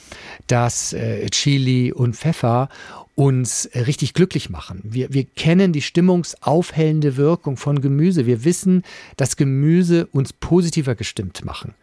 dass 0.47 0.93
äh, 0.93 1.27
Chili 1.31 1.91
und 1.91 2.15
Pfeffer 2.15 2.69
uns 3.15 3.65
äh, 3.67 3.81
richtig 3.81 4.13
glücklich 4.13 4.49
machen. 4.49 4.81
Wir, 4.83 5.13
wir 5.13 5.25
kennen 5.25 5.71
die 5.71 5.81
stimmungsaufhellende 5.81 7.15
Wirkung 7.15 7.57
von 7.57 7.81
Gemüse. 7.81 8.25
Wir 8.25 8.43
wissen, 8.43 8.83
dass 9.17 9.37
Gemüse 9.37 10.07
uns 10.07 10.33
positiver 10.33 10.95
gestimmt 10.95 11.45
machen. 11.45 11.75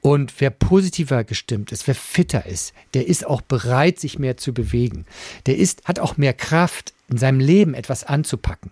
Und 0.00 0.32
wer 0.40 0.50
positiver 0.50 1.24
gestimmt 1.24 1.72
ist, 1.72 1.86
wer 1.86 1.94
fitter 1.94 2.46
ist, 2.46 2.72
der 2.94 3.06
ist 3.06 3.26
auch 3.26 3.42
bereit, 3.42 4.00
sich 4.00 4.18
mehr 4.18 4.36
zu 4.36 4.54
bewegen. 4.54 5.04
Der 5.46 5.58
ist, 5.58 5.84
hat 5.84 5.98
auch 5.98 6.16
mehr 6.16 6.32
Kraft, 6.32 6.94
in 7.08 7.18
seinem 7.18 7.40
Leben 7.40 7.74
etwas 7.74 8.04
anzupacken. 8.04 8.70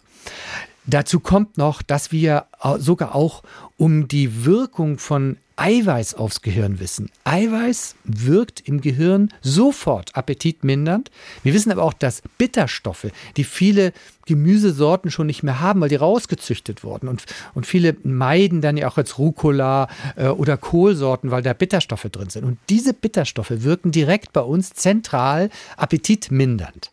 Dazu 0.87 1.21
kommt 1.21 1.59
noch, 1.59 1.83
dass 1.83 2.11
wir 2.11 2.47
sogar 2.79 3.15
auch 3.15 3.43
um 3.77 4.09
die 4.09 4.47
Wirkung 4.47 4.99
von 4.99 5.37
Eiweiß 5.61 6.15
aufs 6.15 6.41
Gehirn 6.41 6.81
wissen. 6.81 7.11
Eiweiß 7.25 7.95
wirkt 8.05 8.67
im 8.67 8.81
Gehirn 8.81 9.29
sofort 9.43 10.17
appetitmindernd. 10.17 11.11
Wir 11.43 11.53
wissen 11.53 11.71
aber 11.71 11.83
auch, 11.83 11.93
dass 11.93 12.23
Bitterstoffe, 12.39 13.09
die 13.37 13.45
viele 13.45 13.93
Gemüsesorten 14.25 15.11
schon 15.11 15.27
nicht 15.27 15.43
mehr 15.43 15.61
haben, 15.61 15.83
weil 15.83 15.91
die 15.91 15.97
rausgezüchtet 15.97 16.83
wurden. 16.83 17.09
Und, 17.09 17.27
und 17.53 17.67
viele 17.67 17.95
meiden 18.05 18.63
dann 18.63 18.79
ja 18.79 18.89
auch 18.89 18.97
jetzt 18.97 19.19
Rucola 19.19 19.89
äh, 20.17 20.29
oder 20.29 20.57
Kohlsorten, 20.57 21.31
weil 21.31 21.43
da 21.43 21.53
Bitterstoffe 21.53 22.09
drin 22.11 22.31
sind. 22.31 22.45
Und 22.45 22.57
diese 22.71 22.95
Bitterstoffe 22.95 23.51
wirken 23.51 23.93
direkt 23.93 24.33
bei 24.33 24.41
uns 24.41 24.71
zentral 24.71 25.51
appetitmindernd. 25.77 26.91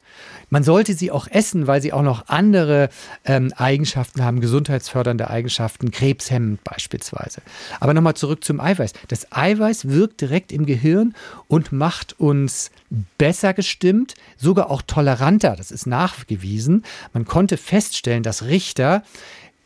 Man 0.49 0.63
sollte 0.63 0.93
sie 0.93 1.11
auch 1.11 1.27
essen, 1.27 1.67
weil 1.67 1.81
sie 1.81 1.91
auch 1.91 2.01
noch 2.01 2.27
andere 2.27 2.89
ähm, 3.25 3.51
Eigenschaften 3.55 4.23
haben, 4.23 4.39
gesundheitsfördernde 4.39 5.29
Eigenschaften, 5.29 5.91
krebshemmend 5.91 6.63
beispielsweise. 6.63 7.41
Aber 7.81 7.93
nochmal 7.93 8.13
zurück 8.13 8.43
zum 8.43 8.56
Eiweiß. 8.59 8.93
Das 9.07 9.31
Eiweiß 9.31 9.89
wirkt 9.89 10.21
direkt 10.21 10.51
im 10.51 10.65
Gehirn 10.65 11.15
und 11.47 11.71
macht 11.71 12.19
uns 12.19 12.71
besser 13.17 13.53
gestimmt, 13.53 14.15
sogar 14.37 14.69
auch 14.69 14.81
toleranter. 14.81 15.55
Das 15.55 15.71
ist 15.71 15.87
nachgewiesen. 15.87 16.83
Man 17.13 17.25
konnte 17.25 17.57
feststellen, 17.57 18.23
dass 18.23 18.43
Richter 18.43 19.03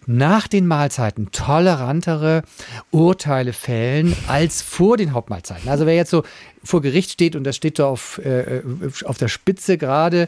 nach 0.07 0.47
den 0.47 0.65
Mahlzeiten 0.65 1.31
tolerantere 1.31 2.43
Urteile 2.89 3.53
fällen 3.53 4.15
als 4.27 4.61
vor 4.61 4.97
den 4.97 5.13
Hauptmahlzeiten. 5.13 5.69
Also 5.69 5.85
wer 5.85 5.95
jetzt 5.95 6.09
so 6.09 6.23
vor 6.63 6.81
Gericht 6.81 7.11
steht 7.11 7.35
und 7.35 7.43
das 7.43 7.55
steht 7.55 7.77
so 7.77 7.85
auf, 7.85 8.19
äh, 8.19 8.61
auf 9.05 9.17
der 9.17 9.27
Spitze 9.27 9.77
gerade 9.77 10.27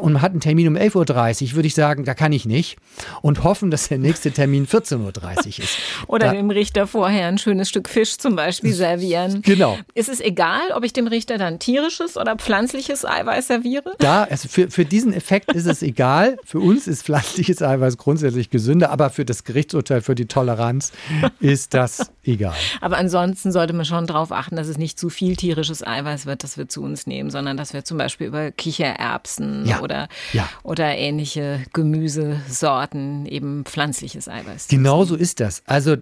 und 0.00 0.14
man 0.14 0.22
hat 0.22 0.32
einen 0.32 0.40
Termin 0.40 0.68
um 0.68 0.76
11.30 0.76 1.50
Uhr, 1.50 1.54
würde 1.56 1.66
ich 1.66 1.74
sagen, 1.74 2.04
da 2.04 2.14
kann 2.14 2.32
ich 2.32 2.46
nicht 2.46 2.76
und 3.22 3.42
hoffen, 3.42 3.70
dass 3.70 3.88
der 3.88 3.98
nächste 3.98 4.30
Termin 4.30 4.66
14.30 4.66 4.98
Uhr 4.98 5.64
ist. 5.64 5.78
Oder 6.06 6.26
da, 6.26 6.32
dem 6.32 6.50
Richter 6.50 6.86
vorher 6.86 7.28
ein 7.28 7.38
schönes 7.38 7.68
Stück 7.68 7.88
Fisch 7.88 8.18
zum 8.18 8.36
Beispiel 8.36 8.72
servieren. 8.72 9.42
Genau. 9.42 9.78
Ist 9.94 10.08
es 10.08 10.20
egal, 10.20 10.70
ob 10.74 10.84
ich 10.84 10.92
dem 10.92 11.06
Richter 11.06 11.38
dann 11.38 11.58
tierisches 11.58 12.16
oder 12.16 12.36
pflanzliches 12.36 13.04
Eiweiß 13.04 13.48
serviere? 13.48 13.94
Da, 13.98 14.24
also 14.24 14.48
für, 14.48 14.70
für 14.70 14.84
diesen 14.84 15.12
Effekt 15.12 15.52
ist 15.52 15.66
es 15.66 15.82
egal. 15.82 16.36
Für 16.44 16.60
uns 16.60 16.86
ist 16.86 17.04
pflanzliches 17.04 17.62
Eiweiß 17.62 17.96
grundsätzlich 17.96 18.50
gesünder, 18.50 18.90
aber 18.90 19.10
für 19.10 19.24
das 19.24 19.44
Gerichtsurteil, 19.44 20.02
für 20.02 20.14
die 20.14 20.26
Toleranz 20.26 20.92
ist 21.40 21.74
das 21.74 22.12
egal. 22.22 22.54
Aber 22.80 22.96
ansonsten 22.96 23.52
sollte 23.52 23.72
man 23.72 23.84
schon 23.84 24.06
darauf 24.06 24.32
achten, 24.32 24.56
dass 24.56 24.68
es 24.68 24.78
nicht 24.78 24.98
zu 24.98 25.10
viel 25.10 25.36
tierisches 25.36 25.63
tierisches 25.64 25.86
Eiweiß 25.86 26.26
wird, 26.26 26.44
das 26.44 26.58
wir 26.58 26.68
zu 26.68 26.82
uns 26.82 27.06
nehmen, 27.06 27.30
sondern 27.30 27.56
dass 27.56 27.72
wir 27.72 27.84
zum 27.84 27.98
Beispiel 27.98 28.26
über 28.26 28.50
Kichererbsen 28.50 29.66
ja. 29.66 29.80
Oder, 29.80 30.08
ja. 30.32 30.48
oder 30.62 30.96
ähnliche 30.96 31.64
Gemüsesorten 31.72 33.26
eben 33.26 33.64
pflanzliches 33.64 34.28
Eiweiß. 34.28 34.68
Genau 34.68 35.04
so 35.04 35.16
ist 35.16 35.40
das. 35.40 35.62
Also 35.66 35.96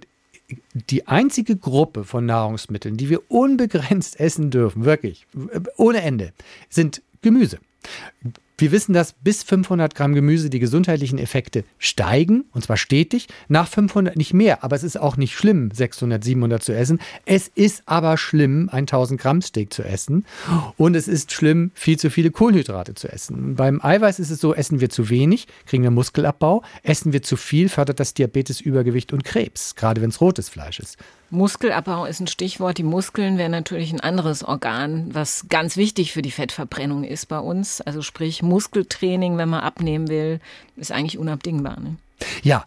die 0.74 1.06
einzige 1.06 1.56
Gruppe 1.56 2.04
von 2.04 2.26
Nahrungsmitteln, 2.26 2.96
die 2.96 3.08
wir 3.08 3.30
unbegrenzt 3.30 4.18
essen 4.18 4.50
dürfen, 4.50 4.84
wirklich, 4.84 5.26
ohne 5.76 6.02
Ende, 6.02 6.32
sind 6.68 7.02
Gemüse. 7.22 7.58
Wir 8.62 8.70
wissen, 8.70 8.92
dass 8.92 9.14
bis 9.14 9.42
500 9.42 9.92
Gramm 9.96 10.14
Gemüse 10.14 10.48
die 10.48 10.60
gesundheitlichen 10.60 11.18
Effekte 11.18 11.64
steigen, 11.78 12.44
und 12.52 12.62
zwar 12.62 12.76
stetig. 12.76 13.26
Nach 13.48 13.66
500 13.66 14.14
nicht 14.14 14.34
mehr, 14.34 14.62
aber 14.62 14.76
es 14.76 14.84
ist 14.84 15.00
auch 15.00 15.16
nicht 15.16 15.34
schlimm, 15.34 15.72
600, 15.72 16.22
700 16.22 16.62
zu 16.62 16.72
essen. 16.72 17.00
Es 17.26 17.48
ist 17.48 17.82
aber 17.86 18.16
schlimm, 18.16 18.68
ein 18.70 18.84
1000 18.84 19.20
Gramm 19.20 19.42
Steak 19.42 19.72
zu 19.72 19.82
essen. 19.82 20.24
Und 20.76 20.94
es 20.94 21.08
ist 21.08 21.32
schlimm, 21.32 21.72
viel 21.74 21.98
zu 21.98 22.08
viele 22.08 22.30
Kohlenhydrate 22.30 22.94
zu 22.94 23.12
essen. 23.12 23.56
Beim 23.56 23.80
Eiweiß 23.82 24.20
ist 24.20 24.30
es 24.30 24.38
so, 24.38 24.54
essen 24.54 24.80
wir 24.80 24.90
zu 24.90 25.10
wenig, 25.10 25.48
kriegen 25.66 25.82
wir 25.82 25.90
Muskelabbau. 25.90 26.62
Essen 26.84 27.12
wir 27.12 27.22
zu 27.22 27.36
viel, 27.36 27.68
fördert 27.68 27.98
das 27.98 28.14
Diabetes, 28.14 28.60
Übergewicht 28.60 29.12
und 29.12 29.24
Krebs, 29.24 29.74
gerade 29.74 30.02
wenn 30.02 30.10
es 30.10 30.20
rotes 30.20 30.48
Fleisch 30.48 30.78
ist. 30.78 30.98
Muskelabbau 31.32 32.04
ist 32.04 32.20
ein 32.20 32.26
Stichwort. 32.26 32.76
Die 32.76 32.82
Muskeln 32.82 33.38
wären 33.38 33.52
natürlich 33.52 33.90
ein 33.90 34.00
anderes 34.00 34.44
Organ, 34.44 35.08
was 35.12 35.46
ganz 35.48 35.78
wichtig 35.78 36.12
für 36.12 36.20
die 36.20 36.30
Fettverbrennung 36.30 37.04
ist 37.04 37.26
bei 37.26 37.38
uns. 37.38 37.80
Also 37.80 38.02
sprich 38.02 38.42
Muskeltraining, 38.42 39.38
wenn 39.38 39.48
man 39.48 39.60
abnehmen 39.60 40.08
will, 40.08 40.40
ist 40.76 40.92
eigentlich 40.92 41.16
unabdingbar. 41.16 41.80
Ne? 41.80 41.96
Ja, 42.42 42.66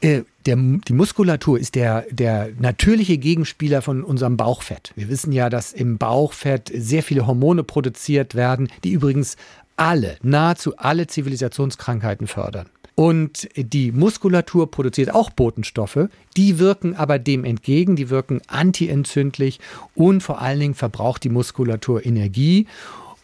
äh, 0.00 0.22
der, 0.46 0.56
die 0.56 0.92
Muskulatur 0.94 1.58
ist 1.58 1.74
der, 1.74 2.06
der 2.10 2.48
natürliche 2.58 3.18
Gegenspieler 3.18 3.82
von 3.82 4.02
unserem 4.02 4.38
Bauchfett. 4.38 4.92
Wir 4.96 5.10
wissen 5.10 5.30
ja, 5.30 5.50
dass 5.50 5.74
im 5.74 5.98
Bauchfett 5.98 6.72
sehr 6.74 7.02
viele 7.02 7.26
Hormone 7.26 7.64
produziert 7.64 8.34
werden, 8.34 8.68
die 8.82 8.92
übrigens 8.92 9.36
alle, 9.76 10.16
nahezu 10.22 10.74
alle 10.78 11.06
Zivilisationskrankheiten 11.06 12.26
fördern. 12.26 12.70
Und 12.96 13.48
die 13.56 13.92
Muskulatur 13.92 14.70
produziert 14.70 15.14
auch 15.14 15.28
Botenstoffe, 15.28 16.08
die 16.34 16.58
wirken 16.58 16.96
aber 16.96 17.18
dem 17.18 17.44
entgegen, 17.44 17.94
die 17.94 18.08
wirken 18.08 18.40
antientzündlich 18.48 19.60
und 19.94 20.22
vor 20.22 20.40
allen 20.40 20.58
Dingen 20.58 20.74
verbraucht 20.74 21.22
die 21.22 21.28
Muskulatur 21.28 22.04
Energie. 22.06 22.66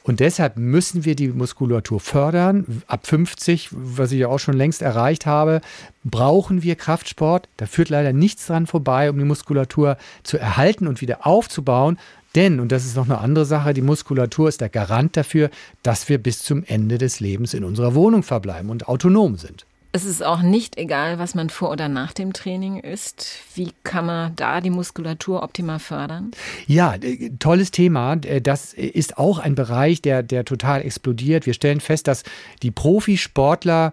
Und 0.02 0.20
deshalb 0.20 0.58
müssen 0.58 1.06
wir 1.06 1.16
die 1.16 1.28
Muskulatur 1.28 2.00
fördern. 2.00 2.82
Ab 2.86 3.06
50, 3.06 3.70
was 3.72 4.12
ich 4.12 4.18
ja 4.18 4.28
auch 4.28 4.40
schon 4.40 4.56
längst 4.56 4.82
erreicht 4.82 5.24
habe, 5.24 5.62
brauchen 6.04 6.62
wir 6.62 6.74
Kraftsport. 6.74 7.48
Da 7.56 7.64
führt 7.64 7.88
leider 7.88 8.12
nichts 8.12 8.48
dran 8.48 8.66
vorbei, 8.66 9.08
um 9.08 9.16
die 9.16 9.24
Muskulatur 9.24 9.96
zu 10.22 10.36
erhalten 10.38 10.86
und 10.86 11.00
wieder 11.00 11.26
aufzubauen. 11.26 11.98
Denn, 12.34 12.60
und 12.60 12.72
das 12.72 12.84
ist 12.84 12.96
noch 12.96 13.04
eine 13.04 13.18
andere 13.18 13.44
Sache, 13.44 13.74
die 13.74 13.82
Muskulatur 13.82 14.48
ist 14.48 14.60
der 14.60 14.68
Garant 14.68 15.16
dafür, 15.16 15.50
dass 15.82 16.08
wir 16.08 16.18
bis 16.18 16.42
zum 16.42 16.64
Ende 16.64 16.98
des 16.98 17.20
Lebens 17.20 17.54
in 17.54 17.64
unserer 17.64 17.94
Wohnung 17.94 18.22
verbleiben 18.22 18.70
und 18.70 18.88
autonom 18.88 19.36
sind. 19.36 19.66
Es 19.94 20.06
ist 20.06 20.24
auch 20.24 20.40
nicht 20.40 20.78
egal, 20.78 21.18
was 21.18 21.34
man 21.34 21.50
vor 21.50 21.70
oder 21.70 21.90
nach 21.90 22.14
dem 22.14 22.32
Training 22.32 22.78
isst. 22.78 23.26
Wie 23.54 23.72
kann 23.84 24.06
man 24.06 24.34
da 24.36 24.62
die 24.62 24.70
Muskulatur 24.70 25.42
optimal 25.42 25.80
fördern? 25.80 26.30
Ja, 26.66 26.94
äh, 26.94 27.28
tolles 27.38 27.72
Thema. 27.72 28.14
Äh, 28.14 28.40
das 28.40 28.72
ist 28.72 29.18
auch 29.18 29.38
ein 29.38 29.54
Bereich, 29.54 30.00
der, 30.00 30.22
der 30.22 30.46
total 30.46 30.80
explodiert. 30.80 31.44
Wir 31.44 31.52
stellen 31.52 31.80
fest, 31.80 32.08
dass 32.08 32.22
die 32.62 32.70
Profisportler 32.70 33.92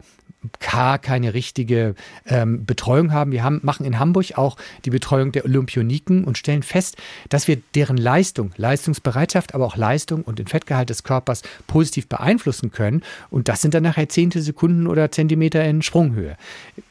gar 0.59 0.99
keine 0.99 1.33
richtige 1.33 1.95
ähm, 2.25 2.65
Betreuung 2.65 3.11
haben. 3.11 3.31
Wir 3.31 3.43
haben, 3.43 3.59
machen 3.63 3.85
in 3.85 3.99
Hamburg 3.99 4.37
auch 4.37 4.57
die 4.85 4.89
Betreuung 4.89 5.31
der 5.31 5.43
Olympioniken 5.43 6.23
und 6.23 6.37
stellen 6.37 6.63
fest, 6.63 6.95
dass 7.27 7.47
wir 7.47 7.57
deren 7.75 7.97
Leistung, 7.97 8.51
Leistungsbereitschaft, 8.55 9.53
aber 9.53 9.65
auch 9.65 9.75
Leistung 9.75 10.23
und 10.23 10.39
den 10.39 10.47
Fettgehalt 10.47 10.89
des 10.89 11.03
Körpers 11.03 11.41
positiv 11.67 12.07
beeinflussen 12.07 12.71
können. 12.71 13.03
Und 13.29 13.49
das 13.49 13.61
sind 13.61 13.73
dann 13.73 13.83
nachher 13.83 14.07
zehnte 14.07 14.41
Sekunden 14.41 14.87
oder 14.87 15.11
Zentimeter 15.11 15.63
in 15.65 15.81
Sprunghöhe. 15.81 16.37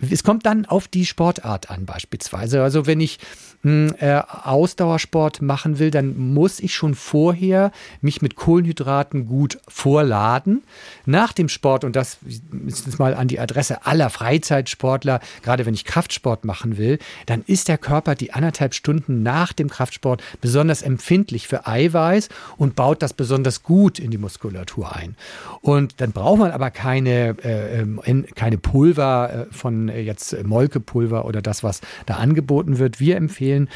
Es 0.00 0.24
kommt 0.24 0.44
dann 0.44 0.66
auf 0.66 0.86
die 0.86 1.06
Sportart 1.06 1.70
an 1.70 1.86
beispielsweise. 1.86 2.62
Also 2.62 2.86
wenn 2.86 3.00
ich 3.00 3.18
äh, 3.64 4.22
Ausdauersport 4.44 5.42
machen 5.42 5.78
will, 5.78 5.90
dann 5.90 6.16
muss 6.16 6.60
ich 6.60 6.74
schon 6.74 6.94
vorher 6.94 7.72
mich 8.00 8.22
mit 8.22 8.36
Kohlenhydraten 8.36 9.26
gut 9.26 9.58
vorladen. 9.66 10.62
Nach 11.06 11.32
dem 11.32 11.48
Sport, 11.48 11.84
und 11.84 11.96
das 11.96 12.18
ist 12.66 12.98
mal 12.98 13.14
an 13.14 13.26
die 13.26 13.40
Adresse 13.40 13.84
aller 13.84 14.10
Freizeitsportler, 14.10 15.20
gerade 15.42 15.66
wenn 15.66 15.74
ich 15.74 15.84
Kraftsport 15.84 16.44
machen 16.44 16.78
will, 16.78 16.98
dann 17.26 17.42
ist 17.46 17.68
der 17.68 17.78
Körper 17.78 18.14
die 18.14 18.32
anderthalb 18.32 18.74
Stunden 18.74 19.22
nach 19.22 19.52
dem 19.52 19.68
Kraftsport 19.68 20.22
besonders 20.40 20.82
empfindlich 20.82 21.48
für 21.48 21.66
Eiweiß 21.66 22.28
und 22.58 22.76
baut 22.76 23.02
das 23.02 23.12
besonders 23.12 23.62
gut 23.64 23.98
in 23.98 24.10
die 24.10 24.18
Muskulatur 24.18 24.94
ein. 24.94 25.16
Und 25.60 26.00
dann 26.00 26.12
braucht 26.12 26.38
man 26.38 26.52
aber 26.52 26.70
keine, 26.70 27.36
äh, 27.42 27.80
ähm, 27.80 28.26
keine 28.34 28.58
Pulver 28.58 29.48
äh, 29.50 29.52
von 29.52 29.88
äh, 29.88 30.00
jetzt 30.00 30.44
Molkepulver 30.44 31.24
oder 31.24 31.42
das, 31.42 31.64
was 31.64 31.80
da 32.06 32.14
angeboten 32.14 32.78
wird. 32.78 33.00
Wir 33.00 33.16
empfehlen, 33.16 33.57
empfehlen, 33.58 33.68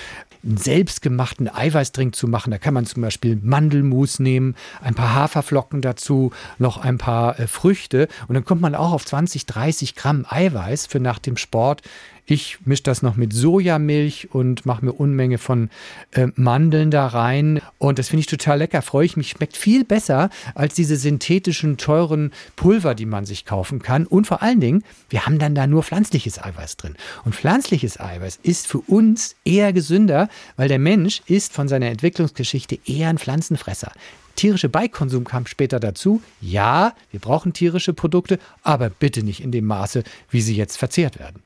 einen 0.45 0.57
selbstgemachten 0.57 1.49
Eiweißdrink 1.49 2.17
zu 2.17 2.27
machen. 2.27 2.51
Da 2.51 2.59
kann 2.59 2.75
man 2.75 2.85
zum 2.85 3.03
Beispiel 3.03 3.39
Mandelmus 3.41 4.19
nehmen, 4.19 4.57
ein 4.81 4.95
paar 4.95 5.15
Haferflocken 5.15 5.83
dazu, 5.83 6.33
noch 6.59 6.79
ein 6.79 6.99
paar 6.99 7.39
äh, 7.39 7.47
Früchte 7.47 8.09
und 8.27 8.35
dann 8.35 8.45
kommt 8.45 8.61
man 8.61 8.75
auch 8.75 8.93
auf 8.93 9.05
20, 9.05 9.47
30 9.47 9.95
Gramm 9.95 10.27
Eiweiß 10.29 10.87
für 10.87 10.99
nach 10.99 11.21
dem 11.21 11.37
Sport. 11.37 11.83
Ich 12.25 12.59
mische 12.65 12.85
das 12.85 13.03
noch 13.03 13.17
mit 13.17 13.33
Sojamilch 13.33 14.29
und 14.33 14.65
mache 14.65 14.85
mir 14.85 14.93
Unmenge 14.93 15.39
von 15.39 15.71
äh, 16.13 16.29
Mandeln 16.37 16.93
da 16.93 17.09
rein. 17.09 17.61
Und 17.79 17.99
das 17.99 18.09
finde 18.09 18.21
ich 18.21 18.27
total 18.27 18.59
lecker. 18.59 18.81
Freue 18.81 19.05
ich 19.05 19.17
mich. 19.17 19.31
Schmeckt 19.31 19.57
viel 19.57 19.85
besser 19.85 20.31
als 20.55 20.75
diese 20.75 20.97
synthetischen, 20.97 21.79
teuren 21.79 22.33
Pulver, 22.55 22.95
die 22.95 23.07
man 23.07 23.25
sich 23.25 23.45
kaufen 23.45 23.83
kann. 23.83 24.07
Und 24.07 24.29
vor 24.29 24.41
allen 24.41 24.61
Dingen, 24.61 24.85
wir 25.11 25.27
haben 25.27 25.41
dann 25.41 25.57
da 25.57 25.67
nur 25.67 25.83
pflanzliches 25.83 26.43
Eiweiß 26.43 26.77
drin. 26.77 26.95
Und 27.25 27.35
pflanzliches 27.35 27.99
Eiweiß 27.99 28.39
ist 28.45 28.69
für 28.69 28.79
uns 28.79 29.35
eher 29.45 29.73
gesünder, 29.73 30.29
weil 30.57 30.69
der 30.69 30.79
Mensch 30.79 31.23
ist 31.27 31.53
von 31.53 31.67
seiner 31.67 31.87
Entwicklungsgeschichte 31.87 32.79
eher 32.87 33.09
ein 33.09 33.19
Pflanzenfresser 33.19 33.93
tierische 34.35 34.71
Beikonsum 34.71 35.25
kam 35.25 35.47
später 35.47 35.79
dazu. 35.79 36.23
Ja, 36.41 36.95
wir 37.11 37.21
brauchen 37.21 37.53
tierische 37.53 37.93
Produkte, 37.93 38.39
aber 38.63 38.91
bitte 38.91 39.23
nicht 39.23 39.41
in 39.41 39.53
dem 39.53 39.67
Maße, 39.67 40.05
wie 40.31 40.41
sie 40.41 40.57
jetzt 40.57 40.79
verzehrt 40.79 41.19
werden. 41.19 41.43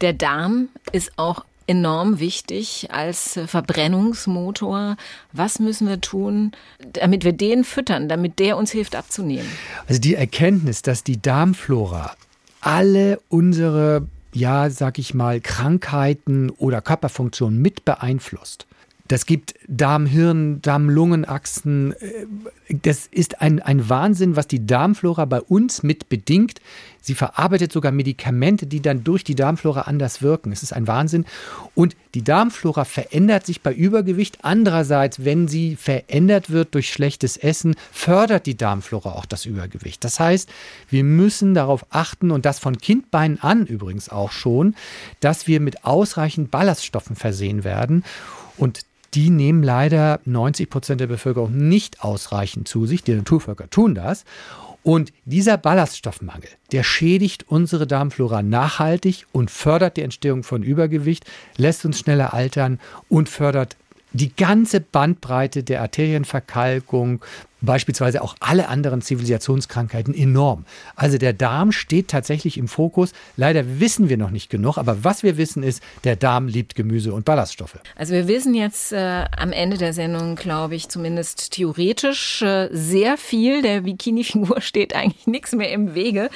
Der 0.00 0.12
Darm 0.12 0.68
ist 0.92 1.12
auch 1.16 1.44
enorm 1.66 2.20
wichtig 2.20 2.88
als 2.92 3.38
Verbrennungsmotor. 3.46 4.96
Was 5.32 5.58
müssen 5.58 5.88
wir 5.88 6.00
tun, 6.00 6.52
damit 6.92 7.24
wir 7.24 7.32
den 7.32 7.64
füttern, 7.64 8.08
damit 8.08 8.38
der 8.38 8.56
uns 8.56 8.70
hilft 8.70 8.96
abzunehmen? 8.96 9.48
Also 9.88 10.00
die 10.00 10.14
Erkenntnis, 10.14 10.82
dass 10.82 11.04
die 11.04 11.20
Darmflora 11.20 12.14
alle 12.60 13.20
unsere, 13.28 14.06
ja, 14.32 14.70
sag 14.70 14.98
ich 14.98 15.14
mal, 15.14 15.40
Krankheiten 15.40 16.50
oder 16.50 16.80
Körperfunktionen 16.80 17.60
mit 17.60 17.84
beeinflusst. 17.84 18.66
Das 19.06 19.26
gibt 19.26 19.54
Darm-Hirn, 19.68 20.62
Darm-Lungen-Achsen. 20.62 21.92
Äh, 21.92 22.26
das 22.82 23.06
ist 23.10 23.42
ein, 23.42 23.60
ein 23.60 23.90
Wahnsinn, 23.90 24.34
was 24.36 24.48
die 24.48 24.66
Darmflora 24.66 25.26
bei 25.26 25.42
uns 25.42 25.82
mit 25.82 26.08
bedingt. 26.08 26.62
Sie 27.02 27.14
verarbeitet 27.14 27.70
sogar 27.70 27.92
Medikamente, 27.92 28.66
die 28.66 28.80
dann 28.80 29.04
durch 29.04 29.22
die 29.22 29.34
Darmflora 29.34 29.82
anders 29.82 30.22
wirken. 30.22 30.52
Es 30.52 30.62
ist 30.62 30.72
ein 30.72 30.86
Wahnsinn. 30.86 31.26
Und 31.74 31.96
die 32.14 32.24
Darmflora 32.24 32.86
verändert 32.86 33.44
sich 33.44 33.60
bei 33.60 33.74
Übergewicht. 33.74 34.38
Andererseits, 34.40 35.22
wenn 35.22 35.48
sie 35.48 35.76
verändert 35.76 36.48
wird 36.48 36.74
durch 36.74 36.90
schlechtes 36.90 37.36
Essen, 37.36 37.76
fördert 37.92 38.46
die 38.46 38.56
Darmflora 38.56 39.12
auch 39.12 39.26
das 39.26 39.44
Übergewicht. 39.44 40.02
Das 40.02 40.18
heißt, 40.18 40.48
wir 40.88 41.04
müssen 41.04 41.52
darauf 41.52 41.84
achten, 41.90 42.30
und 42.30 42.46
das 42.46 42.58
von 42.58 42.78
Kindbeinen 42.78 43.38
an 43.42 43.66
übrigens 43.66 44.08
auch 44.08 44.32
schon, 44.32 44.74
dass 45.20 45.46
wir 45.46 45.60
mit 45.60 45.84
ausreichend 45.84 46.50
Ballaststoffen 46.50 47.16
versehen 47.16 47.64
werden. 47.64 48.02
Und 48.56 48.86
die 49.14 49.30
nehmen 49.30 49.62
leider 49.62 50.20
90 50.24 50.68
Prozent 50.68 51.00
der 51.00 51.06
Bevölkerung 51.06 51.56
nicht 51.56 52.02
ausreichend 52.02 52.68
zu 52.68 52.86
sich. 52.86 53.02
Die 53.02 53.14
Naturvölker 53.14 53.70
tun 53.70 53.94
das. 53.94 54.24
Und 54.82 55.12
dieser 55.24 55.56
Ballaststoffmangel, 55.56 56.48
der 56.72 56.82
schädigt 56.82 57.46
unsere 57.48 57.86
Darmflora 57.86 58.42
nachhaltig 58.42 59.26
und 59.32 59.50
fördert 59.50 59.96
die 59.96 60.02
Entstehung 60.02 60.42
von 60.42 60.62
Übergewicht, 60.62 61.24
lässt 61.56 61.86
uns 61.86 62.00
schneller 62.00 62.34
altern 62.34 62.78
und 63.08 63.30
fördert 63.30 63.76
die 64.12 64.34
ganze 64.34 64.80
Bandbreite 64.80 65.62
der 65.64 65.80
Arterienverkalkung, 65.80 67.24
beispielsweise 67.64 68.22
auch 68.22 68.36
alle 68.40 68.68
anderen 68.68 69.02
Zivilisationskrankheiten 69.02 70.14
enorm. 70.14 70.64
Also 70.96 71.18
der 71.18 71.32
Darm 71.32 71.72
steht 71.72 72.08
tatsächlich 72.08 72.58
im 72.58 72.68
Fokus. 72.68 73.12
Leider 73.36 73.80
wissen 73.80 74.08
wir 74.08 74.16
noch 74.16 74.30
nicht 74.30 74.50
genug, 74.50 74.78
aber 74.78 75.04
was 75.04 75.22
wir 75.22 75.36
wissen 75.36 75.62
ist, 75.62 75.82
der 76.04 76.16
Darm 76.16 76.48
liebt 76.48 76.74
Gemüse 76.74 77.12
und 77.12 77.24
Ballaststoffe. 77.24 77.78
Also 77.96 78.14
wir 78.14 78.28
wissen 78.28 78.54
jetzt 78.54 78.92
äh, 78.92 79.24
am 79.36 79.52
Ende 79.52 79.78
der 79.78 79.92
Sendung, 79.92 80.36
glaube 80.36 80.74
ich, 80.74 80.88
zumindest 80.88 81.52
theoretisch 81.52 82.42
äh, 82.42 82.68
sehr 82.72 83.16
viel. 83.16 83.62
Der 83.62 83.82
Bikini-Figur 83.82 84.60
steht 84.60 84.94
eigentlich 84.94 85.26
nichts 85.26 85.52
mehr 85.52 85.70
im 85.72 85.94
Wege. 85.94 86.30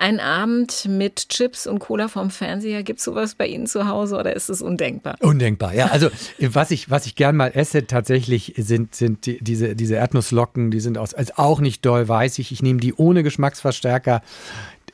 Ein 0.00 0.20
Abend 0.20 0.86
mit 0.88 1.28
Chips 1.28 1.66
und 1.66 1.80
Cola 1.80 2.06
vom 2.06 2.30
Fernseher, 2.30 2.84
gibt 2.84 3.00
es 3.00 3.04
sowas 3.04 3.34
bei 3.34 3.48
Ihnen 3.48 3.66
zu 3.66 3.88
Hause 3.88 4.16
oder 4.16 4.36
ist 4.36 4.48
es 4.48 4.62
undenkbar? 4.62 5.16
Undenkbar, 5.20 5.74
ja. 5.74 5.86
Also 5.86 6.08
was 6.38 6.70
ich, 6.70 6.88
was 6.88 7.04
ich 7.06 7.16
gern 7.16 7.34
mal 7.34 7.50
esse 7.52 7.84
tatsächlich 7.84 8.54
sind, 8.56 8.94
sind 8.94 9.26
die, 9.26 9.42
diese, 9.42 9.74
diese 9.74 9.96
Erdnusslocken, 9.96 10.57
die 10.70 10.80
sind 10.80 10.98
aus, 10.98 11.14
also 11.14 11.32
auch 11.36 11.60
nicht 11.60 11.84
doll, 11.84 12.08
weiß 12.08 12.38
ich. 12.38 12.52
Ich 12.52 12.62
nehme 12.62 12.80
die 12.80 12.94
ohne 12.94 13.22
Geschmacksverstärker. 13.22 14.22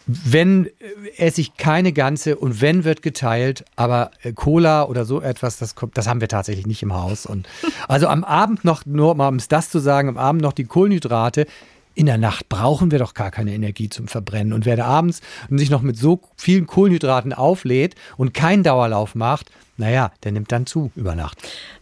Wenn 0.07 0.67
äh, 0.67 0.71
esse 1.17 1.41
ich 1.41 1.57
keine 1.57 1.93
ganze 1.93 2.37
und 2.37 2.61
wenn 2.61 2.85
wird 2.85 3.03
geteilt, 3.03 3.65
aber 3.77 4.11
äh, 4.23 4.33
Cola 4.33 4.85
oder 4.85 5.05
so 5.05 5.21
etwas, 5.21 5.59
das 5.59 5.75
kommt, 5.75 5.97
das 5.97 6.07
haben 6.07 6.21
wir 6.21 6.29
tatsächlich 6.29 6.67
nicht 6.67 6.83
im 6.83 6.93
Haus. 6.93 7.27
Und 7.27 7.49
also 7.89 8.09
am 8.09 8.25
Abend 8.25 8.65
noch, 8.65 8.85
nur 8.87 9.15
mal 9.15 9.29
um 9.29 9.37
es 9.37 9.49
das 9.49 9.71
zu 9.71 9.79
sagen, 9.79 10.09
am 10.09 10.19
Abend 10.19 10.43
noch 10.43 10.53
die 10.53 10.65
Kohlenhydrate, 10.65 11.47
in 11.95 12.07
der 12.07 12.19
Nacht 12.19 12.49
brauchen 12.49 12.91
wir 12.91 12.99
doch 12.99 13.15
gar 13.15 13.31
keine 13.31 13.55
Energie 13.55 13.89
zum 13.89 14.09
Verbrennen. 14.09 14.53
Und 14.53 14.67
wer 14.67 14.77
da 14.77 14.85
abends 14.85 15.21
sich 15.49 15.71
noch 15.71 15.83
mit 15.83 15.97
so 15.97 16.21
vielen 16.37 16.67
Kohlenhydraten 16.67 17.33
auflädt 17.33 17.95
und 18.17 18.35
keinen 18.35 18.65
Dauerlauf 18.65 19.15
macht, 19.15 19.51
naja, 19.77 20.13
der 20.23 20.33
nimmt 20.33 20.53
dann 20.53 20.67
zu 20.67 20.91
über 20.97 21.15
Nacht. 21.15 21.39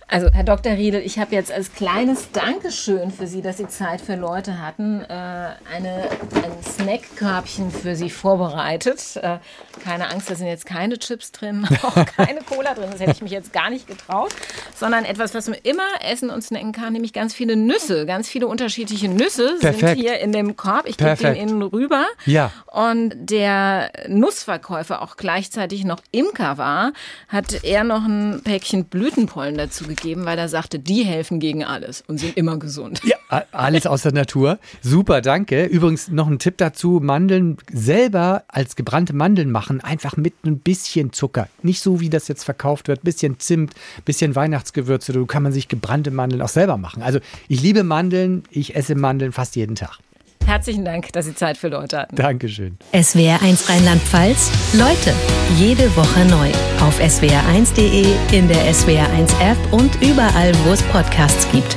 Also, 0.09 0.29
Herr 0.33 0.45
Dr. 0.45 0.73
Riedel, 0.73 1.01
ich 1.01 1.19
habe 1.19 1.35
jetzt 1.35 1.51
als 1.51 1.73
kleines 1.73 2.33
Dankeschön 2.33 3.11
für 3.11 3.27
Sie, 3.27 3.41
dass 3.41 3.57
Sie 3.57 3.67
Zeit 3.69 4.01
für 4.01 4.15
Leute 4.15 4.61
hatten, 4.61 5.01
äh, 5.01 5.07
eine, 5.09 6.09
ein 6.35 6.63
Snackkörbchen 6.63 7.71
für 7.71 7.97
Sie 7.97 8.11
vorbereitet. 8.11 9.17
Äh, 9.17 9.39
keine 9.83 10.11
Angst, 10.11 10.31
da 10.31 10.35
sind 10.35 10.49
jetzt 10.49 10.67
keine 10.67 10.99
Chips 10.99 11.33
drin, 11.33 11.67
auch 11.83 11.95
keine 11.95 12.41
Cola 12.41 12.75
drin. 12.75 12.89
Das 12.91 13.01
hätte 13.01 13.13
ich 13.13 13.23
mich 13.23 13.33
jetzt 13.33 13.55
gar 13.55 13.71
nicht 13.71 13.87
getraut. 13.87 14.35
Sondern 14.75 15.07
etwas, 15.07 15.35
was 15.35 15.49
man 15.49 15.59
immer 15.63 15.89
essen 16.07 16.29
und 16.29 16.43
snacken 16.43 16.73
kann, 16.73 16.93
nämlich 16.93 17.15
ganz 17.15 17.33
viele 17.33 17.57
Nüsse. 17.57 18.05
Ganz 18.05 18.29
viele 18.29 18.47
unterschiedliche 18.47 19.09
Nüsse 19.09 19.57
Perfekt. 19.61 19.81
sind 19.81 19.99
hier 19.99 20.19
in 20.19 20.33
dem 20.33 20.57
Korb. 20.57 20.87
Ich 20.87 20.99
gebe 20.99 21.17
den 21.17 21.37
Ihnen 21.37 21.63
rüber. 21.63 22.05
Ja. 22.27 22.53
Und 22.67 23.15
der 23.15 23.91
Nussverkäufer 24.09 25.01
auch 25.01 25.17
gleichzeitig 25.17 25.85
noch 25.85 26.01
Imker 26.11 26.59
war, 26.59 26.93
hat 27.29 27.65
er 27.65 27.85
noch 27.85 28.05
ein 28.05 28.43
Päckchen 28.45 28.85
Blütenpollen 28.85 29.57
dazu 29.57 29.87
gegeben 29.87 30.02
gegeben, 30.03 30.27
weil 30.27 30.39
er 30.39 30.49
sagte, 30.49 30.79
die 30.79 31.05
helfen 31.05 31.41
gegen 31.41 31.65
alles 31.65 32.05
und 32.07 32.19
sind 32.19 32.37
immer 32.37 32.59
gesund. 32.59 33.01
Ja, 33.05 33.17
alles 33.53 33.87
aus 33.87 34.03
der 34.03 34.13
Natur. 34.13 34.59
Super, 34.83 35.23
danke. 35.23 35.65
Übrigens 35.65 36.09
noch 36.09 36.29
ein 36.29 36.39
Tipp 36.39 36.59
dazu, 36.59 37.01
Mandeln 37.03 37.57
selber 37.73 38.45
als 38.49 38.77
gebrannte 38.77 39.15
Mandeln 39.15 39.51
machen, 39.51 39.81
einfach 39.81 40.17
mit 40.17 40.35
ein 40.45 40.59
bisschen 40.59 41.13
Zucker. 41.13 41.49
Nicht 41.63 41.81
so, 41.81 42.01
wie 42.01 42.11
das 42.11 42.29
jetzt 42.29 42.45
verkauft 42.45 42.89
wird, 42.89 43.03
bisschen 43.03 43.39
Zimt, 43.39 43.75
bisschen 44.05 44.35
Weihnachtsgewürze, 44.35 45.13
da 45.13 45.25
kann 45.25 45.43
man 45.43 45.53
sich 45.53 45.69
gebrannte 45.69 46.11
Mandeln 46.11 46.43
auch 46.43 46.49
selber 46.49 46.77
machen. 46.77 47.03
Also 47.03 47.21
ich 47.49 47.63
liebe 47.63 47.85
Mandeln, 47.85 48.43
ich 48.51 48.77
esse 48.77 48.95
Mandeln 48.95 49.33
fast 49.33 49.57
jeden 49.57 49.77
Tag. 49.77 49.99
Herzlichen 50.47 50.85
Dank, 50.85 51.13
dass 51.13 51.27
Sie 51.27 51.35
Zeit 51.35 51.57
für 51.57 51.69
Leute 51.69 51.99
hatten. 51.99 52.17
Dankeschön. 52.17 52.77
SWR1 52.93 53.69
Rheinland-Pfalz. 53.69 54.51
Leute, 54.75 55.15
jede 55.57 55.95
Woche 55.97 56.25
neu. 56.27 56.51
Auf 56.85 57.01
swr1.de, 57.01 58.07
in 58.37 58.49
der 58.49 58.73
SWR1 58.73 59.31
App 59.41 59.73
und 59.73 59.95
überall, 60.03 60.53
wo 60.65 60.73
es 60.73 60.83
Podcasts 60.85 61.51
gibt. 61.53 61.77